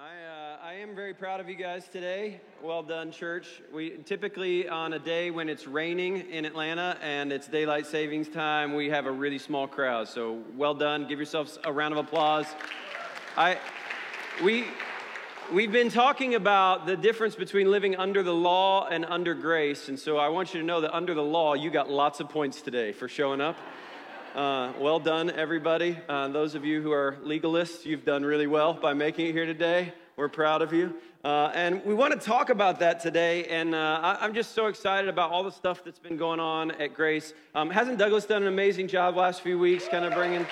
I, 0.00 0.02
uh, 0.02 0.56
I 0.64 0.74
am 0.74 0.94
very 0.94 1.12
proud 1.12 1.40
of 1.40 1.48
you 1.48 1.56
guys 1.56 1.88
today. 1.88 2.40
Well 2.62 2.84
done, 2.84 3.10
church. 3.10 3.60
We 3.74 3.98
typically, 4.04 4.68
on 4.68 4.92
a 4.92 4.98
day 5.00 5.32
when 5.32 5.48
it's 5.48 5.66
raining 5.66 6.30
in 6.30 6.44
Atlanta 6.44 6.96
and 7.02 7.32
it's 7.32 7.48
daylight 7.48 7.84
savings 7.84 8.28
time, 8.28 8.76
we 8.76 8.90
have 8.90 9.06
a 9.06 9.10
really 9.10 9.38
small 9.38 9.66
crowd. 9.66 10.06
So, 10.06 10.40
well 10.56 10.74
done. 10.74 11.08
Give 11.08 11.18
yourselves 11.18 11.58
a 11.64 11.72
round 11.72 11.94
of 11.94 11.98
applause. 11.98 12.46
I, 13.36 13.58
we, 14.44 14.66
we've 15.52 15.72
been 15.72 15.90
talking 15.90 16.36
about 16.36 16.86
the 16.86 16.96
difference 16.96 17.34
between 17.34 17.68
living 17.68 17.96
under 17.96 18.22
the 18.22 18.34
law 18.34 18.86
and 18.86 19.04
under 19.04 19.34
grace. 19.34 19.88
And 19.88 19.98
so, 19.98 20.16
I 20.16 20.28
want 20.28 20.54
you 20.54 20.60
to 20.60 20.66
know 20.66 20.80
that 20.82 20.94
under 20.94 21.12
the 21.12 21.24
law, 21.24 21.54
you 21.54 21.72
got 21.72 21.90
lots 21.90 22.20
of 22.20 22.28
points 22.28 22.62
today 22.62 22.92
for 22.92 23.08
showing 23.08 23.40
up. 23.40 23.56
Uh, 24.34 24.72
well 24.78 25.00
done, 25.00 25.30
everybody. 25.30 25.98
Uh, 26.08 26.28
those 26.28 26.54
of 26.54 26.64
you 26.64 26.82
who 26.82 26.92
are 26.92 27.16
legalists, 27.24 27.86
you've 27.86 28.04
done 28.04 28.24
really 28.24 28.46
well 28.46 28.74
by 28.74 28.92
making 28.92 29.26
it 29.26 29.32
here 29.32 29.46
today. 29.46 29.92
We're 30.16 30.28
proud 30.28 30.60
of 30.60 30.72
you. 30.72 30.94
Uh, 31.24 31.50
and 31.54 31.82
we 31.84 31.94
want 31.94 32.12
to 32.12 32.18
talk 32.20 32.50
about 32.50 32.78
that 32.80 33.00
today. 33.00 33.44
And 33.46 33.74
uh, 33.74 34.18
I, 34.20 34.24
am 34.24 34.34
just 34.34 34.52
so 34.54 34.66
excited 34.66 35.08
about 35.08 35.30
all 35.30 35.42
the 35.42 35.50
stuff 35.50 35.82
that's 35.82 35.98
been 35.98 36.18
going 36.18 36.40
on 36.40 36.72
at 36.72 36.94
Grace. 36.94 37.32
Um, 37.54 37.70
hasn't 37.70 37.98
Douglas 37.98 38.26
done 38.26 38.42
an 38.42 38.48
amazing 38.48 38.86
job 38.86 39.16
last 39.16 39.40
few 39.40 39.58
weeks, 39.58 39.88
kind 39.88 40.04
of 40.04 40.12
bringing 40.12 40.46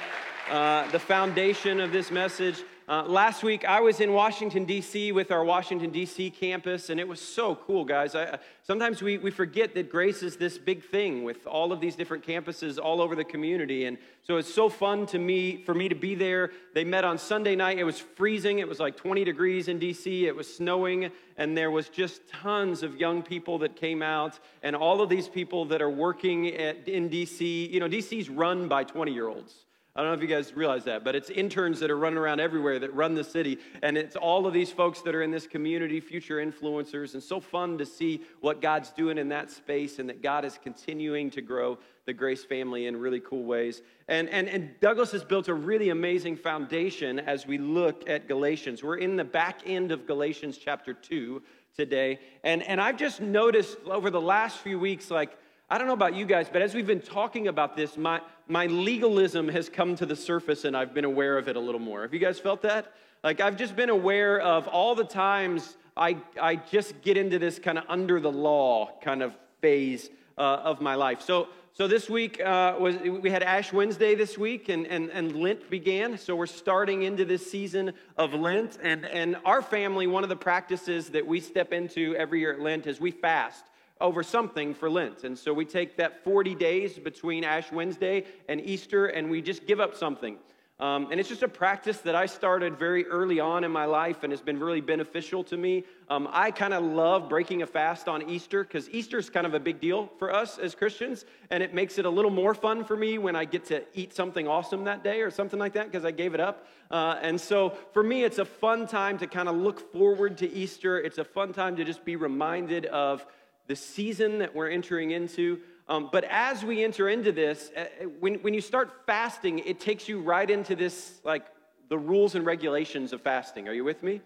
uh, 0.51 0.91
the 0.91 0.99
foundation 0.99 1.79
of 1.81 1.93
this 1.93 2.11
message? 2.11 2.65
Uh, 2.89 3.03
last 3.03 3.43
week, 3.43 3.65
I 3.65 3.81
was 3.81 3.99
in 3.99 4.13
Washington, 4.13 4.65
D.C. 4.65 5.11
with 5.11 5.33
our 5.33 5.45
Washington, 5.45 5.91
D.C. 5.91 6.31
campus, 6.31 6.89
and 6.89 7.01
it 7.01 7.09
was 7.09 7.21
so 7.21 7.57
cool, 7.57 7.85
guys. 7.85 8.15
I, 8.15 8.39
sometimes 8.63 9.03
we, 9.03 9.19
we 9.19 9.33
forget 9.33 9.75
that 9.75 9.91
Grace 9.91 10.23
is 10.23 10.37
this 10.37 10.57
big 10.57 10.85
thing 10.85 11.25
with 11.25 11.49
all 11.49 11.73
of 11.73 11.81
these 11.81 11.97
different 11.97 12.25
campuses 12.25 12.79
all 12.81 13.01
over 13.01 13.17
the 13.17 13.25
community. 13.25 13.87
And 13.87 13.99
so 14.23 14.37
it's 14.37 14.55
so 14.55 14.69
fun 14.69 15.05
to 15.07 15.19
me, 15.19 15.65
for 15.65 15.75
me 15.75 15.89
to 15.89 15.97
be 15.97 16.15
there. 16.15 16.53
They 16.75 16.85
met 16.85 17.05
on 17.05 17.19
Sunday 17.19 17.57
night. 17.57 17.81
It 17.81 17.83
was 17.83 17.99
freezing. 17.99 18.61
It 18.61 18.69
was 18.69 18.79
like 18.79 18.97
20 18.97 19.25
degrees 19.25 19.67
in 19.67 19.81
D.C. 19.81 20.29
It 20.29 20.37
was 20.37 20.55
snowing, 20.55 21.11
and 21.37 21.59
there 21.59 21.73
was 21.73 21.89
just 21.89 22.29
tons 22.29 22.85
of 22.85 23.01
young 23.01 23.21
people 23.21 23.59
that 23.59 23.75
came 23.75 24.01
out, 24.01 24.39
and 24.63 24.77
all 24.77 25.03
of 25.03 25.09
these 25.09 25.27
people 25.27 25.65
that 25.65 25.83
are 25.83 25.91
working 25.91 26.55
at, 26.55 26.87
in 26.87 27.09
D.C. 27.09 27.67
You 27.67 27.81
know, 27.81 27.89
D.C.'s 27.89 28.31
run 28.31 28.69
by 28.69 28.85
20 28.85 29.13
year 29.13 29.27
olds. 29.27 29.66
I 29.97 30.03
don't 30.03 30.11
know 30.11 30.15
if 30.15 30.21
you 30.21 30.27
guys 30.29 30.55
realize 30.55 30.85
that, 30.85 31.05
but 31.05 31.17
it's 31.17 31.31
interns 31.31 31.81
that 31.81 31.91
are 31.91 31.97
running 31.97 32.19
around 32.19 32.39
everywhere 32.39 32.79
that 32.79 32.95
run 32.95 33.15
the 33.15 33.25
city. 33.25 33.59
And 33.83 33.97
it's 33.97 34.15
all 34.15 34.47
of 34.47 34.53
these 34.53 34.71
folks 34.71 35.01
that 35.01 35.15
are 35.15 35.23
in 35.23 35.31
this 35.31 35.47
community, 35.47 36.01
future 36.01 36.37
influencers. 36.37 37.15
And 37.15 37.23
so 37.23 37.41
fun 37.41 37.79
to 37.79 37.87
see 37.87 38.21
what 38.41 38.61
God's 38.61 38.91
doing 38.91 39.17
in 39.17 39.31
that 39.31 39.51
space 39.51 39.99
and 39.99 40.07
that 40.11 40.23
God 40.23 40.45
is 40.45 40.59
continuing 40.63 41.31
to 41.31 41.41
grow 41.41 41.79
the 42.05 42.13
Grace 42.13 42.45
family 42.45 42.87
in 42.87 42.97
really 42.99 43.21
cool 43.21 43.45
ways. 43.45 43.81
And, 44.07 44.29
and, 44.29 44.51
and 44.51 44.79
Douglas 44.81 45.13
has 45.13 45.25
built 45.25 45.49
a 45.49 45.55
really 45.55 45.89
amazing 45.89 46.37
foundation 46.37 47.19
as 47.19 47.47
we 47.47 47.57
look 47.57 48.07
at 48.07 48.29
Galatians. 48.29 48.83
We're 48.83 48.99
in 48.99 49.17
the 49.17 49.25
back 49.25 49.63
end 49.65 49.93
of 49.93 50.07
Galatians 50.07 50.59
chapter 50.59 50.93
2 50.93 51.43
today. 51.75 52.21
And, 52.45 52.63
and 52.65 52.83
I've 52.83 52.99
just 52.99 53.23
noticed 53.23 53.79
over 53.87 54.11
the 54.11 54.21
last 54.21 54.59
few 54.59 54.79
weeks, 54.79 55.11
like, 55.11 55.39
I 55.69 55.79
don't 55.79 55.89
know 55.89 55.95
about 55.95 56.15
you 56.15 56.27
guys, 56.27 56.49
but 56.49 56.63
as 56.63 56.75
we've 56.75 56.87
been 56.87 57.01
talking 57.01 57.49
about 57.49 57.77
this, 57.77 57.97
my, 57.97 58.21
my 58.47 58.67
legalism 58.67 59.49
has 59.49 59.69
come 59.69 59.97
to 59.97 60.07
the 60.07 60.15
surface 60.15 60.65
and 60.65 60.77
I've 60.77 60.95
been 60.95 61.05
aware 61.05 61.37
of 61.39 61.49
it 61.49 61.57
a 61.57 61.61
little 61.61 61.81
more. 61.81 62.03
Have 62.03 62.15
you 62.15 62.21
guys 62.21 62.39
felt 62.39 62.63
that? 62.63 62.93
Like, 63.25 63.41
I've 63.41 63.57
just 63.57 63.75
been 63.75 63.91
aware 63.91 64.41
of 64.41 64.69
all 64.69 64.95
the 64.95 65.05
times 65.05 65.77
I, 65.97 66.19
I 66.41 66.55
just 66.55 67.03
get 67.03 67.17
into 67.17 67.41
this 67.41 67.59
kind 67.59 67.79
of 67.79 67.85
under 67.89 68.21
the 68.21 68.31
law 68.31 68.93
kind 69.01 69.25
of 69.25 69.37
phase 69.61 70.09
uh, 70.39 70.41
of 70.41 70.81
my 70.81 70.95
life. 70.95 71.21
So, 71.21 71.49
so 71.73 71.89
this 71.89 72.09
week 72.09 72.41
uh, 72.41 72.77
was 72.79 72.97
we 72.99 73.29
had 73.29 73.43
Ash 73.43 73.73
Wednesday 73.73 74.15
this 74.15 74.39
week, 74.39 74.69
and, 74.69 74.87
and, 74.87 75.11
and 75.11 75.35
Lent 75.35 75.69
began. 75.69 76.17
So 76.17 76.37
we're 76.37 76.47
starting 76.47 77.03
into 77.03 77.25
this 77.25 77.51
season 77.51 77.93
of 78.17 78.33
Lent, 78.35 78.79
and 78.83 79.05
and 79.05 79.37
our 79.45 79.61
family, 79.61 80.07
one 80.07 80.23
of 80.23 80.29
the 80.29 80.37
practices 80.37 81.11
that 81.11 81.27
we 81.27 81.41
step 81.41 81.73
into 81.73 82.15
every 82.17 82.41
year 82.41 82.53
at 82.53 82.61
Lent 82.61 82.87
is 82.87 83.01
we 83.01 83.11
fast 83.11 83.65
over 84.01 84.23
something 84.23 84.75
for 84.75 84.91
Lent. 84.91 85.25
And 85.25 85.39
so 85.39 85.53
we 85.53 85.65
take 85.65 85.97
that 85.97 86.23
40 86.25 86.55
days 86.55 86.99
between 86.99 87.45
Ash 87.45 87.71
Wednesday 87.73 88.25
and 88.49 88.61
Easter 88.61 89.07
and 89.07 89.31
we 89.31 89.41
just 89.41 89.67
give 89.67 89.81
up 89.81 89.95
something. 89.95 90.39
Um, 90.79 91.09
and 91.11 91.19
it's 91.19 91.31
just 91.31 91.43
a 91.43 91.49
practice 91.49 91.99
that 92.03 92.15
I 92.15 92.27
started 92.27 92.79
very 92.79 93.07
early 93.07 93.41
on 93.41 93.65
in 93.65 93.71
my 93.71 93.87
life 93.87 94.23
and 94.23 94.31
has 94.31 94.43
been 94.43 94.61
really 94.61 94.83
beneficial 94.83 95.43
to 95.45 95.57
me. 95.57 95.85
Um, 96.11 96.29
I 96.31 96.51
kind 96.51 96.75
of 96.75 96.85
love 96.85 97.31
breaking 97.31 97.63
a 97.63 97.67
fast 97.67 98.09
on 98.09 98.29
Easter 98.29 98.63
because 98.63 98.91
Easter 98.91 99.17
is 99.17 99.31
kind 99.31 99.47
of 99.47 99.55
a 99.55 99.61
big 99.61 99.81
deal 99.81 100.13
for 100.19 100.31
us 100.35 100.59
as 100.59 100.75
Christians. 100.75 101.25
And 101.49 101.63
it 101.63 101.73
makes 101.73 101.99
it 101.99 102.05
a 102.05 102.11
little 102.11 102.31
more 102.31 102.53
fun 102.53 102.85
for 102.85 102.95
me 102.95 103.17
when 103.17 103.35
I 103.35 103.47
get 103.47 103.65
to 103.67 103.85
eat 103.95 104.15
something 104.15 104.47
awesome 104.47 104.85
that 104.85 105.03
day 105.03 105.23
or 105.23 105.31
something 105.31 105.59
like 105.59 105.73
that 105.73 105.91
because 105.91 106.05
I 106.05 106.11
gave 106.11 106.35
it 106.35 106.41
up. 106.41 106.67
Uh, 106.91 107.17
and 107.23 107.41
so 107.41 107.71
for 107.95 108.03
me, 108.03 108.25
it's 108.25 108.39
a 108.39 108.45
fun 108.45 108.87
time 108.87 109.17
to 109.19 109.27
kind 109.27 109.49
of 109.49 109.57
look 109.57 109.91
forward 109.95 110.37
to 110.39 110.53
Easter. 110.53 111.01
It's 111.01 111.17
a 111.17 111.25
fun 111.25 111.55
time 111.55 111.77
to 111.77 111.85
just 111.85 112.05
be 112.05 112.17
reminded 112.17 112.85
of 112.87 113.25
the 113.67 113.77
season 113.77 114.39
that 114.39 114.55
we're 114.55 114.71
entering 114.71 115.11
into. 115.11 115.61
Um, 115.89 116.09
but 116.11 116.25
as 116.25 116.65
we 116.65 116.83
enter 116.83 117.09
into 117.09 117.33
this, 117.33 117.71
uh, 117.77 117.85
when, 118.21 118.37
when 118.37 118.55
you 118.55 118.61
start 118.61 118.91
fasting, 119.07 119.61
it 119.61 119.81
takes 119.81 120.09
you 120.09 120.21
right 120.21 120.51
into 120.51 120.75
this, 120.75 121.21
like 121.25 121.47
the 121.89 121.99
rules 121.99 122.35
and 122.35 122.45
regulations 122.45 123.13
of 123.13 123.23
fasting. 123.23 123.69
Are 123.69 123.73
you 123.73 123.85
with 123.85 124.03
me? 124.03 124.21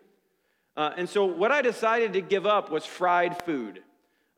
Uh, 0.76 0.92
and 0.96 1.08
so 1.08 1.24
what 1.24 1.52
I 1.52 1.62
decided 1.62 2.14
to 2.14 2.20
give 2.20 2.46
up 2.46 2.70
was 2.70 2.86
fried 2.86 3.42
food. 3.42 3.82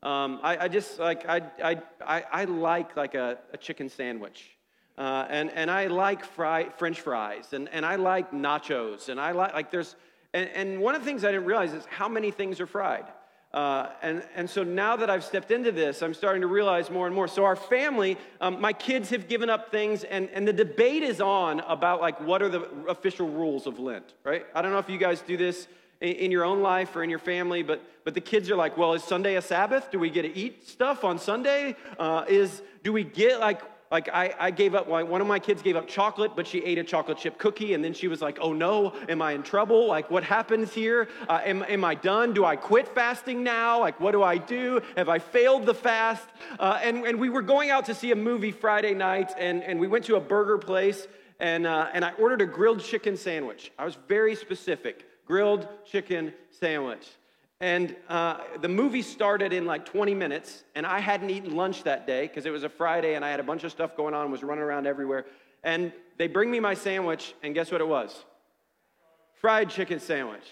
Um, 0.01 0.39
I, 0.43 0.65
I, 0.65 0.67
just 0.67 0.99
like 0.99 1.27
I, 1.29 1.41
I, 1.63 1.81
I, 2.05 2.23
I 2.31 2.43
like 2.45 2.97
like 2.97 3.15
a, 3.15 3.37
a 3.53 3.57
chicken 3.57 3.87
sandwich. 3.87 4.57
Uh, 4.97 5.25
and, 5.29 5.49
and 5.51 5.71
I 5.71 5.87
like 5.87 6.23
fry, 6.23 6.69
French 6.77 7.01
fries, 7.01 7.53
and, 7.53 7.67
and 7.69 7.83
I 7.83 7.95
like 7.95 8.31
nachos, 8.31 9.09
and 9.09 9.19
I 9.19 9.31
like, 9.31 9.53
like 9.53 9.71
there's, 9.71 9.95
and, 10.33 10.47
and 10.49 10.79
one 10.79 10.93
of 10.93 11.01
the 11.01 11.05
things 11.05 11.25
I 11.25 11.31
didn't 11.31 11.45
realize 11.45 11.73
is 11.73 11.83
how 11.85 12.07
many 12.07 12.29
things 12.29 12.59
are 12.59 12.67
fried. 12.67 13.05
Uh, 13.53 13.89
and, 14.01 14.23
and 14.35 14.49
so 14.49 14.63
now 14.63 14.95
that 14.95 15.11
I've 15.11 15.23
stepped 15.23 15.51
into 15.51 15.71
this, 15.71 16.01
I'm 16.01 16.15
starting 16.15 16.41
to 16.41 16.47
realize 16.47 16.89
more 16.89 17.05
and 17.05 17.15
more. 17.15 17.27
So, 17.27 17.45
our 17.45 17.55
family, 17.55 18.17
um, 18.41 18.59
my 18.59 18.73
kids 18.73 19.11
have 19.11 19.27
given 19.27 19.47
up 19.47 19.69
things, 19.69 20.03
and, 20.03 20.27
and 20.33 20.47
the 20.47 20.53
debate 20.53 21.03
is 21.03 21.21
on 21.21 21.59
about 21.61 22.01
like 22.01 22.19
what 22.21 22.41
are 22.41 22.49
the 22.49 22.67
official 22.87 23.29
rules 23.29 23.67
of 23.67 23.77
Lent, 23.77 24.15
right? 24.23 24.45
I 24.55 24.63
don't 24.63 24.71
know 24.71 24.79
if 24.79 24.89
you 24.89 24.97
guys 24.97 25.21
do 25.21 25.37
this 25.37 25.67
in, 26.01 26.13
in 26.13 26.31
your 26.31 26.43
own 26.43 26.61
life 26.61 26.95
or 26.95 27.03
in 27.03 27.09
your 27.09 27.19
family, 27.19 27.61
but, 27.61 27.81
but 28.03 28.15
the 28.15 28.21
kids 28.21 28.49
are 28.49 28.55
like, 28.55 28.75
well, 28.77 28.93
is 28.93 29.03
Sunday 29.03 29.35
a 29.35 29.41
Sabbath? 29.41 29.91
Do 29.91 29.99
we 29.99 30.09
get 30.09 30.23
to 30.23 30.35
eat 30.35 30.67
stuff 30.67 31.03
on 31.03 31.19
Sunday? 31.19 31.75
Uh, 31.97 32.25
is, 32.27 32.61
do 32.83 32.91
we 32.91 33.03
get 33.03 33.39
like, 33.39 33.61
like, 33.93 34.09
I, 34.09 34.33
I 34.39 34.49
gave 34.49 34.73
up, 34.73 34.87
one 34.87 35.21
of 35.21 35.27
my 35.27 35.37
kids 35.37 35.61
gave 35.61 35.75
up 35.75 35.87
chocolate, 35.87 36.31
but 36.35 36.47
she 36.47 36.63
ate 36.63 36.79
a 36.79 36.83
chocolate 36.83 37.19
chip 37.19 37.37
cookie, 37.37 37.75
and 37.75 37.83
then 37.83 37.93
she 37.93 38.07
was 38.07 38.23
like, 38.23 38.39
oh 38.41 38.51
no, 38.51 38.91
am 39.07 39.21
I 39.21 39.33
in 39.33 39.43
trouble? 39.43 39.85
Like, 39.85 40.09
what 40.09 40.23
happens 40.23 40.73
here? 40.73 41.07
Uh, 41.29 41.41
am, 41.45 41.61
am 41.69 41.85
I 41.85 41.93
done? 41.93 42.33
Do 42.33 42.43
I 42.43 42.55
quit 42.55 42.87
fasting 42.87 43.43
now? 43.43 43.81
Like, 43.81 43.99
what 43.99 44.13
do 44.13 44.23
I 44.23 44.39
do? 44.39 44.81
Have 44.97 45.09
I 45.09 45.19
failed 45.19 45.67
the 45.67 45.75
fast? 45.75 46.27
Uh, 46.59 46.79
and, 46.81 47.05
and 47.05 47.19
we 47.19 47.29
were 47.29 47.43
going 47.43 47.69
out 47.69 47.85
to 47.85 47.93
see 47.93 48.11
a 48.11 48.15
movie 48.15 48.51
Friday 48.51 48.95
night, 48.95 49.31
and, 49.37 49.61
and 49.61 49.79
we 49.79 49.85
went 49.85 50.05
to 50.05 50.15
a 50.15 50.19
burger 50.19 50.57
place, 50.57 51.07
and, 51.39 51.67
uh, 51.67 51.89
and 51.93 52.03
I 52.03 52.13
ordered 52.13 52.41
a 52.41 52.47
grilled 52.47 52.81
chicken 52.81 53.15
sandwich. 53.15 53.71
I 53.77 53.85
was 53.85 53.95
very 54.07 54.33
specific 54.33 55.05
grilled 55.27 55.67
chicken 55.85 56.33
sandwich. 56.49 57.07
And 57.59 57.95
uh, 58.09 58.39
the 58.61 58.67
movie 58.67 59.01
started 59.01 59.53
in 59.53 59.65
like 59.65 59.85
20 59.85 60.13
minutes, 60.13 60.63
and 60.75 60.85
I 60.85 60.99
hadn't 60.99 61.29
eaten 61.29 61.55
lunch 61.55 61.83
that 61.83 62.05
day 62.05 62.27
because 62.27 62.45
it 62.45 62.49
was 62.49 62.63
a 62.63 62.69
Friday 62.69 63.15
and 63.15 63.23
I 63.23 63.29
had 63.29 63.39
a 63.39 63.43
bunch 63.43 63.63
of 63.63 63.71
stuff 63.71 63.95
going 63.95 64.13
on, 64.13 64.31
was 64.31 64.43
running 64.43 64.63
around 64.63 64.85
everywhere. 64.85 65.25
And 65.63 65.93
they 66.17 66.27
bring 66.27 66.51
me 66.51 66.59
my 66.59 66.73
sandwich, 66.73 67.33
and 67.41 67.53
guess 67.53 67.71
what 67.71 67.79
it 67.79 67.87
was? 67.87 68.25
Fried 69.39 69.69
chicken 69.69 69.99
sandwich. 69.99 70.45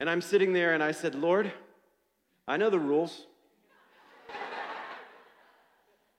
And 0.00 0.08
I'm 0.10 0.20
sitting 0.20 0.52
there 0.52 0.74
and 0.74 0.82
I 0.82 0.92
said, 0.92 1.14
Lord, 1.14 1.52
I 2.48 2.56
know 2.56 2.70
the 2.70 2.78
rules. 2.78 3.26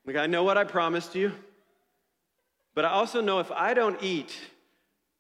like, 0.06 0.16
I 0.16 0.28
know 0.28 0.44
what 0.44 0.58
I 0.58 0.64
promised 0.64 1.16
you, 1.16 1.32
but 2.74 2.86
I 2.86 2.90
also 2.90 3.22
know 3.22 3.40
if 3.40 3.52
I 3.52 3.74
don't 3.74 4.02
eat, 4.02 4.36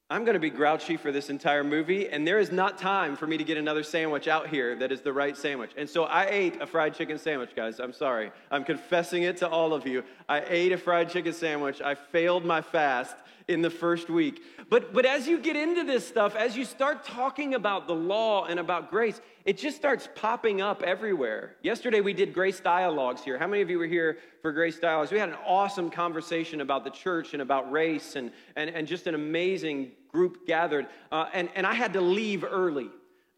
I'm 0.07 0.24
going 0.24 0.36
to 0.36 0.40
be 0.40 0.52
grouchy 0.52 0.98
for 0.98 1.12
this 1.12 1.31
entire 1.31 1.63
movie, 1.63 2.07
and 2.10 2.28
there 2.28 2.38
is 2.38 2.52
not 2.52 2.78
time 2.78 3.16
for 3.16 3.25
me 3.25 3.38
to 3.38 3.44
get 3.44 3.57
another 3.57 3.81
sandwich 3.81 4.28
out 4.28 4.48
here 4.48 4.75
that 4.75 4.92
is 4.92 5.02
the 5.02 5.12
right 5.12 5.36
sandwich. 5.36 5.72
And 5.75 5.90
so 5.90 6.04
I 6.04 6.28
ate 6.30 6.62
a 6.62 6.68
fried 6.68 6.94
chicken 6.94 7.18
sandwich, 7.18 7.56
guys. 7.56 7.80
I'm 7.80 7.92
sorry. 7.92 8.31
I'm 8.52 8.63
confessing 8.63 9.24
it 9.24 9.38
to 9.38 9.50
all 9.50 9.74
of 9.74 9.88
you. 9.88 10.04
I 10.30 10.44
ate 10.48 10.72
a 10.74 10.78
fried 10.78 11.10
chicken 11.10 11.34
sandwich. 11.34 11.81
I 11.81 11.96
failed 11.96 12.46
my 12.46 12.62
fast 12.62 13.16
in 13.48 13.63
the 13.63 13.72
first 13.72 14.07
week. 14.07 14.44
But, 14.69 14.94
but 14.94 15.07
as 15.07 15.28
you 15.28 15.40
get 15.40 15.56
into 15.56 15.84
this 15.84 16.08
stuff, 16.08 16.36
as 16.36 16.56
you 16.56 16.66
start 16.66 17.04
talking 17.04 17.56
about 17.56 17.88
the 17.88 17.96
law 17.96 18.46
and 18.46 18.60
about 18.60 18.92
grace, 18.92 19.19
it 19.46 19.60
just 19.60 19.78
starts 19.78 20.10
popping 20.16 20.60
up 20.60 20.82
everywhere. 20.82 21.56
Yesterday 21.62 22.02
we 22.02 22.14
did 22.14 22.34
Grace 22.34 22.60
Dialogues 22.60 23.24
here. 23.24 23.38
How 23.38 23.46
many 23.46 23.62
of 23.62 23.70
you 23.70 23.78
were 23.78 23.86
here 23.86 24.18
for 24.42 24.52
Grace 24.52 24.80
Dialogues? 24.80 25.12
We 25.12 25.20
had 25.20 25.30
an 25.30 25.38
awesome 25.46 25.92
conversation 25.92 26.62
about 26.62 26.84
the 26.84 26.90
church 26.90 27.34
and 27.34 27.44
about 27.44 27.72
race 27.72 28.16
and, 28.16 28.32
and, 28.56 28.72
and 28.72 28.88
just 28.88 29.06
an 29.06 29.14
amazing 29.14 29.92
group 30.12 30.48
gathered. 30.48 30.88
Uh, 31.12 31.28
and, 31.32 31.50
and 31.54 31.68
I 31.68 31.76
had 31.76 31.94
to 31.94 32.02
leave 32.02 32.44
early. 32.44 32.90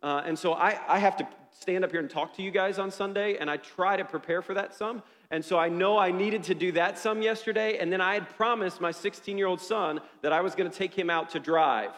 Uh, 0.01 0.21
and 0.25 0.39
so 0.39 0.53
I, 0.53 0.79
I 0.87 0.99
have 0.99 1.17
to 1.17 1.27
stand 1.51 1.83
up 1.83 1.91
here 1.91 1.99
and 1.99 2.09
talk 2.09 2.35
to 2.37 2.41
you 2.41 2.51
guys 2.51 2.79
on 2.79 2.89
Sunday, 2.89 3.37
and 3.37 3.49
I 3.49 3.57
try 3.57 3.97
to 3.97 4.05
prepare 4.05 4.41
for 4.41 4.53
that 4.53 4.73
some. 4.73 5.03
And 5.29 5.43
so 5.43 5.59
I 5.59 5.67
know 5.67 5.97
I 5.97 6.11
needed 6.11 6.43
to 6.43 6.55
do 6.55 6.71
that 6.73 6.97
some 6.97 7.21
yesterday. 7.21 7.79
And 7.79 7.91
then 7.91 7.99
I 7.99 8.13
had 8.13 8.29
promised 8.37 8.79
my 8.79 8.91
16 8.91 9.37
year 9.37 9.47
old 9.47 9.59
son 9.59 9.99
that 10.21 10.31
I 10.31 10.39
was 10.39 10.55
going 10.55 10.71
to 10.71 10.77
take 10.77 10.93
him 10.93 11.09
out 11.09 11.31
to 11.31 11.39
drive, 11.39 11.91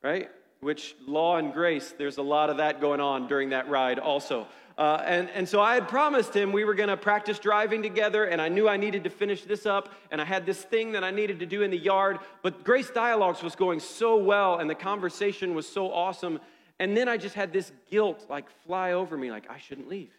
right? 0.00 0.30
Which 0.60 0.96
law 1.06 1.36
and 1.36 1.52
grace, 1.52 1.94
there's 1.96 2.18
a 2.18 2.22
lot 2.22 2.50
of 2.50 2.56
that 2.56 2.80
going 2.80 3.00
on 3.00 3.28
during 3.28 3.50
that 3.50 3.68
ride 3.68 3.98
also. 3.98 4.46
Uh, 4.76 5.02
and, 5.04 5.28
and 5.30 5.48
so 5.48 5.60
I 5.60 5.74
had 5.74 5.88
promised 5.88 6.34
him 6.34 6.52
we 6.52 6.64
were 6.64 6.74
going 6.74 6.88
to 6.88 6.96
practice 6.96 7.40
driving 7.40 7.82
together, 7.82 8.26
and 8.26 8.40
I 8.40 8.48
knew 8.48 8.68
I 8.68 8.76
needed 8.76 9.02
to 9.04 9.10
finish 9.10 9.42
this 9.42 9.66
up, 9.66 9.92
and 10.12 10.20
I 10.20 10.24
had 10.24 10.46
this 10.46 10.62
thing 10.62 10.92
that 10.92 11.02
I 11.02 11.10
needed 11.10 11.40
to 11.40 11.46
do 11.46 11.62
in 11.62 11.72
the 11.72 11.78
yard. 11.78 12.20
But 12.42 12.62
Grace 12.62 12.90
Dialogues 12.90 13.42
was 13.42 13.56
going 13.56 13.80
so 13.80 14.16
well, 14.16 14.58
and 14.58 14.70
the 14.70 14.76
conversation 14.76 15.54
was 15.54 15.68
so 15.68 15.92
awesome. 15.92 16.38
And 16.78 16.96
then 16.96 17.08
I 17.08 17.16
just 17.16 17.34
had 17.34 17.52
this 17.52 17.72
guilt 17.90 18.26
like 18.28 18.46
fly 18.66 18.92
over 18.92 19.16
me, 19.16 19.32
like, 19.32 19.50
I 19.50 19.58
shouldn't 19.58 19.88
leave. 19.88 20.12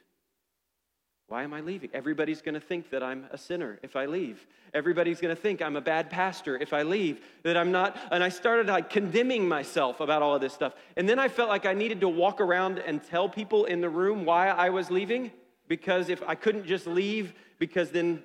Why 1.30 1.44
am 1.44 1.54
I 1.54 1.62
leaving? 1.62 1.92
Everybody's 1.94 2.42
going 2.42 2.56
to 2.56 2.60
think 2.60 2.90
that 2.90 3.04
I'm 3.04 3.28
a 3.32 3.38
sinner 3.38 3.80
if 3.84 3.96
I 3.96 4.08
leave. 4.08 4.46
Everybody's 4.74 5.22
going 5.22 5.36
to 5.36 5.40
think 5.40 5.62
I'm 5.62 5.76
a 5.76 5.82
bad 5.82 6.10
pastor 6.10 6.58
if 6.58 6.74
I 6.74 6.82
leave, 6.82 7.22
that 7.44 7.56
I'm 7.56 7.72
not. 7.72 7.96
And 8.12 8.24
I 8.24 8.30
started 8.30 8.66
like 8.66 8.90
condemning 8.90 9.48
myself 9.48 10.00
about 10.00 10.24
all 10.24 10.34
of 10.34 10.42
this 10.42 10.54
stuff. 10.54 10.74
And 10.98 11.08
then 11.08 11.20
I 11.20 11.28
felt 11.28 11.48
like 11.48 11.68
I 11.68 11.74
needed 11.74 12.02
to 12.02 12.10
walk 12.10 12.42
around 12.42 12.80
and 12.80 13.04
tell 13.04 13.30
people 13.30 13.66
in 13.66 13.80
the 13.80 13.90
room 13.90 14.26
why 14.26 14.50
I 14.50 14.72
was 14.72 14.90
leaving 14.90 15.32
because 15.68 16.10
if 16.10 16.22
I 16.28 16.34
couldn't 16.34 16.66
just 16.66 16.88
leave, 16.88 17.34
because 17.60 17.92
then 17.92 18.24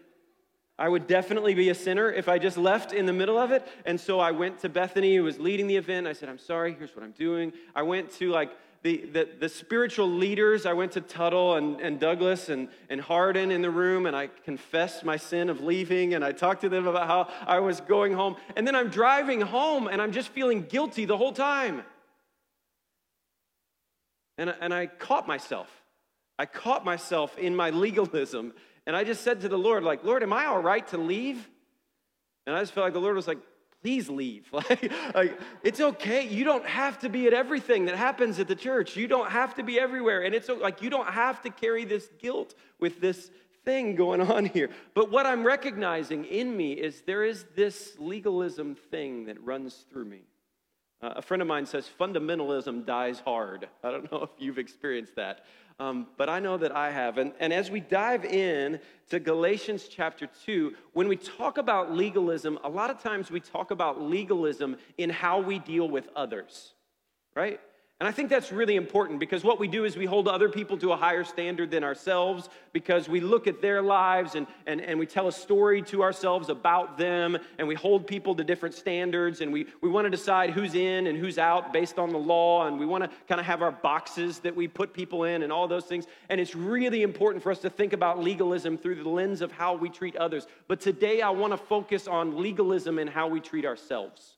I 0.78 0.88
would 0.88 1.06
definitely 1.06 1.54
be 1.54 1.68
a 1.68 1.74
sinner 1.74 2.10
if 2.10 2.28
I 2.28 2.38
just 2.38 2.56
left 2.56 2.92
in 2.92 3.04
the 3.06 3.12
middle 3.12 3.38
of 3.38 3.52
it. 3.52 3.68
And 3.84 4.00
so 4.00 4.18
I 4.18 4.32
went 4.32 4.60
to 4.60 4.70
Bethany, 4.70 5.14
who 5.14 5.22
was 5.22 5.38
leading 5.38 5.66
the 5.66 5.76
event. 5.76 6.06
I 6.06 6.14
said, 6.14 6.28
I'm 6.30 6.38
sorry, 6.38 6.74
here's 6.76 6.96
what 6.96 7.04
I'm 7.04 7.12
doing. 7.12 7.52
I 7.76 7.82
went 7.82 8.10
to 8.12 8.30
like 8.30 8.50
the, 8.84 8.98
the, 9.12 9.28
the, 9.40 9.48
spiritual 9.48 10.06
leaders, 10.06 10.66
I 10.66 10.74
went 10.74 10.92
to 10.92 11.00
Tuttle 11.00 11.54
and, 11.54 11.80
and 11.80 11.98
Douglas 11.98 12.50
and, 12.50 12.68
and 12.90 13.00
Hardin 13.00 13.50
in 13.50 13.62
the 13.62 13.70
room, 13.70 14.04
and 14.04 14.14
I 14.14 14.26
confessed 14.26 15.04
my 15.04 15.16
sin 15.16 15.48
of 15.48 15.62
leaving, 15.62 16.12
and 16.12 16.22
I 16.22 16.32
talked 16.32 16.60
to 16.60 16.68
them 16.68 16.86
about 16.86 17.06
how 17.06 17.28
I 17.46 17.60
was 17.60 17.80
going 17.80 18.12
home. 18.12 18.36
And 18.56 18.66
then 18.66 18.74
I'm 18.76 18.90
driving 18.90 19.40
home, 19.40 19.86
and 19.86 20.02
I'm 20.02 20.12
just 20.12 20.28
feeling 20.28 20.66
guilty 20.66 21.06
the 21.06 21.16
whole 21.16 21.32
time. 21.32 21.82
And, 24.36 24.54
and 24.60 24.74
I 24.74 24.84
caught 24.84 25.26
myself. 25.26 25.70
I 26.38 26.44
caught 26.44 26.84
myself 26.84 27.38
in 27.38 27.56
my 27.56 27.70
legalism, 27.70 28.52
and 28.86 28.94
I 28.94 29.02
just 29.02 29.22
said 29.22 29.40
to 29.40 29.48
the 29.48 29.58
Lord, 29.58 29.82
like, 29.82 30.04
Lord, 30.04 30.22
am 30.22 30.34
I 30.34 30.44
all 30.44 30.60
right 30.60 30.86
to 30.88 30.98
leave? 30.98 31.48
And 32.46 32.54
I 32.54 32.60
just 32.60 32.72
felt 32.72 32.84
like 32.84 32.92
the 32.92 33.00
Lord 33.00 33.16
was 33.16 33.26
like, 33.26 33.38
please 33.84 34.08
leave. 34.08 34.50
Like, 34.52 34.92
like, 35.14 35.38
it's 35.62 35.80
okay. 35.80 36.26
You 36.26 36.44
don't 36.44 36.64
have 36.64 36.98
to 37.00 37.10
be 37.10 37.26
at 37.26 37.34
everything 37.34 37.84
that 37.84 37.96
happens 37.96 38.40
at 38.40 38.48
the 38.48 38.54
church. 38.54 38.96
You 38.96 39.06
don't 39.06 39.30
have 39.30 39.54
to 39.56 39.62
be 39.62 39.78
everywhere. 39.78 40.22
And 40.22 40.34
it's 40.34 40.48
like 40.48 40.80
you 40.80 40.88
don't 40.88 41.08
have 41.08 41.42
to 41.42 41.50
carry 41.50 41.84
this 41.84 42.08
guilt 42.18 42.54
with 42.80 43.00
this 43.00 43.30
thing 43.64 43.94
going 43.94 44.20
on 44.34 44.46
here. 44.46 44.70
But 44.94 45.10
what 45.10 45.26
I'm 45.26 45.44
recognizing 45.44 46.24
in 46.24 46.56
me 46.56 46.72
is 46.72 47.02
there 47.02 47.24
is 47.24 47.44
this 47.54 47.94
legalism 47.98 48.74
thing 48.90 49.26
that 49.26 49.42
runs 49.44 49.84
through 49.90 50.06
me. 50.06 50.22
Uh, 51.02 51.14
a 51.16 51.22
friend 51.22 51.42
of 51.42 51.48
mine 51.48 51.66
says 51.66 51.86
fundamentalism 52.00 52.86
dies 52.86 53.20
hard. 53.20 53.68
I 53.82 53.90
don't 53.90 54.10
know 54.10 54.22
if 54.22 54.30
you've 54.38 54.58
experienced 54.58 55.16
that. 55.16 55.44
Um, 55.80 56.06
but 56.16 56.28
I 56.28 56.38
know 56.38 56.56
that 56.56 56.74
I 56.74 56.90
have. 56.90 57.18
And, 57.18 57.32
and 57.40 57.52
as 57.52 57.70
we 57.70 57.80
dive 57.80 58.24
in 58.24 58.78
to 59.10 59.18
Galatians 59.18 59.88
chapter 59.88 60.28
2, 60.46 60.72
when 60.92 61.08
we 61.08 61.16
talk 61.16 61.58
about 61.58 61.92
legalism, 61.92 62.58
a 62.62 62.68
lot 62.68 62.90
of 62.90 63.02
times 63.02 63.30
we 63.30 63.40
talk 63.40 63.72
about 63.72 64.00
legalism 64.00 64.76
in 64.98 65.10
how 65.10 65.40
we 65.40 65.58
deal 65.58 65.88
with 65.88 66.08
others, 66.14 66.74
right? 67.34 67.60
And 68.00 68.08
I 68.08 68.12
think 68.12 68.28
that's 68.28 68.50
really 68.50 68.74
important 68.74 69.20
because 69.20 69.44
what 69.44 69.60
we 69.60 69.68
do 69.68 69.84
is 69.84 69.96
we 69.96 70.04
hold 70.04 70.26
other 70.26 70.48
people 70.48 70.76
to 70.78 70.90
a 70.90 70.96
higher 70.96 71.22
standard 71.22 71.70
than 71.70 71.84
ourselves 71.84 72.48
because 72.72 73.08
we 73.08 73.20
look 73.20 73.46
at 73.46 73.62
their 73.62 73.80
lives 73.80 74.34
and, 74.34 74.48
and, 74.66 74.80
and 74.80 74.98
we 74.98 75.06
tell 75.06 75.28
a 75.28 75.32
story 75.32 75.80
to 75.82 76.02
ourselves 76.02 76.48
about 76.48 76.98
them 76.98 77.38
and 77.56 77.68
we 77.68 77.76
hold 77.76 78.04
people 78.04 78.34
to 78.34 78.42
different 78.42 78.74
standards 78.74 79.40
and 79.40 79.52
we, 79.52 79.66
we 79.80 79.88
want 79.88 80.06
to 80.06 80.10
decide 80.10 80.50
who's 80.50 80.74
in 80.74 81.06
and 81.06 81.16
who's 81.16 81.38
out 81.38 81.72
based 81.72 82.00
on 82.00 82.10
the 82.10 82.18
law 82.18 82.66
and 82.66 82.80
we 82.80 82.84
want 82.84 83.04
to 83.04 83.10
kind 83.28 83.40
of 83.40 83.46
have 83.46 83.62
our 83.62 83.72
boxes 83.72 84.40
that 84.40 84.56
we 84.56 84.66
put 84.66 84.92
people 84.92 85.22
in 85.22 85.44
and 85.44 85.52
all 85.52 85.68
those 85.68 85.84
things. 85.84 86.04
And 86.28 86.40
it's 86.40 86.56
really 86.56 87.02
important 87.02 87.44
for 87.44 87.52
us 87.52 87.60
to 87.60 87.70
think 87.70 87.92
about 87.92 88.18
legalism 88.18 88.76
through 88.76 88.96
the 89.04 89.08
lens 89.08 89.40
of 89.40 89.52
how 89.52 89.76
we 89.76 89.88
treat 89.88 90.16
others. 90.16 90.48
But 90.66 90.80
today 90.80 91.22
I 91.22 91.30
want 91.30 91.52
to 91.52 91.56
focus 91.56 92.08
on 92.08 92.42
legalism 92.42 92.98
and 92.98 93.08
how 93.08 93.28
we 93.28 93.38
treat 93.38 93.64
ourselves. 93.64 94.34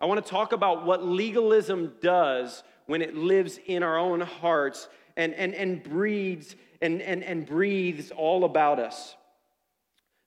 I 0.00 0.06
want 0.06 0.24
to 0.24 0.30
talk 0.30 0.52
about 0.52 0.84
what 0.84 1.04
legalism 1.04 1.94
does 2.00 2.62
when 2.86 3.02
it 3.02 3.16
lives 3.16 3.58
in 3.66 3.82
our 3.82 3.98
own 3.98 4.20
hearts 4.20 4.88
and, 5.16 5.34
and, 5.34 5.54
and 5.54 5.82
breeds 5.82 6.56
and, 6.80 7.02
and, 7.02 7.24
and 7.24 7.44
breathes 7.44 8.10
all 8.10 8.44
about 8.44 8.78
us. 8.78 9.16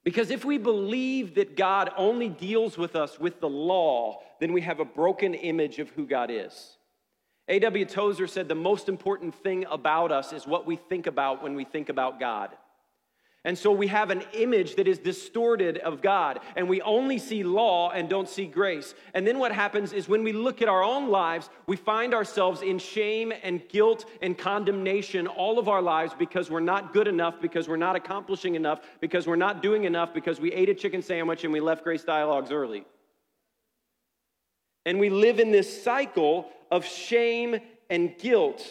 Because 0.04 0.30
if 0.30 0.44
we 0.44 0.58
believe 0.58 1.36
that 1.36 1.56
God 1.56 1.90
only 1.96 2.28
deals 2.28 2.76
with 2.76 2.96
us 2.96 3.18
with 3.18 3.40
the 3.40 3.48
law, 3.48 4.20
then 4.40 4.52
we 4.52 4.60
have 4.62 4.80
a 4.80 4.84
broken 4.84 5.34
image 5.34 5.78
of 5.78 5.88
who 5.90 6.06
God 6.06 6.30
is. 6.30 6.76
A.W. 7.48 7.84
Tozer 7.84 8.26
said 8.26 8.48
the 8.48 8.54
most 8.54 8.88
important 8.88 9.34
thing 9.34 9.64
about 9.70 10.12
us 10.12 10.32
is 10.32 10.46
what 10.46 10.66
we 10.66 10.76
think 10.76 11.06
about 11.06 11.42
when 11.42 11.54
we 11.54 11.64
think 11.64 11.88
about 11.88 12.20
God. 12.20 12.50
And 13.44 13.58
so 13.58 13.72
we 13.72 13.88
have 13.88 14.10
an 14.10 14.22
image 14.34 14.76
that 14.76 14.86
is 14.86 15.00
distorted 15.00 15.78
of 15.78 16.00
God, 16.00 16.38
and 16.54 16.68
we 16.68 16.80
only 16.82 17.18
see 17.18 17.42
law 17.42 17.90
and 17.90 18.08
don't 18.08 18.28
see 18.28 18.46
grace. 18.46 18.94
And 19.14 19.26
then 19.26 19.40
what 19.40 19.50
happens 19.50 19.92
is 19.92 20.08
when 20.08 20.22
we 20.22 20.32
look 20.32 20.62
at 20.62 20.68
our 20.68 20.84
own 20.84 21.08
lives, 21.08 21.50
we 21.66 21.74
find 21.76 22.14
ourselves 22.14 22.62
in 22.62 22.78
shame 22.78 23.32
and 23.42 23.60
guilt 23.68 24.04
and 24.20 24.38
condemnation 24.38 25.26
all 25.26 25.58
of 25.58 25.68
our 25.68 25.82
lives 25.82 26.14
because 26.16 26.50
we're 26.50 26.60
not 26.60 26.92
good 26.92 27.08
enough, 27.08 27.40
because 27.40 27.66
we're 27.66 27.76
not 27.76 27.96
accomplishing 27.96 28.54
enough, 28.54 28.80
because 29.00 29.26
we're 29.26 29.34
not 29.34 29.60
doing 29.60 29.84
enough, 29.84 30.14
because 30.14 30.38
we 30.38 30.52
ate 30.52 30.68
a 30.68 30.74
chicken 30.74 31.02
sandwich 31.02 31.42
and 31.42 31.52
we 31.52 31.58
left 31.58 31.82
Grace 31.82 32.04
Dialogues 32.04 32.52
early. 32.52 32.84
And 34.86 35.00
we 35.00 35.10
live 35.10 35.40
in 35.40 35.50
this 35.50 35.82
cycle 35.82 36.48
of 36.70 36.84
shame 36.84 37.56
and 37.90 38.16
guilt. 38.18 38.64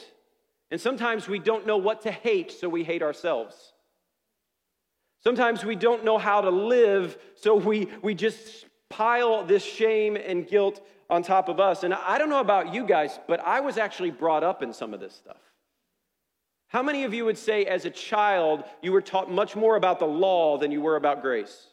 And 0.71 0.79
sometimes 0.79 1.27
we 1.27 1.39
don't 1.39 1.68
know 1.68 1.77
what 1.77 2.03
to 2.03 2.12
hate, 2.12 2.53
so 2.53 2.69
we 2.69 2.85
hate 2.85 3.03
ourselves. 3.03 3.73
Sometimes 5.23 5.63
we 5.63 5.75
don't 5.75 6.03
know 6.03 6.18
how 6.18 6.41
to 6.41 6.50
live, 6.50 7.18
so 7.35 7.56
we, 7.56 7.88
we 8.01 8.15
just 8.15 8.65
pile 8.89 9.44
this 9.44 9.63
shame 9.63 10.15
and 10.15 10.47
guilt 10.47 10.85
on 11.09 11.21
top 11.21 11.47
of 11.47 11.59
us. 11.59 11.83
And 11.83 11.94
I 11.94 12.18
don't 12.18 12.29
know 12.29 12.39
about 12.39 12.73
you 12.73 12.85
guys, 12.85 13.19
but 13.27 13.39
I 13.39 13.59
was 13.59 13.77
actually 13.77 14.12
brought 14.12 14.44
up 14.44 14.63
in 14.63 14.73
some 14.73 14.94
of 14.94 15.00
this 15.00 15.13
stuff. 15.13 15.38
How 16.69 16.81
many 16.81 17.03
of 17.03 17.13
you 17.13 17.25
would 17.25 17.38
say, 17.38 17.65
as 17.65 17.85
a 17.85 17.89
child, 17.89 18.63
you 18.81 18.94
were 18.94 19.01
taught 19.01 19.29
much 19.29 19.56
more 19.56 19.75
about 19.75 20.00
the 20.00 20.06
law 20.06 20.57
than 20.57 20.71
you 20.71 20.81
were 20.81 20.95
about 20.95 21.21
grace? 21.21 21.68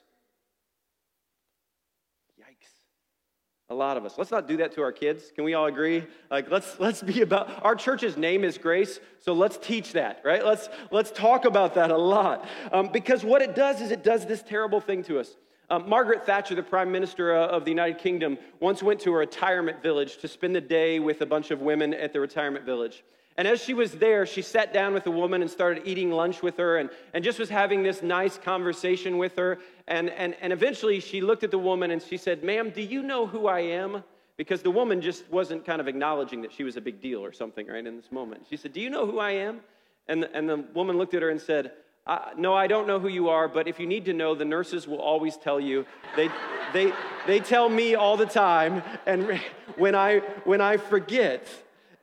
A 3.71 3.75
lot 3.75 3.99
of 3.99 4.07
us. 4.07 4.17
Let's 4.17 4.31
not 4.31 4.49
do 4.49 4.57
that 4.59 4.73
to 4.73 4.83
our 4.83 4.93
kids. 4.93 5.31
Can 5.35 5.45
we 5.45 5.53
all 5.53 5.67
agree? 5.67 6.03
Like 6.31 6.51
let's 6.51 6.81
let's 6.81 7.03
be 7.03 7.21
about 7.21 7.63
our 7.63 7.77
church's 7.77 8.17
name 8.17 8.43
is 8.43 8.57
grace, 8.57 8.99
so 9.21 9.35
let's 9.35 9.59
teach 9.59 9.93
that, 9.93 10.23
right? 10.25 10.43
Let's 10.43 10.71
let's 10.91 11.11
talk 11.11 11.45
about 11.45 11.75
that 11.75 11.91
a 11.91 11.97
lot. 11.97 12.49
Um, 12.73 12.89
because 12.91 13.25
what 13.25 13.43
it 13.43 13.55
does 13.55 13.83
is 13.83 13.91
it 13.91 14.03
does 14.03 14.25
this 14.25 14.43
terrible 14.43 14.81
thing 14.81 15.03
to 15.05 15.19
us. 15.19 15.37
Um, 15.69 15.87
Margaret 15.87 16.25
Thatcher, 16.25 16.55
the 16.55 16.63
Prime 16.63 16.91
Minister 16.91 17.37
uh, 17.37 17.49
of 17.49 17.67
the 17.67 17.71
United 17.71 17.99
Kingdom, 17.99 18.39
once 18.59 18.83
went 18.83 19.01
to 19.01 19.11
a 19.11 19.19
retirement 19.19 19.83
village 19.83 20.17
to 20.19 20.29
spend 20.29 20.57
the 20.57 20.63
day 20.63 20.99
with 20.99 21.21
a 21.21 21.27
bunch 21.27 21.51
of 21.51 21.61
women 21.61 21.93
at 21.93 22.15
the 22.15 22.21
retirement 22.21 22.65
village. 22.65 23.05
And 23.39 23.47
as 23.47 23.63
she 23.63 23.73
was 23.73 23.93
there, 23.93 24.27
she 24.27 24.43
sat 24.43 24.73
down 24.75 24.93
with 24.93 25.07
a 25.07 25.13
woman 25.13 25.43
and 25.43 25.51
started 25.51 25.85
eating 25.87 26.11
lunch 26.11 26.43
with 26.43 26.57
her 26.57 26.79
and, 26.79 26.91
and 27.15 27.23
just 27.23 27.39
was 27.39 27.49
having 27.49 27.85
this 27.85 28.03
nice 28.03 28.37
conversation 28.37 29.17
with 29.17 29.37
her. 29.37 29.61
And, 29.87 30.11
and, 30.11 30.35
and 30.41 30.53
eventually 30.53 30.99
she 30.99 31.21
looked 31.21 31.45
at 31.45 31.53
the 31.53 31.59
woman 31.59 31.93
and 31.93 32.03
she 32.03 32.17
said, 32.17 32.43
Ma'am, 32.43 32.71
do 32.71 32.83
you 32.83 33.01
know 33.01 33.29
who 33.29 33.47
I 33.47 33.61
am? 33.61 34.03
Because 34.37 34.63
the 34.63 34.73
woman 34.73 35.01
just 35.01 35.23
wasn't 35.31 35.65
kind 35.65 35.81
of 35.81 35.87
acknowledging 35.87 36.43
that 36.43 36.53
she 36.53 36.65
was 36.65 36.77
a 36.77 36.81
big 36.81 37.01
deal 37.01 37.25
or 37.25 37.33
something, 37.33 37.69
right, 37.69 37.87
in 37.87 37.97
this 37.97 38.11
moment. 38.11 38.45
She 38.51 38.57
said, 38.57 38.73
Do 38.73 38.81
you 38.81 38.91
know 38.91 39.07
who 39.07 39.21
I 39.21 39.31
am? 39.31 39.61
And 40.09 40.25
the, 40.25 40.37
and 40.37 40.49
the 40.49 40.65
woman 40.75 40.99
looked 40.99 41.15
at 41.15 41.23
her 41.23 41.31
and 41.31 41.41
said, 41.41 41.73
no, 42.37 42.55
I 42.55 42.67
don't 42.67 42.87
know 42.87 42.99
who 42.99 43.09
you 43.09 43.29
are, 43.29 43.49
but 43.49 43.69
if 43.69 43.79
you 43.79 43.87
need 43.87 44.07
to 44.07 44.15
know, 44.15 44.35
the 44.35 44.45
nurses 44.45 44.89
will 44.89 45.01
always 45.01 45.37
tell 45.37 45.61
you. 45.61 45.85
They, 46.17 46.31
they, 46.73 46.93
they 47.27 47.39
tell 47.39 47.69
me 47.69 47.95
all 47.95 48.17
the 48.17 48.27
time, 48.27 48.83
and 49.05 49.39
when 49.77 49.95
I, 49.95 50.21
when 50.45 50.63
I 50.63 50.79
forget, 50.79 51.47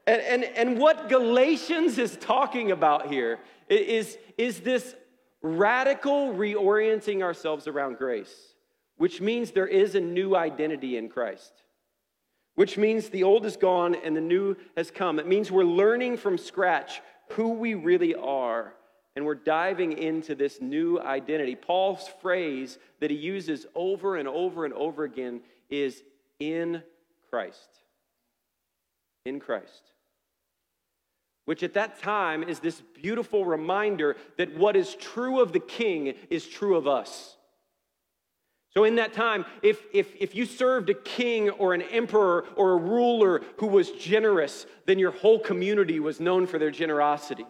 and, 0.07 0.21
and, 0.21 0.43
and 0.43 0.77
what 0.77 1.09
Galatians 1.09 1.97
is 1.97 2.15
talking 2.17 2.71
about 2.71 3.07
here 3.07 3.39
is, 3.69 4.17
is 4.37 4.59
this 4.59 4.95
radical 5.41 6.33
reorienting 6.33 7.23
ourselves 7.23 7.67
around 7.67 7.97
grace, 7.97 8.53
which 8.97 9.19
means 9.19 9.51
there 9.51 9.67
is 9.67 9.95
a 9.95 9.99
new 9.99 10.35
identity 10.35 10.97
in 10.97 11.09
Christ, 11.09 11.63
which 12.53 12.77
means 12.77 13.09
the 13.09 13.23
old 13.23 13.47
is 13.47 13.57
gone 13.57 13.95
and 13.95 14.15
the 14.15 14.21
new 14.21 14.55
has 14.77 14.91
come. 14.91 15.17
It 15.17 15.27
means 15.27 15.51
we're 15.51 15.63
learning 15.63 16.17
from 16.17 16.37
scratch 16.37 17.01
who 17.29 17.49
we 17.49 17.73
really 17.73 18.13
are 18.13 18.73
and 19.15 19.25
we're 19.25 19.33
diving 19.33 19.97
into 19.97 20.35
this 20.35 20.61
new 20.61 20.99
identity. 20.99 21.55
Paul's 21.55 22.07
phrase 22.21 22.77
that 22.99 23.09
he 23.09 23.17
uses 23.17 23.65
over 23.73 24.17
and 24.17 24.27
over 24.27 24.65
and 24.65 24.73
over 24.73 25.03
again 25.03 25.41
is 25.69 26.03
in 26.39 26.83
Christ. 27.31 27.69
In 29.25 29.39
Christ 29.39 29.94
which 31.45 31.63
at 31.63 31.73
that 31.73 31.99
time 31.99 32.43
is 32.43 32.59
this 32.59 32.81
beautiful 33.01 33.45
reminder 33.45 34.17
that 34.37 34.57
what 34.57 34.75
is 34.75 34.95
true 34.95 35.39
of 35.39 35.53
the 35.53 35.59
king 35.59 36.13
is 36.29 36.47
true 36.47 36.75
of 36.75 36.87
us. 36.87 37.37
So, 38.75 38.83
in 38.83 38.95
that 38.95 39.13
time, 39.13 39.45
if, 39.61 39.81
if, 39.93 40.13
if 40.19 40.35
you 40.35 40.45
served 40.45 40.89
a 40.89 40.93
king 40.93 41.49
or 41.49 41.73
an 41.73 41.81
emperor 41.81 42.45
or 42.57 42.73
a 42.73 42.77
ruler 42.77 43.41
who 43.57 43.67
was 43.67 43.91
generous, 43.91 44.65
then 44.85 44.99
your 44.99 45.11
whole 45.11 45.39
community 45.39 46.01
was 46.01 46.19
known 46.19 46.45
for 46.45 46.59
their 46.59 46.71
generosity. 46.71 47.45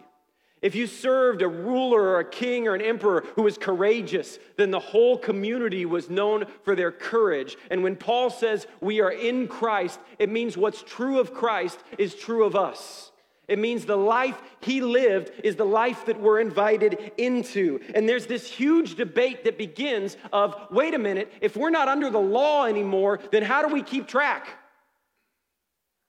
If 0.62 0.74
you 0.74 0.86
served 0.86 1.42
a 1.42 1.48
ruler 1.48 2.00
or 2.00 2.20
a 2.20 2.30
king 2.30 2.68
or 2.68 2.74
an 2.74 2.80
emperor 2.80 3.24
who 3.34 3.42
was 3.42 3.58
courageous, 3.58 4.38
then 4.56 4.70
the 4.70 4.80
whole 4.80 5.18
community 5.18 5.84
was 5.84 6.08
known 6.08 6.46
for 6.64 6.74
their 6.74 6.92
courage. 6.92 7.56
And 7.70 7.82
when 7.82 7.96
Paul 7.96 8.30
says 8.30 8.66
we 8.80 9.00
are 9.00 9.12
in 9.12 9.48
Christ, 9.48 9.98
it 10.18 10.30
means 10.30 10.56
what's 10.56 10.82
true 10.82 11.18
of 11.18 11.34
Christ 11.34 11.78
is 11.98 12.14
true 12.14 12.44
of 12.44 12.56
us. 12.56 13.10
It 13.48 13.58
means 13.58 13.84
the 13.84 13.96
life 13.96 14.40
he 14.60 14.80
lived 14.80 15.30
is 15.44 15.54
the 15.54 15.64
life 15.64 16.06
that 16.06 16.20
we're 16.20 16.40
invited 16.40 17.12
into. 17.16 17.80
And 17.94 18.08
there's 18.08 18.26
this 18.26 18.46
huge 18.46 18.96
debate 18.96 19.44
that 19.44 19.56
begins 19.56 20.16
of 20.32 20.56
wait 20.70 20.94
a 20.94 20.98
minute, 20.98 21.32
if 21.40 21.56
we're 21.56 21.70
not 21.70 21.86
under 21.86 22.10
the 22.10 22.18
law 22.18 22.64
anymore, 22.64 23.20
then 23.30 23.42
how 23.42 23.62
do 23.66 23.72
we 23.72 23.82
keep 23.82 24.08
track? 24.08 24.48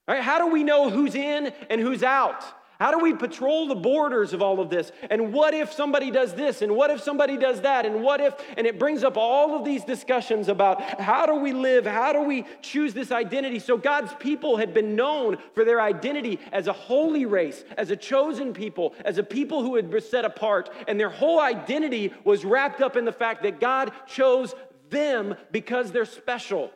Right? 0.08 0.24
How 0.24 0.40
do 0.40 0.48
we 0.48 0.64
know 0.64 0.90
who's 0.90 1.16
in 1.16 1.54
and 1.70 1.80
who's 1.80 2.02
out? 2.02 2.44
How 2.80 2.92
do 2.92 3.00
we 3.00 3.14
patrol 3.14 3.68
the 3.68 3.76
borders 3.76 4.34
of 4.34 4.42
all 4.44 4.60
of 4.60 4.70
this? 4.70 4.92
And 5.10 5.34
what 5.34 5.56
if 5.56 5.74
somebody 5.74 6.12
does 6.12 6.36
this? 6.36 6.62
And 6.62 6.76
what 6.76 6.92
if 6.92 7.02
somebody 7.02 7.36
does 7.36 7.62
that? 7.62 7.88
And 7.88 8.04
what 8.04 8.22
if? 8.22 8.36
And 8.56 8.68
it 8.68 8.78
brings 8.78 9.04
up 9.04 9.18
all 9.18 9.56
of 9.56 9.66
these 9.66 9.84
discussions 9.84 10.48
about 10.48 11.02
how 11.02 11.26
do 11.26 11.36
we 11.36 11.54
live? 11.54 11.88
How 11.88 12.14
do 12.14 12.22
we 12.22 12.46
choose 12.62 12.94
this 12.94 13.12
identity? 13.12 13.58
So 13.58 13.78
God's 13.78 14.14
people 14.20 14.58
had 14.58 14.76
been 14.76 14.96
known 14.96 15.38
for 15.56 15.66
their 15.66 15.82
identity 15.82 16.40
as 16.52 16.68
a 16.68 16.74
holy 16.74 17.26
race, 17.26 17.64
as 17.78 17.90
a 17.90 17.96
chosen 17.96 18.54
people, 18.54 18.94
as 19.04 19.18
a 19.18 19.24
people 19.24 19.64
who 19.64 19.76
had 19.76 19.90
been 19.90 20.02
set 20.02 20.24
apart. 20.24 20.70
And 20.88 21.00
their 21.00 21.10
whole 21.10 21.40
identity 21.40 22.14
was 22.24 22.46
wrapped 22.46 22.82
up 22.82 22.96
in 22.96 23.06
the 23.06 23.12
fact 23.12 23.42
that 23.42 23.60
God 23.60 23.92
chose 24.06 24.54
them 24.92 25.36
because 25.52 25.92
they're 25.92 26.06
special. 26.06 26.72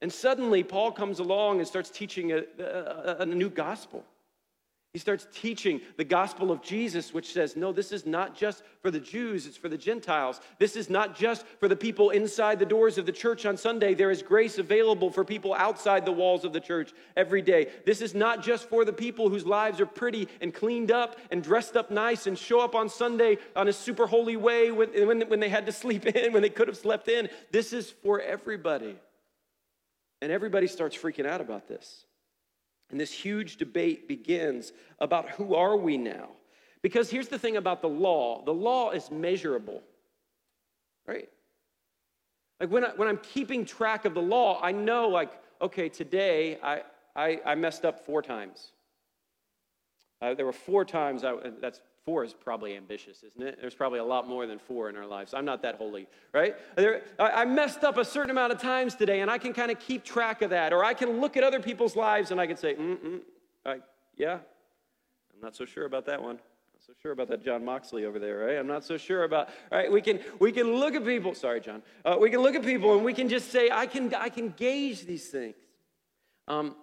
And 0.00 0.12
suddenly, 0.12 0.64
Paul 0.64 0.90
comes 0.90 1.20
along 1.20 1.60
and 1.60 1.66
starts 1.66 1.88
teaching 1.88 2.32
a, 2.32 2.42
a, 2.58 3.16
a, 3.20 3.26
new 3.26 3.48
gospel. 3.48 4.04
He 4.92 4.98
starts 4.98 5.26
teaching 5.32 5.80
the 5.96 6.04
gospel 6.04 6.52
of 6.52 6.60
Jesus, 6.60 7.14
which 7.14 7.32
says, 7.32 7.56
no, 7.56 7.72
this 7.72 7.92
is 7.92 8.04
not 8.04 8.36
just 8.36 8.62
for 8.82 8.90
the 8.90 9.00
Jews, 9.00 9.46
it's 9.46 9.56
for 9.56 9.70
the 9.70 9.78
Gentiles. 9.78 10.38
This 10.58 10.76
is 10.76 10.90
not 10.90 11.16
just 11.16 11.46
for 11.60 11.66
the 11.66 11.76
people 11.76 12.10
inside 12.10 12.58
the 12.58 12.66
doors 12.66 12.98
of 12.98 13.06
the 13.06 13.12
church 13.12 13.46
on 13.46 13.56
Sunday. 13.56 13.94
There 13.94 14.10
is 14.10 14.22
grace 14.22 14.58
available 14.58 15.10
for 15.10 15.24
people 15.24 15.54
outside 15.54 16.04
the 16.04 16.12
walls 16.12 16.44
of 16.44 16.52
the 16.52 16.60
church 16.60 16.92
every 17.16 17.40
day. 17.40 17.68
This 17.86 18.02
is 18.02 18.14
not 18.14 18.42
just 18.42 18.68
for 18.68 18.84
the 18.84 18.92
people 18.92 19.30
whose 19.30 19.46
lives 19.46 19.80
are 19.80 19.86
pretty 19.86 20.28
and 20.42 20.52
cleaned 20.52 20.90
up 20.90 21.16
and 21.30 21.42
dressed 21.42 21.74
up 21.74 21.90
nice 21.90 22.26
and 22.26 22.38
show 22.38 22.60
up 22.60 22.74
on 22.74 22.90
Sunday 22.90 23.38
on 23.56 23.68
a 23.68 23.72
super 23.72 24.06
holy 24.06 24.36
way 24.36 24.72
when, 24.72 24.90
when, 25.06 25.22
when 25.22 25.40
they 25.40 25.48
had 25.48 25.64
to 25.64 25.72
sleep 25.82 26.04
in, 26.04 26.34
when 26.34 26.42
they 26.42 26.50
could 26.50 26.68
have 26.68 26.76
slept 26.76 27.08
in. 27.08 27.30
This 27.50 27.72
is 27.72 27.90
for 28.02 28.20
everybody. 28.20 28.98
And 30.20 30.30
everybody 30.30 30.66
starts 30.66 30.94
freaking 30.94 31.24
out 31.24 31.40
about 31.40 31.66
this. 31.66 32.04
And 32.90 33.00
this 33.00 33.12
huge 33.12 33.56
debate 33.56 34.06
begins 34.06 34.72
about 34.98 35.30
who 35.30 35.54
are 35.54 35.76
we 35.76 35.96
now? 35.96 36.28
Because 36.82 37.10
here's 37.10 37.28
the 37.28 37.38
thing 37.38 37.56
about 37.56 37.80
the 37.80 37.88
law 37.88 38.44
the 38.44 38.52
law 38.52 38.90
is 38.90 39.10
measurable, 39.10 39.82
right? 41.06 41.28
Like 42.60 42.70
when, 42.70 42.84
I, 42.84 42.90
when 42.90 43.08
I'm 43.08 43.18
keeping 43.18 43.64
track 43.64 44.04
of 44.04 44.14
the 44.14 44.22
law, 44.22 44.60
I 44.62 44.72
know, 44.72 45.08
like, 45.08 45.32
okay, 45.60 45.88
today 45.88 46.58
I, 46.62 46.82
I, 47.16 47.40
I 47.44 47.54
messed 47.54 47.84
up 47.84 48.04
four 48.06 48.22
times. 48.22 48.72
Uh, 50.20 50.34
there 50.34 50.46
were 50.46 50.52
four 50.52 50.84
times, 50.84 51.24
I, 51.24 51.34
that's 51.60 51.80
Four 52.04 52.24
is 52.24 52.34
probably 52.34 52.76
ambitious, 52.76 53.22
isn't 53.22 53.42
it? 53.42 53.58
There's 53.60 53.76
probably 53.76 54.00
a 54.00 54.04
lot 54.04 54.28
more 54.28 54.44
than 54.46 54.58
four 54.58 54.88
in 54.88 54.96
our 54.96 55.06
lives. 55.06 55.34
I'm 55.34 55.44
not 55.44 55.62
that 55.62 55.76
holy, 55.76 56.08
right? 56.32 56.56
There, 56.74 57.02
I, 57.18 57.44
messed 57.44 57.84
up 57.84 57.96
a 57.96 58.04
certain 58.04 58.30
amount 58.30 58.52
of 58.52 58.60
times 58.60 58.96
today, 58.96 59.20
and 59.20 59.30
I 59.30 59.38
can 59.38 59.52
kind 59.52 59.70
of 59.70 59.78
keep 59.78 60.02
track 60.02 60.42
of 60.42 60.50
that. 60.50 60.72
Or 60.72 60.84
I 60.84 60.94
can 60.94 61.20
look 61.20 61.36
at 61.36 61.44
other 61.44 61.60
people's 61.60 61.94
lives 61.94 62.32
and 62.32 62.40
I 62.40 62.46
can 62.48 62.56
say, 62.56 62.74
mm 62.74 63.20
I, 63.64 63.76
yeah, 64.16 64.32
I'm 64.32 65.40
not 65.40 65.54
so 65.54 65.64
sure 65.64 65.86
about 65.86 66.04
that 66.06 66.20
one. 66.20 66.34
Not 66.34 66.84
so 66.84 66.92
sure 67.00 67.12
about 67.12 67.28
that 67.28 67.44
John 67.44 67.64
Moxley 67.64 68.04
over 68.04 68.18
there, 68.18 68.46
right? 68.46 68.56
I'm 68.56 68.66
not 68.66 68.84
so 68.84 68.96
sure 68.96 69.22
about, 69.22 69.50
right? 69.70 69.90
We 69.90 70.00
can, 70.00 70.18
we 70.40 70.50
can 70.50 70.74
look 70.74 70.96
at 70.96 71.04
people, 71.04 71.36
sorry, 71.36 71.60
John. 71.60 71.82
Uh, 72.04 72.16
we 72.20 72.30
can 72.30 72.40
look 72.40 72.56
at 72.56 72.64
people 72.64 72.96
and 72.96 73.04
we 73.04 73.14
can 73.14 73.28
just 73.28 73.52
say, 73.52 73.70
I 73.70 73.86
can, 73.86 74.12
I 74.12 74.28
can 74.28 74.48
gauge 74.50 75.02
these 75.02 75.28
things. 75.28 75.54
Um, 76.48 76.74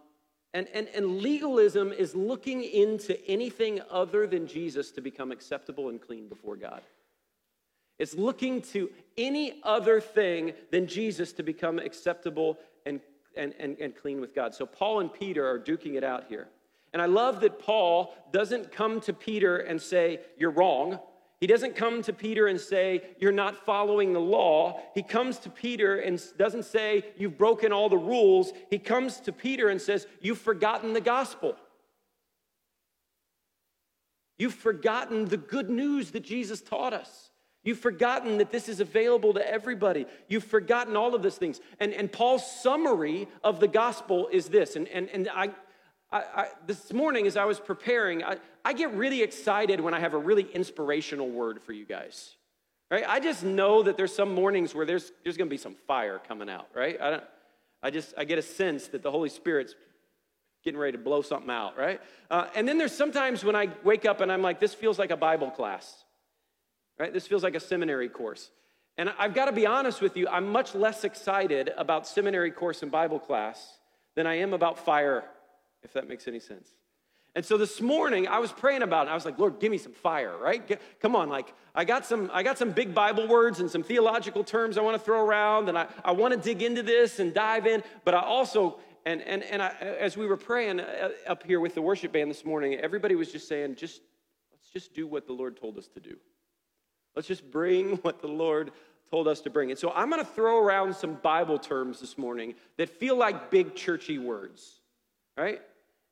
and, 0.53 0.67
and, 0.73 0.87
and 0.95 1.21
legalism 1.21 1.91
is 1.91 2.15
looking 2.15 2.63
into 2.63 3.23
anything 3.27 3.81
other 3.89 4.25
than 4.25 4.47
Jesus 4.47 4.91
to 4.91 5.01
become 5.01 5.31
acceptable 5.31 5.89
and 5.89 6.01
clean 6.01 6.27
before 6.27 6.55
God. 6.55 6.81
It's 7.99 8.15
looking 8.15 8.61
to 8.73 8.89
any 9.17 9.59
other 9.63 9.99
thing 9.99 10.53
than 10.71 10.87
Jesus 10.87 11.33
to 11.33 11.43
become 11.43 11.77
acceptable 11.79 12.57
and, 12.85 13.01
and, 13.35 13.53
and, 13.59 13.77
and 13.79 13.95
clean 13.95 14.21
with 14.21 14.33
God. 14.33 14.55
So 14.55 14.65
Paul 14.65 15.01
and 15.01 15.13
Peter 15.13 15.47
are 15.47 15.59
duking 15.59 15.95
it 15.95 16.03
out 16.03 16.25
here. 16.29 16.47
And 16.93 17.01
I 17.01 17.05
love 17.05 17.41
that 17.41 17.59
Paul 17.59 18.15
doesn't 18.31 18.71
come 18.71 19.01
to 19.01 19.13
Peter 19.13 19.57
and 19.57 19.79
say, 19.79 20.21
You're 20.37 20.49
wrong. 20.49 20.99
He 21.39 21.47
doesn't 21.47 21.75
come 21.75 22.01
to 22.01 22.11
Peter 22.11 22.47
and 22.47 22.59
say, 22.59 23.01
You're 23.19 23.31
not 23.31 23.65
following 23.65 24.11
the 24.11 24.19
law. 24.19 24.81
He 24.93 25.01
comes 25.01 25.37
to 25.39 25.49
Peter 25.49 25.97
and 25.97 26.21
doesn't 26.37 26.65
say, 26.65 27.05
You've 27.17 27.37
broken 27.37 27.71
all 27.71 27.87
the 27.87 27.97
rules. 27.97 28.51
He 28.69 28.77
comes 28.77 29.21
to 29.21 29.31
Peter 29.31 29.69
and 29.69 29.81
says, 29.81 30.05
You've 30.21 30.39
forgotten 30.39 30.93
the 30.93 31.01
gospel. 31.01 31.55
You've 34.37 34.53
forgotten 34.53 35.25
the 35.25 35.37
good 35.37 35.69
news 35.69 36.11
that 36.11 36.23
Jesus 36.23 36.61
taught 36.61 36.93
us. 36.93 37.29
You've 37.63 37.79
forgotten 37.79 38.37
that 38.37 38.51
this 38.51 38.69
is 38.69 38.79
available 38.79 39.33
to 39.33 39.49
everybody. 39.49 40.05
You've 40.29 40.45
forgotten 40.45 40.95
all 40.95 41.13
of 41.13 41.21
these 41.21 41.35
things. 41.35 41.59
And, 41.79 41.93
and 41.93 42.09
Paul's 42.09 42.49
summary 42.61 43.27
of 43.43 43.59
the 43.59 43.67
gospel 43.67 44.29
is 44.31 44.47
this. 44.47 44.77
And, 44.77 44.87
and, 44.87 45.09
and 45.09 45.29
I, 45.33 45.49
I, 46.11 46.17
I, 46.17 46.47
this 46.65 46.91
morning, 46.91 47.27
as 47.27 47.37
I 47.37 47.45
was 47.45 47.59
preparing, 47.59 48.23
I, 48.23 48.37
I 48.65 48.73
get 48.73 48.93
really 48.93 49.21
excited 49.21 49.79
when 49.79 49.93
I 49.93 49.99
have 49.99 50.13
a 50.13 50.17
really 50.17 50.43
inspirational 50.43 51.29
word 51.29 51.61
for 51.61 51.73
you 51.73 51.85
guys. 51.85 52.35
Right? 52.89 53.03
I 53.07 53.19
just 53.19 53.43
know 53.43 53.83
that 53.83 53.97
there's 53.97 54.15
some 54.15 54.33
mornings 54.33 54.73
where 54.73 54.85
there's, 54.85 55.11
there's 55.23 55.37
going 55.37 55.47
to 55.47 55.53
be 55.53 55.57
some 55.57 55.75
fire 55.87 56.19
coming 56.27 56.49
out, 56.49 56.67
right? 56.73 56.99
I, 56.99 57.09
don't, 57.11 57.23
I 57.83 57.91
just 57.91 58.15
I 58.17 58.23
get 58.23 58.39
a 58.39 58.41
sense 58.41 58.87
that 58.87 59.03
the 59.03 59.11
Holy 59.11 59.29
Spirit's 59.29 59.75
getting 60.63 60.79
ready 60.79 60.93
to 60.93 60.97
blow 60.97 61.21
something 61.21 61.51
out, 61.51 61.77
right? 61.77 62.01
Uh, 62.31 62.47
and 62.55 62.67
then 62.67 62.79
there's 62.79 62.95
sometimes 62.95 63.45
when 63.45 63.55
I 63.55 63.69
wake 63.83 64.05
up 64.05 64.21
and 64.21 64.31
I'm 64.31 64.41
like, 64.41 64.59
this 64.59 64.73
feels 64.73 64.97
like 64.97 65.11
a 65.11 65.17
Bible 65.17 65.51
class, 65.51 66.03
right? 66.97 67.13
This 67.13 67.27
feels 67.27 67.43
like 67.43 67.55
a 67.55 67.59
seminary 67.59 68.09
course. 68.09 68.49
And 68.97 69.13
I've 69.17 69.35
got 69.35 69.45
to 69.45 69.53
be 69.53 69.67
honest 69.67 70.01
with 70.01 70.17
you, 70.17 70.27
I'm 70.27 70.51
much 70.51 70.73
less 70.73 71.03
excited 71.03 71.71
about 71.77 72.07
seminary 72.07 72.51
course 72.51 72.81
and 72.81 72.91
Bible 72.91 73.19
class 73.19 73.77
than 74.15 74.27
I 74.27 74.39
am 74.39 74.53
about 74.53 74.83
fire 74.83 75.23
if 75.83 75.93
that 75.93 76.07
makes 76.07 76.27
any 76.27 76.39
sense. 76.39 76.73
And 77.35 77.45
so 77.45 77.57
this 77.57 77.79
morning 77.79 78.27
I 78.27 78.39
was 78.39 78.51
praying 78.51 78.81
about 78.81 79.07
it. 79.07 79.11
I 79.11 79.13
was 79.13 79.25
like, 79.25 79.37
Lord, 79.37 79.59
give 79.59 79.71
me 79.71 79.77
some 79.77 79.93
fire, 79.93 80.35
right? 80.37 80.65
Get, 80.65 80.81
come 80.99 81.15
on, 81.15 81.29
like 81.29 81.53
I 81.75 81.85
got 81.85 82.05
some, 82.05 82.29
I 82.33 82.43
got 82.43 82.57
some 82.57 82.71
big 82.71 82.93
Bible 82.93 83.27
words 83.27 83.59
and 83.59 83.69
some 83.69 83.83
theological 83.83 84.43
terms 84.43 84.77
I 84.77 84.81
want 84.81 84.97
to 84.97 85.03
throw 85.03 85.23
around, 85.23 85.69
and 85.69 85.77
I, 85.77 85.87
I 86.03 86.11
want 86.11 86.33
to 86.33 86.39
dig 86.39 86.63
into 86.63 86.81
this 86.81 87.19
and 87.19 87.33
dive 87.33 87.67
in. 87.67 87.83
But 88.03 88.15
I 88.15 88.21
also, 88.21 88.79
and 89.05 89.21
and 89.21 89.43
and 89.43 89.61
I, 89.61 89.69
as 89.99 90.17
we 90.17 90.25
were 90.25 90.37
praying 90.37 90.79
uh, 90.79 91.09
up 91.27 91.43
here 91.43 91.59
with 91.59 91.75
the 91.75 91.81
worship 91.81 92.11
band 92.11 92.31
this 92.31 92.43
morning, 92.43 92.73
everybody 92.75 93.15
was 93.15 93.31
just 93.31 93.47
saying, 93.47 93.75
just 93.75 94.01
let's 94.51 94.69
just 94.69 94.93
do 94.95 95.05
what 95.05 95.27
the 95.27 95.33
Lord 95.33 95.55
told 95.55 95.77
us 95.77 95.87
to 95.89 95.99
do. 95.99 96.17
Let's 97.15 97.27
just 97.27 97.49
bring 97.51 97.97
what 98.01 98.21
the 98.21 98.27
Lord 98.27 98.71
told 99.11 99.27
us 99.27 99.41
to 99.41 99.49
bring. 99.49 99.69
And 99.69 99.79
so 99.79 99.91
I'm 99.91 100.09
going 100.09 100.23
to 100.23 100.31
throw 100.31 100.63
around 100.63 100.95
some 100.95 101.15
Bible 101.15 101.57
terms 101.57 101.99
this 101.99 102.17
morning 102.17 102.55
that 102.77 102.89
feel 102.89 103.15
like 103.15 103.49
big 103.49 103.75
churchy 103.75 104.19
words, 104.19 104.81
right? 105.37 105.61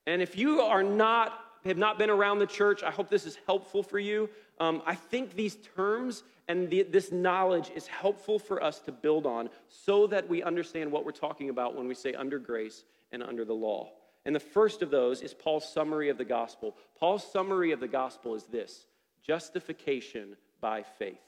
And 0.08 0.22
if 0.22 0.38
you 0.38 0.62
are 0.62 0.84
not, 0.84 1.38
have 1.66 1.78
not 1.78 2.00
been 2.00 2.10
around 2.10 2.40
the 2.40 2.48
church, 2.48 2.82
I 2.82 2.92
hope 2.92 3.10
this 3.10 3.26
is 3.26 3.38
helpful 3.46 3.84
for 3.84 4.00
you. 4.00 4.30
Um, 4.60 4.82
I 4.86 4.96
think 4.96 5.36
these 5.36 5.58
terms 5.76 6.24
and 6.48 6.70
the, 6.70 6.84
this 6.84 7.12
knowledge 7.12 7.70
is 7.76 7.88
helpful 7.88 8.40
for 8.40 8.64
us 8.64 8.80
to 8.80 8.94
build 8.94 9.26
on 9.26 9.50
so 9.68 10.08
that 10.08 10.30
we 10.30 10.42
understand 10.42 10.90
what 10.90 11.06
we're 11.06 11.12
talking 11.12 11.50
about 11.50 11.76
when 11.76 11.88
we 11.88 11.94
say 11.94 12.14
under 12.14 12.40
grace 12.40 12.86
and 13.12 13.22
under 13.22 13.44
the 13.44 13.54
law. 13.54 13.92
And 14.26 14.34
the 14.34 14.40
first 14.40 14.82
of 14.82 14.90
those 14.90 15.22
is 15.22 15.34
Paul's 15.34 15.68
summary 15.68 16.10
of 16.10 16.18
the 16.18 16.26
gospel. 16.26 16.78
Paul's 16.98 17.30
summary 17.30 17.74
of 17.74 17.82
the 17.82 17.88
gospel 17.88 18.34
is 18.34 18.46
this 18.46 18.86
justification 19.26 20.38
by 20.62 20.84
faith. 20.84 21.20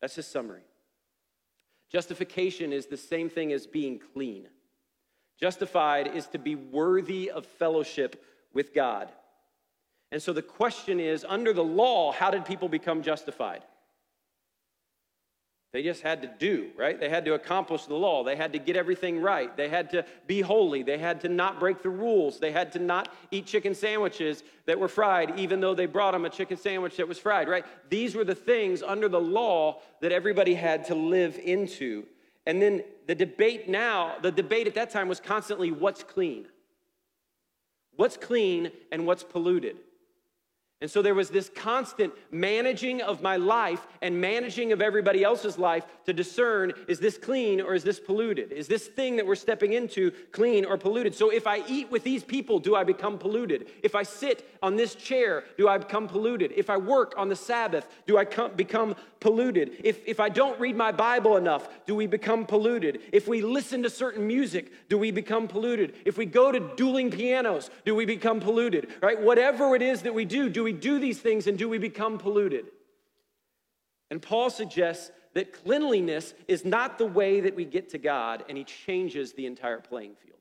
That's 0.00 0.14
his 0.14 0.26
summary. 0.26 0.62
Justification 1.90 2.72
is 2.72 2.86
the 2.86 2.96
same 2.96 3.28
thing 3.28 3.52
as 3.52 3.66
being 3.66 4.00
clean. 4.14 4.46
Justified 5.38 6.08
is 6.14 6.26
to 6.28 6.38
be 6.38 6.54
worthy 6.54 7.30
of 7.30 7.46
fellowship 7.46 8.24
with 8.52 8.74
God. 8.74 9.08
And 10.10 10.22
so 10.22 10.32
the 10.32 10.42
question 10.42 11.00
is 11.00 11.24
under 11.28 11.52
the 11.52 11.64
law, 11.64 12.12
how 12.12 12.30
did 12.30 12.44
people 12.44 12.68
become 12.68 13.02
justified? 13.02 13.62
They 15.70 15.82
just 15.82 16.00
had 16.00 16.22
to 16.22 16.30
do, 16.38 16.70
right? 16.78 16.98
They 16.98 17.10
had 17.10 17.26
to 17.26 17.34
accomplish 17.34 17.84
the 17.84 17.94
law. 17.94 18.24
They 18.24 18.36
had 18.36 18.54
to 18.54 18.58
get 18.58 18.74
everything 18.74 19.20
right. 19.20 19.54
They 19.54 19.68
had 19.68 19.90
to 19.90 20.06
be 20.26 20.40
holy. 20.40 20.82
They 20.82 20.96
had 20.96 21.20
to 21.20 21.28
not 21.28 21.60
break 21.60 21.82
the 21.82 21.90
rules. 21.90 22.40
They 22.40 22.52
had 22.52 22.72
to 22.72 22.78
not 22.78 23.12
eat 23.30 23.44
chicken 23.44 23.74
sandwiches 23.74 24.42
that 24.64 24.80
were 24.80 24.88
fried, 24.88 25.38
even 25.38 25.60
though 25.60 25.74
they 25.74 25.84
brought 25.84 26.12
them 26.12 26.24
a 26.24 26.30
chicken 26.30 26.56
sandwich 26.56 26.96
that 26.96 27.06
was 27.06 27.18
fried, 27.18 27.48
right? 27.48 27.66
These 27.90 28.14
were 28.14 28.24
the 28.24 28.34
things 28.34 28.82
under 28.82 29.10
the 29.10 29.20
law 29.20 29.82
that 30.00 30.10
everybody 30.10 30.54
had 30.54 30.86
to 30.86 30.94
live 30.94 31.38
into. 31.38 32.06
And 32.48 32.62
then 32.62 32.82
the 33.06 33.14
debate 33.14 33.68
now, 33.68 34.16
the 34.22 34.32
debate 34.32 34.66
at 34.66 34.74
that 34.74 34.88
time 34.88 35.06
was 35.06 35.20
constantly 35.20 35.70
what's 35.70 36.02
clean? 36.02 36.46
What's 37.94 38.16
clean 38.16 38.72
and 38.90 39.06
what's 39.06 39.22
polluted? 39.22 39.76
And 40.80 40.88
so 40.88 41.02
there 41.02 41.14
was 41.14 41.28
this 41.28 41.50
constant 41.56 42.12
managing 42.30 43.02
of 43.02 43.20
my 43.20 43.36
life 43.36 43.84
and 44.00 44.20
managing 44.20 44.70
of 44.70 44.80
everybody 44.80 45.24
else's 45.24 45.58
life 45.58 45.84
to 46.06 46.12
discern 46.12 46.72
is 46.86 47.00
this 47.00 47.18
clean 47.18 47.60
or 47.60 47.74
is 47.74 47.82
this 47.82 47.98
polluted? 47.98 48.52
Is 48.52 48.68
this 48.68 48.86
thing 48.86 49.16
that 49.16 49.26
we're 49.26 49.34
stepping 49.34 49.72
into 49.72 50.12
clean 50.30 50.64
or 50.64 50.78
polluted? 50.78 51.16
So 51.16 51.30
if 51.30 51.48
I 51.48 51.64
eat 51.66 51.90
with 51.90 52.04
these 52.04 52.22
people, 52.22 52.60
do 52.60 52.76
I 52.76 52.84
become 52.84 53.18
polluted? 53.18 53.66
If 53.82 53.96
I 53.96 54.04
sit 54.04 54.48
on 54.62 54.76
this 54.76 54.94
chair, 54.94 55.42
do 55.56 55.68
I 55.68 55.78
become 55.78 56.06
polluted? 56.06 56.52
If 56.54 56.70
I 56.70 56.76
work 56.76 57.12
on 57.16 57.28
the 57.28 57.34
Sabbath, 57.34 57.88
do 58.06 58.16
I 58.16 58.24
become 58.24 58.94
polluted? 59.18 59.80
If, 59.82 60.06
if 60.06 60.20
I 60.20 60.28
don't 60.28 60.60
read 60.60 60.76
my 60.76 60.92
Bible 60.92 61.36
enough, 61.36 61.68
do 61.86 61.96
we 61.96 62.06
become 62.06 62.46
polluted? 62.46 63.00
If 63.12 63.26
we 63.26 63.40
listen 63.40 63.82
to 63.82 63.90
certain 63.90 64.28
music, 64.28 64.70
do 64.88 64.96
we 64.96 65.10
become 65.10 65.48
polluted? 65.48 65.96
If 66.04 66.16
we 66.16 66.24
go 66.24 66.52
to 66.52 66.60
dueling 66.76 67.10
pianos, 67.10 67.68
do 67.84 67.96
we 67.96 68.06
become 68.06 68.38
polluted? 68.38 68.90
Right? 69.02 69.20
Whatever 69.20 69.74
it 69.74 69.82
is 69.82 70.02
that 70.02 70.14
we 70.14 70.24
do, 70.24 70.48
do 70.48 70.67
do 70.72 70.98
these 70.98 71.20
things 71.20 71.46
and 71.46 71.58
do 71.58 71.68
we 71.68 71.78
become 71.78 72.18
polluted? 72.18 72.66
And 74.10 74.22
Paul 74.22 74.50
suggests 74.50 75.10
that 75.34 75.52
cleanliness 75.52 76.34
is 76.46 76.64
not 76.64 76.98
the 76.98 77.06
way 77.06 77.40
that 77.40 77.54
we 77.54 77.64
get 77.64 77.90
to 77.90 77.98
God, 77.98 78.44
and 78.48 78.56
he 78.56 78.64
changes 78.64 79.34
the 79.34 79.46
entire 79.46 79.80
playing 79.80 80.14
field. 80.16 80.37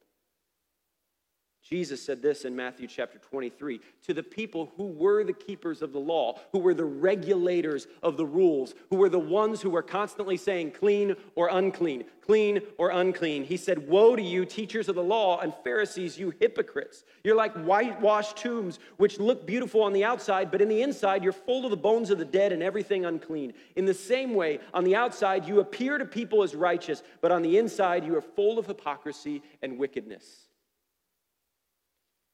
Jesus 1.69 2.01
said 2.01 2.21
this 2.21 2.45
in 2.45 2.55
Matthew 2.55 2.87
chapter 2.87 3.17
23 3.17 3.81
to 4.03 4.13
the 4.13 4.23
people 4.23 4.71
who 4.77 4.85
were 4.85 5.25
the 5.25 5.33
keepers 5.33 5.81
of 5.81 5.91
the 5.91 5.99
law, 5.99 6.39
who 6.53 6.59
were 6.59 6.73
the 6.73 6.85
regulators 6.85 7.87
of 8.01 8.15
the 8.15 8.25
rules, 8.25 8.73
who 8.89 8.95
were 8.95 9.09
the 9.09 9.19
ones 9.19 9.61
who 9.61 9.69
were 9.69 9.81
constantly 9.81 10.37
saying 10.37 10.71
clean 10.71 11.13
or 11.35 11.49
unclean, 11.49 12.05
clean 12.21 12.61
or 12.77 12.91
unclean. 12.91 13.43
He 13.43 13.57
said, 13.57 13.85
Woe 13.85 14.15
to 14.15 14.21
you, 14.21 14.45
teachers 14.45 14.87
of 14.87 14.95
the 14.95 15.03
law 15.03 15.39
and 15.41 15.53
Pharisees, 15.65 16.17
you 16.17 16.33
hypocrites. 16.39 17.03
You're 17.25 17.35
like 17.35 17.53
whitewashed 17.65 18.37
tombs, 18.37 18.79
which 18.95 19.19
look 19.19 19.45
beautiful 19.45 19.83
on 19.83 19.91
the 19.91 20.05
outside, 20.05 20.51
but 20.51 20.61
in 20.61 20.69
the 20.69 20.81
inside, 20.81 21.21
you're 21.21 21.33
full 21.33 21.65
of 21.65 21.71
the 21.71 21.75
bones 21.75 22.11
of 22.11 22.17
the 22.17 22.23
dead 22.23 22.53
and 22.53 22.63
everything 22.63 23.03
unclean. 23.03 23.51
In 23.75 23.83
the 23.83 23.93
same 23.93 24.35
way, 24.35 24.59
on 24.73 24.85
the 24.85 24.95
outside, 24.95 25.45
you 25.45 25.59
appear 25.59 25.97
to 25.97 26.05
people 26.05 26.43
as 26.43 26.55
righteous, 26.55 27.03
but 27.19 27.33
on 27.33 27.41
the 27.41 27.57
inside, 27.57 28.05
you 28.05 28.15
are 28.15 28.21
full 28.21 28.57
of 28.57 28.67
hypocrisy 28.67 29.43
and 29.61 29.77
wickedness. 29.77 30.46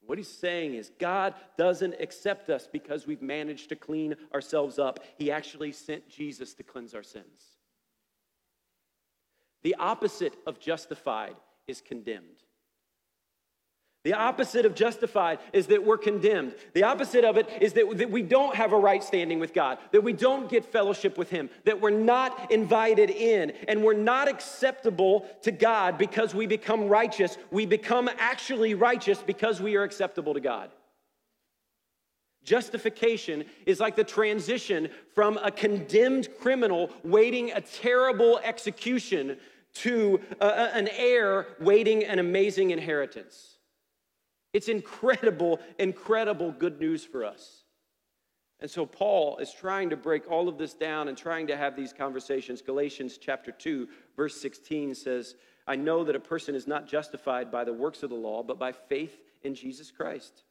What 0.06 0.18
he's 0.18 0.28
saying 0.28 0.74
is, 0.74 0.90
God 0.98 1.34
doesn't 1.56 1.94
accept 2.00 2.50
us 2.50 2.68
because 2.70 3.06
we've 3.06 3.22
managed 3.22 3.70
to 3.70 3.76
clean 3.76 4.14
ourselves 4.32 4.78
up. 4.78 5.00
He 5.16 5.30
actually 5.30 5.72
sent 5.72 6.08
Jesus 6.08 6.54
to 6.54 6.62
cleanse 6.62 6.94
our 6.94 7.02
sins. 7.02 7.56
The 9.62 9.74
opposite 9.76 10.34
of 10.46 10.60
justified 10.60 11.36
is 11.66 11.80
condemned. 11.80 12.43
The 14.04 14.12
opposite 14.12 14.66
of 14.66 14.74
justified 14.74 15.38
is 15.54 15.68
that 15.68 15.82
we're 15.82 15.96
condemned. 15.96 16.54
The 16.74 16.82
opposite 16.82 17.24
of 17.24 17.38
it 17.38 17.48
is 17.62 17.72
that, 17.72 17.90
that 17.96 18.10
we 18.10 18.20
don't 18.20 18.54
have 18.54 18.74
a 18.74 18.78
right 18.78 19.02
standing 19.02 19.40
with 19.40 19.54
God, 19.54 19.78
that 19.92 20.04
we 20.04 20.12
don't 20.12 20.50
get 20.50 20.66
fellowship 20.66 21.16
with 21.16 21.30
Him, 21.30 21.48
that 21.64 21.80
we're 21.80 21.88
not 21.88 22.52
invited 22.52 23.08
in, 23.08 23.52
and 23.66 23.82
we're 23.82 23.94
not 23.94 24.28
acceptable 24.28 25.26
to 25.40 25.50
God 25.50 25.96
because 25.96 26.34
we 26.34 26.46
become 26.46 26.86
righteous. 26.88 27.38
We 27.50 27.64
become 27.64 28.10
actually 28.18 28.74
righteous 28.74 29.22
because 29.22 29.62
we 29.62 29.74
are 29.76 29.84
acceptable 29.84 30.34
to 30.34 30.40
God. 30.40 30.70
Justification 32.44 33.46
is 33.64 33.80
like 33.80 33.96
the 33.96 34.04
transition 34.04 34.90
from 35.14 35.38
a 35.38 35.50
condemned 35.50 36.28
criminal 36.42 36.90
waiting 37.02 37.52
a 37.52 37.62
terrible 37.62 38.38
execution 38.44 39.38
to 39.76 40.20
a, 40.42 40.76
an 40.76 40.88
heir 40.88 41.46
waiting 41.58 42.04
an 42.04 42.18
amazing 42.18 42.70
inheritance. 42.70 43.53
It's 44.54 44.68
incredible, 44.68 45.60
incredible 45.78 46.52
good 46.52 46.80
news 46.80 47.04
for 47.04 47.24
us. 47.24 47.64
And 48.60 48.70
so 48.70 48.86
Paul 48.86 49.36
is 49.38 49.52
trying 49.52 49.90
to 49.90 49.96
break 49.96 50.30
all 50.30 50.48
of 50.48 50.56
this 50.56 50.72
down 50.72 51.08
and 51.08 51.18
trying 51.18 51.48
to 51.48 51.56
have 51.56 51.76
these 51.76 51.92
conversations. 51.92 52.62
Galatians 52.62 53.18
chapter 53.18 53.50
2, 53.50 53.88
verse 54.16 54.40
16 54.40 54.94
says, 54.94 55.34
I 55.66 55.76
know 55.76 56.04
that 56.04 56.16
a 56.16 56.20
person 56.20 56.54
is 56.54 56.66
not 56.66 56.86
justified 56.86 57.50
by 57.50 57.64
the 57.64 57.72
works 57.72 58.02
of 58.02 58.10
the 58.10 58.16
law, 58.16 58.42
but 58.42 58.58
by 58.58 58.72
faith 58.72 59.18
in 59.42 59.54
Jesus 59.54 59.90
Christ. 59.90 60.44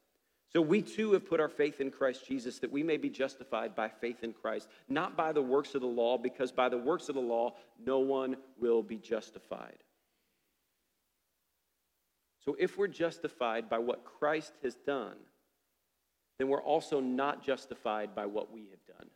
So 0.52 0.62
we 0.62 0.82
too 0.82 1.14
have 1.14 1.28
put 1.28 1.40
our 1.40 1.50
faith 1.50 1.82
in 1.82 1.90
Christ 1.90 2.28
Jesus 2.28 2.60
that 2.60 2.72
we 2.72 2.84
may 2.84 2.98
be 2.98 3.10
justified 3.10 3.74
by 3.74 3.90
faith 3.90 4.24
in 4.24 4.34
Christ, 4.34 4.68
not 4.88 5.18
by 5.18 5.32
the 5.32 5.42
works 5.42 5.74
of 5.74 5.82
the 5.82 5.88
law, 5.88 6.18
because 6.18 6.52
by 6.52 6.70
the 6.70 6.78
works 6.78 7.10
of 7.10 7.16
the 7.16 7.22
law, 7.22 7.56
no 7.84 8.00
one 8.00 8.38
will 8.60 8.84
be 8.84 8.98
justified. 8.98 9.83
So 12.46 12.56
if 12.60 12.78
we're 12.78 12.88
justified 12.88 13.70
by 13.70 13.80
what 13.80 14.04
Christ 14.04 14.54
has 14.64 14.76
done, 14.76 15.16
then 16.38 16.50
we're 16.50 16.62
also 16.62 17.00
not 17.00 17.44
justified 17.44 18.14
by 18.16 18.26
what 18.26 18.52
we 18.52 18.68
have 18.72 18.98
done. 18.98 19.08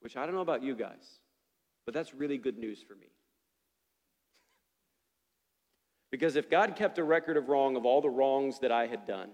Which 0.00 0.16
I 0.16 0.26
don't 0.26 0.34
know 0.34 0.42
about 0.42 0.62
you 0.62 0.76
guys, 0.76 1.18
but 1.86 1.94
that's 1.94 2.14
really 2.14 2.38
good 2.38 2.58
news 2.58 2.82
for 2.82 2.94
me. 2.94 3.08
Because 6.10 6.36
if 6.36 6.48
God 6.48 6.76
kept 6.76 6.98
a 6.98 7.02
record 7.02 7.36
of 7.36 7.48
wrong 7.48 7.74
of 7.74 7.84
all 7.84 8.00
the 8.00 8.08
wrongs 8.08 8.60
that 8.60 8.70
I 8.70 8.86
had 8.86 9.04
done, 9.04 9.30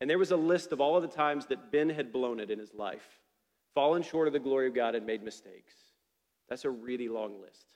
and 0.00 0.08
there 0.08 0.16
was 0.16 0.30
a 0.30 0.36
list 0.36 0.72
of 0.72 0.80
all 0.80 0.96
of 0.96 1.02
the 1.02 1.08
times 1.08 1.44
that 1.48 1.70
Ben 1.70 1.90
had 1.90 2.10
blown 2.10 2.40
it 2.40 2.50
in 2.50 2.58
his 2.58 2.72
life, 2.72 3.20
fallen 3.74 4.02
short 4.02 4.26
of 4.26 4.32
the 4.32 4.38
glory 4.38 4.66
of 4.66 4.74
God 4.74 4.94
and 4.94 5.04
made 5.04 5.22
mistakes, 5.22 5.74
that's 6.48 6.64
a 6.64 6.70
really 6.70 7.08
long 7.08 7.38
list. 7.38 7.66